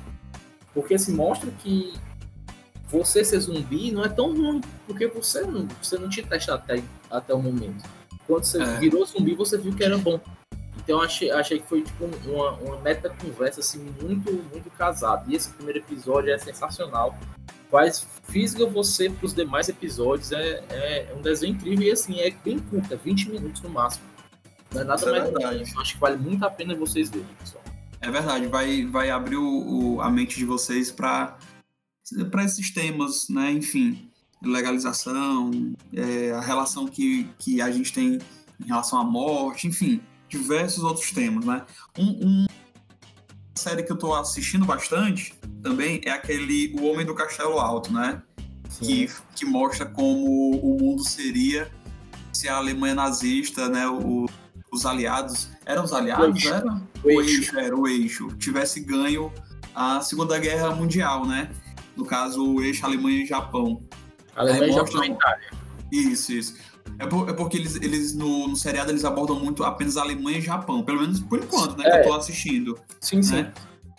porque 0.73 0.97
se 0.97 1.11
mostra 1.11 1.51
que 1.51 1.93
você 2.93 3.25
ser 3.25 3.39
zumbi 3.39 3.91
não 3.91 4.05
é 4.05 4.09
tão 4.09 4.31
ruim, 4.31 4.61
porque 4.85 5.07
você 5.07 5.41
não, 5.41 5.67
você 5.81 5.97
não 5.97 6.07
tinha 6.07 6.23
testado 6.27 6.61
até, 6.61 6.83
até 7.09 7.33
o 7.33 7.41
momento. 7.41 7.83
Quando 8.27 8.43
você 8.43 8.61
é. 8.61 8.77
virou 8.77 9.03
zumbi, 9.03 9.33
você 9.33 9.57
viu 9.57 9.75
que 9.75 9.83
era 9.83 9.97
bom. 9.97 10.19
Então 10.77 11.01
achei, 11.01 11.31
achei 11.31 11.59
que 11.59 11.67
foi 11.67 11.81
tipo 11.81 12.05
uma, 12.25 12.51
uma 12.51 12.79
meta 12.81 13.09
conversa 13.09 13.61
assim, 13.61 13.79
muito, 13.99 14.31
muito 14.31 14.69
casada. 14.77 15.23
E 15.27 15.35
esse 15.35 15.49
primeiro 15.49 15.79
episódio 15.79 16.31
é 16.31 16.37
sensacional. 16.37 17.17
Faz 17.71 18.05
física 18.29 18.67
você 18.67 19.09
para 19.09 19.25
os 19.25 19.33
demais 19.33 19.67
episódios. 19.69 20.31
É, 20.31 20.63
é, 20.69 21.13
um 21.17 21.21
desenho 21.21 21.55
incrível 21.55 21.87
e 21.87 21.91
assim, 21.91 22.19
é 22.19 22.29
bem 22.45 22.59
curta, 22.59 22.95
20 22.95 23.31
minutos 23.31 23.61
no 23.61 23.69
máximo. 23.69 24.05
Não 24.71 24.81
é 24.81 24.83
nada 24.83 25.17
é 25.17 25.31
mais. 25.31 25.75
Acho 25.77 25.93
que 25.95 25.99
vale 25.99 26.17
muito 26.17 26.45
a 26.45 26.49
pena 26.49 26.75
vocês 26.75 27.09
verem, 27.09 27.25
pessoal. 27.39 27.63
É 27.99 28.11
verdade, 28.11 28.45
vai, 28.47 28.85
vai 28.85 29.09
abrir 29.09 29.37
o, 29.37 29.95
o 29.95 30.01
a 30.01 30.11
mente 30.11 30.37
de 30.37 30.45
vocês 30.45 30.91
para 30.91 31.37
para 32.29 32.43
esses 32.43 32.71
temas, 32.71 33.27
né? 33.29 33.51
Enfim, 33.51 34.09
legalização, 34.41 35.51
é, 35.93 36.31
a 36.31 36.41
relação 36.41 36.87
que, 36.87 37.29
que 37.39 37.61
a 37.61 37.71
gente 37.71 37.93
tem 37.93 38.19
em 38.59 38.67
relação 38.67 38.99
à 38.99 39.03
morte, 39.03 39.67
enfim, 39.67 40.01
diversos 40.27 40.83
outros 40.83 41.11
temas, 41.11 41.45
né? 41.45 41.65
Um, 41.97 42.27
um 42.27 42.45
série 43.55 43.83
que 43.83 43.91
eu 43.91 43.95
estou 43.95 44.15
assistindo 44.15 44.65
bastante 44.65 45.33
também 45.61 46.01
é 46.03 46.11
aquele 46.11 46.75
O 46.77 46.91
Homem 46.91 47.05
do 47.05 47.15
Castelo 47.15 47.59
Alto, 47.59 47.93
né? 47.93 48.21
Que, 48.79 49.07
que 49.35 49.45
mostra 49.45 49.85
como 49.85 50.57
o 50.57 50.77
mundo 50.79 51.03
seria 51.03 51.71
se 52.33 52.49
a 52.49 52.57
Alemanha 52.57 52.95
nazista, 52.95 53.69
né, 53.69 53.87
o, 53.87 54.25
os 54.71 54.85
aliados, 54.85 55.49
eram 55.65 55.83
os 55.83 55.93
aliados, 55.93 56.43
o 56.43 56.47
era? 56.47 56.81
O 57.03 57.21
eixo, 57.21 57.59
era 57.59 57.77
o 57.77 57.87
eixo, 57.87 58.27
tivesse 58.37 58.79
ganho 58.79 59.31
a 59.75 60.01
Segunda 60.01 60.37
Guerra 60.39 60.71
Mundial, 60.71 61.25
né? 61.25 61.51
No 61.95 62.05
caso, 62.05 62.45
o 62.45 62.61
eixo 62.61 62.85
Alemanha 62.85 63.23
e 63.23 63.25
Japão. 63.25 63.83
Alemanha, 64.35 64.67
e 64.67 64.73
Japão 64.73 65.03
e 65.03 65.11
Itália. 65.11 65.51
Isso, 65.91 66.31
isso. 66.33 66.55
É, 66.99 67.07
por, 67.07 67.29
é 67.29 67.33
porque 67.33 67.57
eles, 67.57 67.75
eles 67.75 68.13
no, 68.13 68.47
no, 68.47 68.55
seriado 68.55 68.91
eles 68.91 69.05
abordam 69.05 69.39
muito 69.39 69.63
apenas 69.63 69.97
Alemanha 69.97 70.39
e 70.39 70.41
Japão, 70.41 70.83
pelo 70.83 71.01
menos 71.01 71.19
por 71.19 71.39
enquanto, 71.39 71.77
né? 71.77 71.85
É. 71.85 71.89
Que 71.89 71.95
eu 71.97 72.01
é. 72.01 72.03
tô 72.03 72.13
assistindo. 72.13 72.79
Sim, 72.99 73.17
né? 73.17 73.23
sim. 73.23 73.45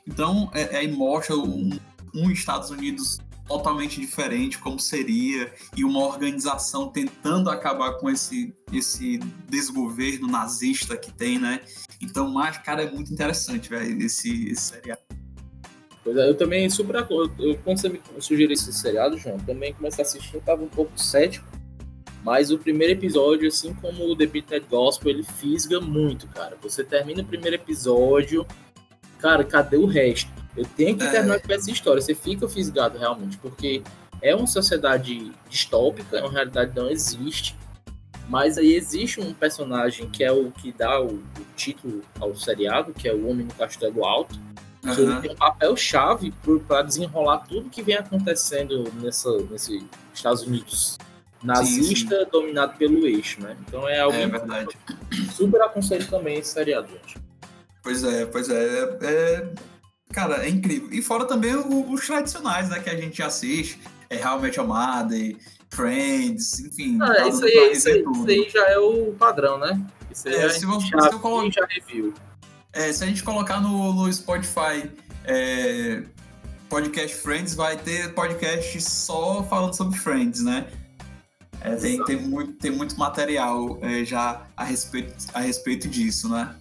Então, 0.06 0.50
é, 0.52 0.74
é, 0.74 0.76
aí 0.78 0.92
mostra 0.92 1.36
um, 1.36 1.78
um 2.14 2.30
Estados 2.30 2.70
Unidos 2.70 3.18
totalmente 3.46 4.00
diferente, 4.00 4.58
como 4.58 4.78
seria, 4.80 5.52
e 5.76 5.84
uma 5.84 6.00
organização 6.00 6.88
tentando 6.88 7.50
acabar 7.50 7.98
com 7.98 8.08
esse, 8.08 8.54
esse 8.72 9.18
desgoverno 9.48 10.26
nazista 10.26 10.96
que 10.96 11.12
tem, 11.12 11.38
né? 11.38 11.60
Então, 12.00 12.30
mas, 12.30 12.58
cara, 12.58 12.82
é 12.82 12.90
muito 12.90 13.12
interessante, 13.12 13.68
velho, 13.68 14.02
esse, 14.02 14.48
esse 14.48 14.62
seriado. 14.62 15.02
Pois 16.04 16.18
é, 16.18 16.28
eu 16.28 16.34
também 16.34 16.68
super. 16.68 16.96
Eu, 17.38 17.58
quando 17.64 17.78
você 17.78 17.88
me 17.88 18.00
sugeriu 18.20 18.52
esse 18.52 18.70
seriado, 18.74 19.16
João, 19.16 19.38
também 19.38 19.72
comecei 19.72 20.04
a 20.04 20.06
assistir, 20.06 20.34
eu 20.34 20.42
tava 20.42 20.62
um 20.62 20.68
pouco 20.68 21.00
cético. 21.00 21.46
Mas 22.22 22.50
o 22.50 22.58
primeiro 22.58 22.92
episódio, 22.92 23.48
assim 23.48 23.74
como 23.74 24.04
o 24.04 24.16
The 24.16 24.26
Beated 24.26 24.66
Gospel, 24.70 25.10
ele 25.10 25.22
fisga 25.22 25.80
muito, 25.80 26.26
cara. 26.28 26.56
Você 26.62 26.84
termina 26.84 27.22
o 27.22 27.24
primeiro 27.24 27.56
episódio, 27.56 28.46
cara, 29.18 29.44
cadê 29.44 29.76
o 29.76 29.86
resto? 29.86 30.30
Eu 30.56 30.64
tenho 30.76 30.96
que 30.96 31.04
é. 31.04 31.10
terminar 31.10 31.40
com 31.40 31.52
essa 31.52 31.70
história. 31.70 32.00
Você 32.00 32.14
fica 32.14 32.48
fisgado 32.48 32.98
realmente, 32.98 33.36
porque 33.38 33.82
é 34.22 34.34
uma 34.34 34.46
sociedade 34.46 35.32
distópica, 35.48 36.18
é 36.18 36.22
uma 36.22 36.32
realidade 36.32 36.72
que 36.72 36.78
não 36.78 36.90
existe. 36.90 37.56
Mas 38.26 38.56
aí 38.56 38.72
existe 38.74 39.20
um 39.20 39.34
personagem 39.34 40.08
que 40.08 40.24
é 40.24 40.32
o 40.32 40.50
que 40.50 40.72
dá 40.72 40.98
o, 41.00 41.16
o 41.16 41.46
título 41.56 42.02
ao 42.18 42.34
seriado, 42.34 42.94
que 42.94 43.06
é 43.06 43.12
o 43.12 43.28
Homem 43.28 43.44
no 43.46 43.54
Castelo 43.54 44.02
Alto 44.02 44.38
que 44.84 45.00
ele 45.00 45.20
tem 45.20 45.30
um 45.32 45.36
papel 45.36 45.76
chave 45.76 46.32
para 46.66 46.82
desenrolar 46.82 47.38
tudo 47.38 47.70
que 47.70 47.82
vem 47.82 47.96
acontecendo 47.96 48.84
nessa, 49.00 49.30
nesse 49.50 49.86
Estados 50.12 50.42
Unidos 50.42 50.98
nazista 51.44 52.16
sim, 52.16 52.24
sim. 52.24 52.30
dominado 52.32 52.76
pelo 52.76 53.06
eixo, 53.06 53.40
né? 53.42 53.56
Então 53.68 53.86
é 53.86 54.00
algo 54.00 54.16
é 54.16 54.26
verdade. 54.26 54.76
super 55.32 55.60
aconselho 55.62 56.06
também 56.08 56.38
esse 56.38 56.52
seriado, 56.54 56.88
gente. 56.88 57.18
Pois 57.82 58.02
é, 58.02 58.24
pois 58.24 58.48
é, 58.48 58.64
é, 58.64 58.98
é... 59.02 59.52
cara, 60.12 60.46
é 60.46 60.48
incrível. 60.48 60.88
E 60.90 61.02
fora 61.02 61.26
também 61.26 61.54
os 61.54 62.06
tradicionais, 62.06 62.70
né, 62.70 62.80
que 62.80 62.88
a 62.88 62.96
gente 62.96 63.22
assiste, 63.22 63.78
é 64.08 64.16
Met 64.38 64.58
Your 64.58 64.66
Mother, 64.66 65.36
Friends, 65.68 66.60
enfim. 66.60 66.98
Ah, 67.02 67.28
isso, 67.28 67.44
aí, 67.44 67.72
isso, 67.72 67.88
aí, 67.88 68.02
isso 68.02 68.26
aí 68.26 68.48
já 68.48 68.70
é 68.70 68.78
o 68.78 69.12
padrão, 69.12 69.58
né? 69.58 69.84
Isso 70.10 70.28
aí 70.28 70.34
é, 70.34 70.48
se, 70.48 70.64
você, 70.64 70.86
já, 70.86 71.00
se 71.00 71.12
eu 71.12 71.20
colocar... 71.20 71.50
já 71.50 71.66
reviu. 71.66 72.14
É, 72.74 72.92
se 72.92 73.04
a 73.04 73.06
gente 73.06 73.22
colocar 73.22 73.60
no, 73.60 73.92
no 73.92 74.12
Spotify 74.12 74.90
é, 75.24 76.02
Podcast 76.68 77.16
Friends, 77.16 77.54
vai 77.54 77.76
ter 77.76 78.12
podcast 78.14 78.80
só 78.80 79.44
falando 79.44 79.74
sobre 79.74 79.96
Friends, 79.96 80.42
né? 80.42 80.66
É, 81.60 81.76
tem, 81.76 82.04
tem, 82.04 82.16
muito, 82.20 82.52
tem 82.54 82.72
muito 82.72 82.98
material 82.98 83.78
é, 83.80 84.04
já 84.04 84.42
a 84.56 84.64
respeito, 84.64 85.14
a 85.32 85.40
respeito 85.40 85.88
disso, 85.88 86.28
né? 86.28 86.54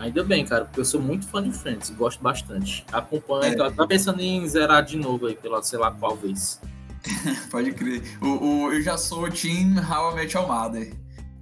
Ainda 0.00 0.22
bem, 0.24 0.44
cara, 0.44 0.64
porque 0.64 0.80
eu 0.80 0.84
sou 0.84 1.00
muito 1.00 1.26
fã 1.28 1.42
de 1.42 1.56
Friends, 1.56 1.90
gosto 1.90 2.20
bastante. 2.20 2.84
Acompanho, 2.92 3.62
é. 3.62 3.70
tá 3.70 3.86
pensando 3.86 4.20
em 4.20 4.46
zerar 4.48 4.84
de 4.84 4.96
novo 4.96 5.26
aí, 5.26 5.36
pela 5.36 5.62
sei 5.62 5.78
lá 5.78 5.92
qual 5.92 6.16
vez. 6.16 6.60
Pode 7.50 7.72
crer. 7.72 8.02
O, 8.20 8.26
o, 8.26 8.72
eu 8.72 8.82
já 8.82 8.98
sou 8.98 9.24
o 9.24 9.30
Team 9.30 9.76
How 9.78 10.12
I 10.12 10.14
Met 10.16 10.36
Your 10.36 10.46
Mother. 10.46 10.92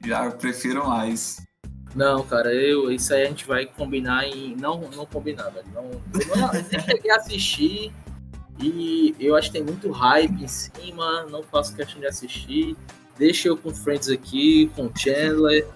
Já 0.04 0.30
prefiro 0.30 0.86
mais. 0.86 1.45
Não, 1.94 2.22
cara, 2.24 2.52
eu, 2.52 2.90
isso 2.90 3.14
aí 3.14 3.22
a 3.22 3.26
gente 3.26 3.46
vai 3.46 3.66
combinar 3.66 4.26
em. 4.26 4.54
Não, 4.56 4.80
não 4.94 5.06
combinar, 5.06 5.48
velho. 5.50 5.66
Não, 5.72 5.84
eu 5.84 6.36
não, 6.36 6.54
eu 6.54 6.80
cheguei 6.80 7.10
a 7.10 7.16
assistir 7.16 7.92
e 8.60 9.14
eu 9.18 9.34
acho 9.36 9.50
que 9.50 9.58
tem 9.58 9.64
muito 9.64 9.90
hype 9.90 10.42
em 10.42 10.48
cima, 10.48 11.26
não 11.30 11.42
faço 11.42 11.74
questão 11.74 12.00
de 12.00 12.06
assistir. 12.06 12.76
Deixa 13.18 13.48
eu 13.48 13.56
com 13.56 13.74
Friends 13.74 14.08
aqui, 14.08 14.70
com 14.74 14.90
Chandler. 14.94 15.66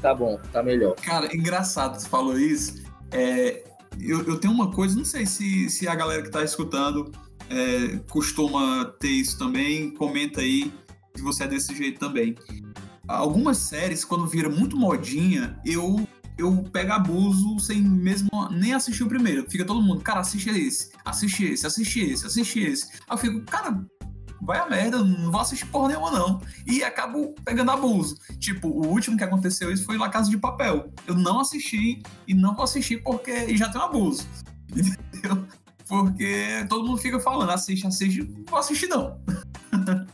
Tá 0.00 0.14
bom, 0.14 0.38
tá 0.52 0.62
melhor. 0.62 0.94
Cara, 0.96 1.34
engraçado 1.34 1.98
você 1.98 2.08
falou 2.08 2.38
isso. 2.38 2.82
É, 3.10 3.64
eu, 4.00 4.22
eu 4.26 4.38
tenho 4.38 4.52
uma 4.52 4.70
coisa, 4.70 4.96
não 4.96 5.04
sei 5.04 5.26
se, 5.26 5.68
se 5.68 5.88
a 5.88 5.94
galera 5.94 6.22
que 6.22 6.30
tá 6.30 6.42
escutando 6.42 7.12
é, 7.50 7.98
costuma 8.10 8.86
ter 8.98 9.08
isso 9.08 9.38
também. 9.38 9.90
Comenta 9.90 10.40
aí 10.40 10.72
se 11.14 11.22
você 11.22 11.44
é 11.44 11.48
desse 11.48 11.74
jeito 11.74 11.98
também 11.98 12.34
algumas 13.08 13.58
séries, 13.58 14.04
quando 14.04 14.26
vira 14.26 14.48
muito 14.48 14.76
modinha, 14.76 15.58
eu 15.64 16.06
eu 16.38 16.62
pego 16.70 16.92
abuso 16.92 17.58
sem 17.58 17.80
mesmo 17.80 18.28
nem 18.50 18.74
assistir 18.74 19.02
o 19.02 19.08
primeiro. 19.08 19.50
Fica 19.50 19.64
todo 19.64 19.80
mundo, 19.80 20.02
cara, 20.02 20.20
assiste 20.20 20.50
esse, 20.50 20.90
assiste 21.02 21.44
esse, 21.46 21.66
assiste 21.66 22.00
esse, 22.00 22.26
assiste 22.26 22.60
esse. 22.60 22.92
Aí 23.08 23.14
eu 23.14 23.16
fico, 23.16 23.40
cara, 23.42 23.82
vai 24.42 24.58
a 24.58 24.68
merda, 24.68 25.02
não 25.02 25.30
vou 25.30 25.40
assistir 25.40 25.66
porra 25.66 25.88
nenhuma, 25.88 26.10
não. 26.10 26.40
E 26.66 26.84
acabo 26.84 27.34
pegando 27.44 27.70
abuso. 27.70 28.18
Tipo, 28.38 28.68
o 28.68 28.86
último 28.88 29.16
que 29.16 29.24
aconteceu 29.24 29.72
isso 29.72 29.84
foi 29.84 29.96
La 29.96 30.10
Casa 30.10 30.30
de 30.30 30.36
Papel. 30.36 30.92
Eu 31.06 31.14
não 31.14 31.40
assisti 31.40 32.02
e 32.28 32.34
não 32.34 32.54
vou 32.54 32.64
assistir 32.64 33.02
porque 33.02 33.56
já 33.56 33.70
tem 33.70 33.80
um 33.80 33.84
abuso. 33.84 34.26
Entendeu? 34.70 35.46
Porque 35.88 36.66
todo 36.68 36.86
mundo 36.86 36.98
fica 36.98 37.18
falando, 37.20 37.50
assiste, 37.50 37.86
assiste, 37.86 38.22
não 38.22 38.44
vou 38.48 38.58
assistir 38.58 38.88
não. 38.88 39.20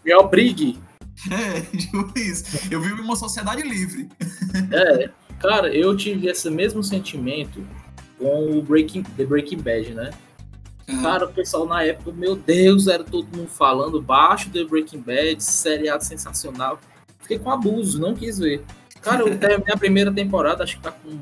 Me 0.04 0.14
obrigue. 0.14 0.78
É, 1.30 1.60
tipo 1.76 2.18
isso. 2.18 2.44
Eu 2.70 2.80
vivo 2.80 3.00
em 3.00 3.04
uma 3.04 3.16
sociedade 3.16 3.62
livre. 3.62 4.08
É, 4.70 5.10
cara, 5.38 5.74
eu 5.74 5.96
tive 5.96 6.28
esse 6.28 6.48
mesmo 6.50 6.82
sentimento 6.82 7.64
com 8.18 8.58
o 8.58 8.62
Breaking, 8.62 9.02
The 9.02 9.24
Breaking 9.24 9.58
Bad, 9.58 9.94
né? 9.94 10.10
Uhum. 10.88 11.02
Cara, 11.02 11.26
o 11.26 11.32
pessoal 11.32 11.66
na 11.66 11.82
época, 11.82 12.12
meu 12.12 12.36
Deus, 12.36 12.86
era 12.88 13.04
todo 13.04 13.36
mundo 13.36 13.48
falando 13.48 14.00
baixo 14.00 14.50
The 14.50 14.64
Breaking 14.64 15.00
Bad, 15.00 15.42
seriado 15.42 16.04
sensacional. 16.04 16.78
Fiquei 17.20 17.38
com 17.38 17.50
abuso, 17.50 18.00
não 18.00 18.14
quis 18.14 18.38
ver. 18.38 18.64
Cara, 19.00 19.22
eu 19.22 19.36
terminei 19.38 19.72
a 19.72 19.76
primeira 19.76 20.12
temporada, 20.12 20.64
acho 20.64 20.76
que 20.76 20.82
tá 20.82 20.92
com 20.92 21.18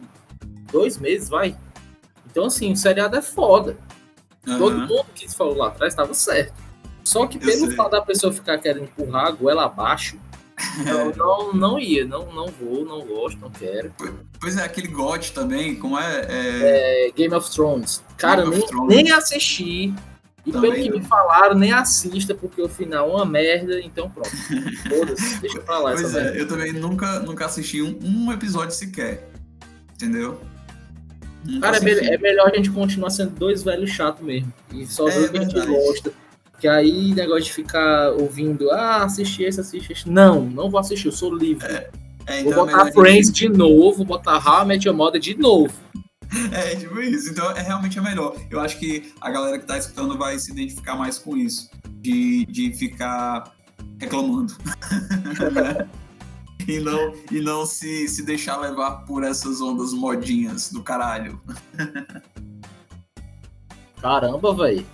dois 0.71 0.99
meses, 0.99 1.29
vai. 1.29 1.57
Então, 2.31 2.47
assim, 2.47 2.73
o 2.73 2.77
seriado 2.77 3.17
é 3.17 3.23
foda. 3.23 3.77
Uhum. 4.47 4.59
Todo 4.59 4.79
mundo 4.79 5.07
que 5.15 5.29
falou 5.29 5.57
lá 5.57 5.69
atrás 5.69 5.93
estava 5.93 6.15
certo. 6.15 6.70
Só 7.05 7.27
que 7.27 7.39
pelo 7.39 7.71
fato 7.73 7.93
da 7.93 8.03
pessoa 8.03 8.33
ficar 8.33 8.59
querendo 8.59 8.85
empurrar 8.85 9.27
a 9.27 9.31
goela 9.31 9.65
abaixo, 9.65 10.19
eu 10.87 11.15
não, 11.17 11.53
não 11.53 11.79
ia, 11.79 12.05
não, 12.05 12.33
não 12.33 12.47
vou, 12.49 12.85
não 12.85 13.01
gosto, 13.07 13.41
não 13.41 13.51
quero. 13.51 13.93
Pois 14.41 14.57
é, 14.57 14.65
aquele 14.65 14.89
GOT 14.89 15.33
também, 15.33 15.77
como 15.77 15.99
é, 15.99 16.27
é... 16.29 17.09
é 17.09 17.11
Game 17.13 17.35
of 17.35 17.51
Thrones. 17.51 18.03
Cara, 18.17 18.45
nem, 18.47 18.67
Thrones. 18.67 18.95
nem 18.95 19.13
assisti, 19.13 19.95
E 20.45 20.53
pelo 20.53 20.75
que 20.75 20.91
me 20.91 21.03
falaram, 21.03 21.55
nem 21.55 21.73
assista, 21.73 22.35
porque 22.35 22.61
o 22.61 22.69
final 22.69 23.11
é 23.11 23.15
uma 23.15 23.25
merda, 23.25 23.81
então 23.81 24.11
pronto. 24.11 24.31
Foda-se, 24.89 25.41
deixa 25.41 25.61
pra 25.61 25.79
lá. 25.79 25.93
Pois 25.93 26.15
é, 26.15 26.41
eu 26.41 26.47
também 26.47 26.73
nunca, 26.73 27.21
nunca 27.21 27.47
assisti 27.47 27.83
um, 27.83 27.99
um 28.03 28.33
episódio 28.33 28.75
sequer. 28.75 29.29
Entendeu? 29.95 30.41
Nunca 31.45 31.73
Cara, 31.73 31.91
é, 31.91 32.15
é, 32.15 32.19
melhor 32.19 32.51
a 32.51 32.57
gente 32.57 32.71
continuar 32.71 33.11
sendo 33.11 33.31
dois 33.31 33.63
velhos 33.63 33.91
chatos 33.91 34.25
mesmo. 34.25 34.53
E 34.73 34.87
só 34.87 35.09
é, 35.09 35.13
ver 35.13 35.27
o 35.27 35.33
que 35.33 35.39
a 35.39 35.43
gente 35.43 35.67
gosta. 35.67 36.13
Que 36.61 36.69
aí, 36.69 37.15
negócio 37.15 37.45
de 37.45 37.53
ficar 37.55 38.13
ouvindo, 38.13 38.71
ah, 38.71 39.05
assisti 39.05 39.45
esse, 39.45 39.61
assisti 39.61 39.95
esse. 39.95 40.11
Não, 40.11 40.43
não 40.43 40.71
vou 40.71 40.79
assistir, 40.79 41.07
eu 41.07 41.13
sou 41.13 41.35
livre. 41.35 41.67
É, 41.67 41.91
é, 42.27 42.41
então 42.41 42.53
vou 42.53 42.69
é 42.69 42.73
botar 42.73 42.93
Friends 42.93 43.33
de 43.33 43.49
novo, 43.49 43.97
vou 43.97 44.07
botar 44.07 44.37
How 44.37 44.63
I 44.63 44.67
Met 44.67 44.87
Your 44.87 44.95
Mother 44.95 45.21
de 45.21 45.37
novo. 45.37 45.73
É, 46.53 46.77
tipo 46.77 47.01
isso. 47.01 47.29
Então, 47.29 47.51
é 47.51 47.61
realmente 47.61 47.99
é 47.99 48.01
melhor. 48.01 48.37
Eu 48.49 48.61
acho 48.61 48.79
que 48.79 49.13
a 49.21 49.29
galera 49.33 49.59
que 49.59 49.67
tá 49.67 49.77
escutando 49.77 50.17
vai 50.17 50.39
se 50.39 50.53
identificar 50.53 50.95
mais 50.95 51.19
com 51.19 51.37
isso. 51.37 51.69
De, 51.97 52.47
de 52.47 52.73
ficar 52.73 53.53
reclamando. 53.99 54.57
e 56.69 56.79
não, 56.79 57.13
e 57.33 57.41
não 57.41 57.67
se, 57.67 58.07
se 58.07 58.25
deixar 58.25 58.59
levar 58.59 59.05
por 59.07 59.25
essas 59.25 59.61
ondas 59.61 59.93
modinhas 59.93 60.71
do 60.71 60.85
caralho. 60.85 61.41
Caramba, 64.01 64.55
velho. 64.55 64.87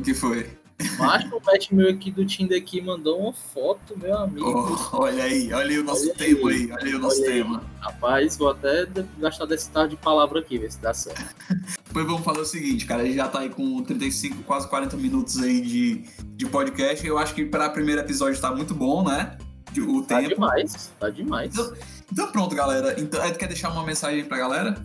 O 0.00 0.02
que 0.02 0.14
foi? 0.14 0.50
Mas 0.98 1.24
o 1.32 1.40
Matt 1.44 1.70
meu 1.70 1.88
aqui 1.88 2.10
do 2.10 2.24
Tinder 2.24 2.60
aqui 2.60 2.80
mandou 2.80 3.20
uma 3.20 3.32
foto, 3.32 3.96
meu 3.98 4.16
amigo. 4.16 4.88
Oh, 4.92 4.96
olha 4.98 5.24
aí, 5.24 5.52
olha 5.52 5.70
aí 5.70 5.78
o 5.78 5.84
nosso 5.84 6.04
olha 6.04 6.14
tema 6.14 6.50
aí, 6.50 6.56
aí, 6.56 6.72
olha 6.72 6.84
aí 6.84 6.94
o 6.94 6.98
nosso 6.98 7.22
tema. 7.22 7.58
Aí. 7.58 7.64
Rapaz, 7.80 8.36
vou 8.36 8.50
até 8.50 8.86
gastar 9.18 9.46
desse 9.46 9.70
tarde 9.70 9.96
de 9.96 10.02
palavra 10.02 10.40
aqui, 10.40 10.58
ver 10.58 10.70
se 10.70 10.80
dá 10.80 10.94
certo. 10.94 11.24
pois 11.92 12.06
vamos 12.06 12.22
fazer 12.22 12.40
o 12.40 12.44
seguinte, 12.44 12.86
cara, 12.86 13.02
a 13.02 13.04
gente 13.04 13.16
já 13.16 13.28
tá 13.28 13.40
aí 13.40 13.50
com 13.50 13.82
35, 13.82 14.42
quase 14.44 14.68
40 14.68 14.96
minutos 14.96 15.38
aí 15.42 15.60
de, 15.60 16.04
de 16.36 16.46
podcast. 16.46 17.06
Eu 17.06 17.18
acho 17.18 17.34
que 17.34 17.44
para 17.44 17.68
o 17.68 17.72
primeiro 17.72 18.00
episódio 18.00 18.40
tá 18.40 18.50
muito 18.50 18.74
bom, 18.74 19.04
né? 19.04 19.36
O 19.78 20.02
tá 20.02 20.18
tempo. 20.18 20.34
demais, 20.34 20.92
tá 21.00 21.08
demais. 21.08 21.52
Então, 21.52 21.72
então 22.12 22.32
pronto, 22.32 22.54
galera. 22.54 22.94
Então, 23.00 23.20
quer 23.32 23.46
deixar 23.46 23.70
uma 23.70 23.84
mensagem 23.84 24.24
pra 24.24 24.36
galera? 24.36 24.84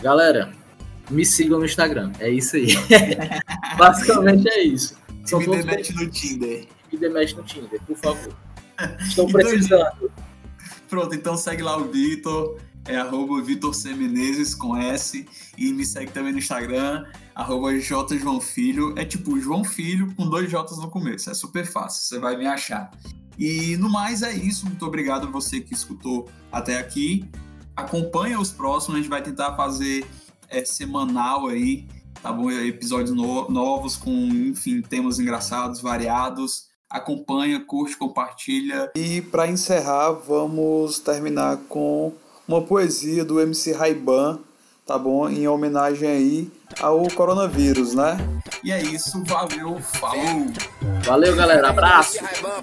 Galera, 0.00 0.52
me 1.10 1.24
sigam 1.24 1.58
no 1.58 1.64
Instagram. 1.64 2.10
É 2.18 2.28
isso 2.28 2.56
aí. 2.56 2.68
Basicamente 3.88 4.48
é 4.48 4.62
isso. 4.62 4.96
São 5.24 5.38
me 5.38 5.46
demete 5.46 5.94
no 5.94 6.08
Tinder. 6.10 6.66
Me 6.92 6.98
demete 6.98 7.36
no 7.36 7.42
Tinder, 7.42 7.80
por 7.82 7.96
favor. 7.96 8.36
Estou 9.00 9.28
então, 9.28 9.40
precisando. 9.40 10.12
Pronto, 10.88 11.14
então 11.14 11.36
segue 11.36 11.62
lá 11.62 11.76
o 11.76 11.90
Vitor, 11.90 12.58
é 12.86 12.96
arroba 12.96 13.40
Vitor 13.42 13.74
C. 13.74 13.94
Menezes 13.94 14.54
com 14.54 14.76
S. 14.76 15.26
E 15.56 15.72
me 15.72 15.84
segue 15.84 16.12
também 16.12 16.32
no 16.32 16.38
Instagram, 16.38 17.06
arroba 17.34 17.78
J. 17.78 18.18
João 18.18 18.40
Filho. 18.40 18.94
É 18.98 19.04
tipo 19.04 19.38
João 19.40 19.64
Filho 19.64 20.12
com 20.14 20.28
dois 20.28 20.50
J's 20.50 20.78
no 20.78 20.90
começo. 20.90 21.30
É 21.30 21.34
super 21.34 21.64
fácil, 21.64 22.02
você 22.02 22.18
vai 22.18 22.36
me 22.36 22.46
achar. 22.46 22.90
E 23.38 23.76
no 23.76 23.88
mais 23.88 24.22
é 24.22 24.32
isso. 24.32 24.66
Muito 24.66 24.84
obrigado 24.84 25.26
a 25.26 25.30
você 25.30 25.60
que 25.60 25.72
escutou 25.72 26.28
até 26.50 26.78
aqui. 26.78 27.24
Acompanha 27.74 28.38
os 28.38 28.50
próximos, 28.50 28.96
a 28.96 29.00
gente 29.00 29.08
vai 29.08 29.22
tentar 29.22 29.56
fazer 29.56 30.04
é, 30.48 30.64
semanal 30.64 31.46
aí, 31.46 31.86
tá 32.22 32.32
bom? 32.32 32.50
Episódios 32.50 33.14
no, 33.14 33.50
novos 33.50 33.96
com, 33.96 34.10
enfim, 34.10 34.80
temas 34.80 35.18
engraçados, 35.18 35.80
variados. 35.80 36.70
Acompanha, 36.88 37.58
curte, 37.60 37.96
compartilha. 37.96 38.90
E 38.94 39.22
para 39.22 39.48
encerrar, 39.48 40.12
vamos 40.12 40.98
terminar 40.98 41.56
com 41.68 42.12
uma 42.46 42.62
poesia 42.62 43.24
do 43.24 43.40
MC 43.40 43.72
Raiban, 43.72 44.38
tá 44.86 44.98
bom? 44.98 45.28
Em 45.28 45.48
homenagem 45.48 46.08
aí 46.08 46.52
ao 46.80 47.02
coronavírus, 47.10 47.94
né? 47.94 48.18
E 48.62 48.70
é 48.70 48.80
isso, 48.82 49.22
valeu, 49.24 49.80
falou! 49.80 50.46
Valeu, 51.04 51.34
galera, 51.34 51.70
abraço! 51.70 52.18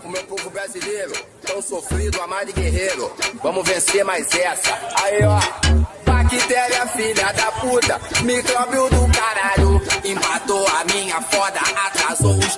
meu 0.05 0.23
povo 0.25 0.49
brasileiro, 0.51 1.13
tão 1.41 1.61
sofrido, 1.61 2.21
amado 2.21 2.49
e 2.51 2.53
guerreiro. 2.53 3.11
Vamos 3.41 3.67
vencer 3.67 4.05
mais 4.05 4.31
essa. 4.33 4.69
Aí, 5.01 5.23
ó 5.25 5.98
bactéria, 6.29 6.87
filha 6.87 7.33
da 7.33 7.51
puta, 7.53 7.99
micróbio 8.23 8.89
do 8.89 9.07
caralho. 9.11 9.81
Empatou 10.03 10.65
a 10.67 10.83
minha 10.93 11.21
foda, 11.21 11.59
atrasou 11.87 12.37
os 12.37 12.55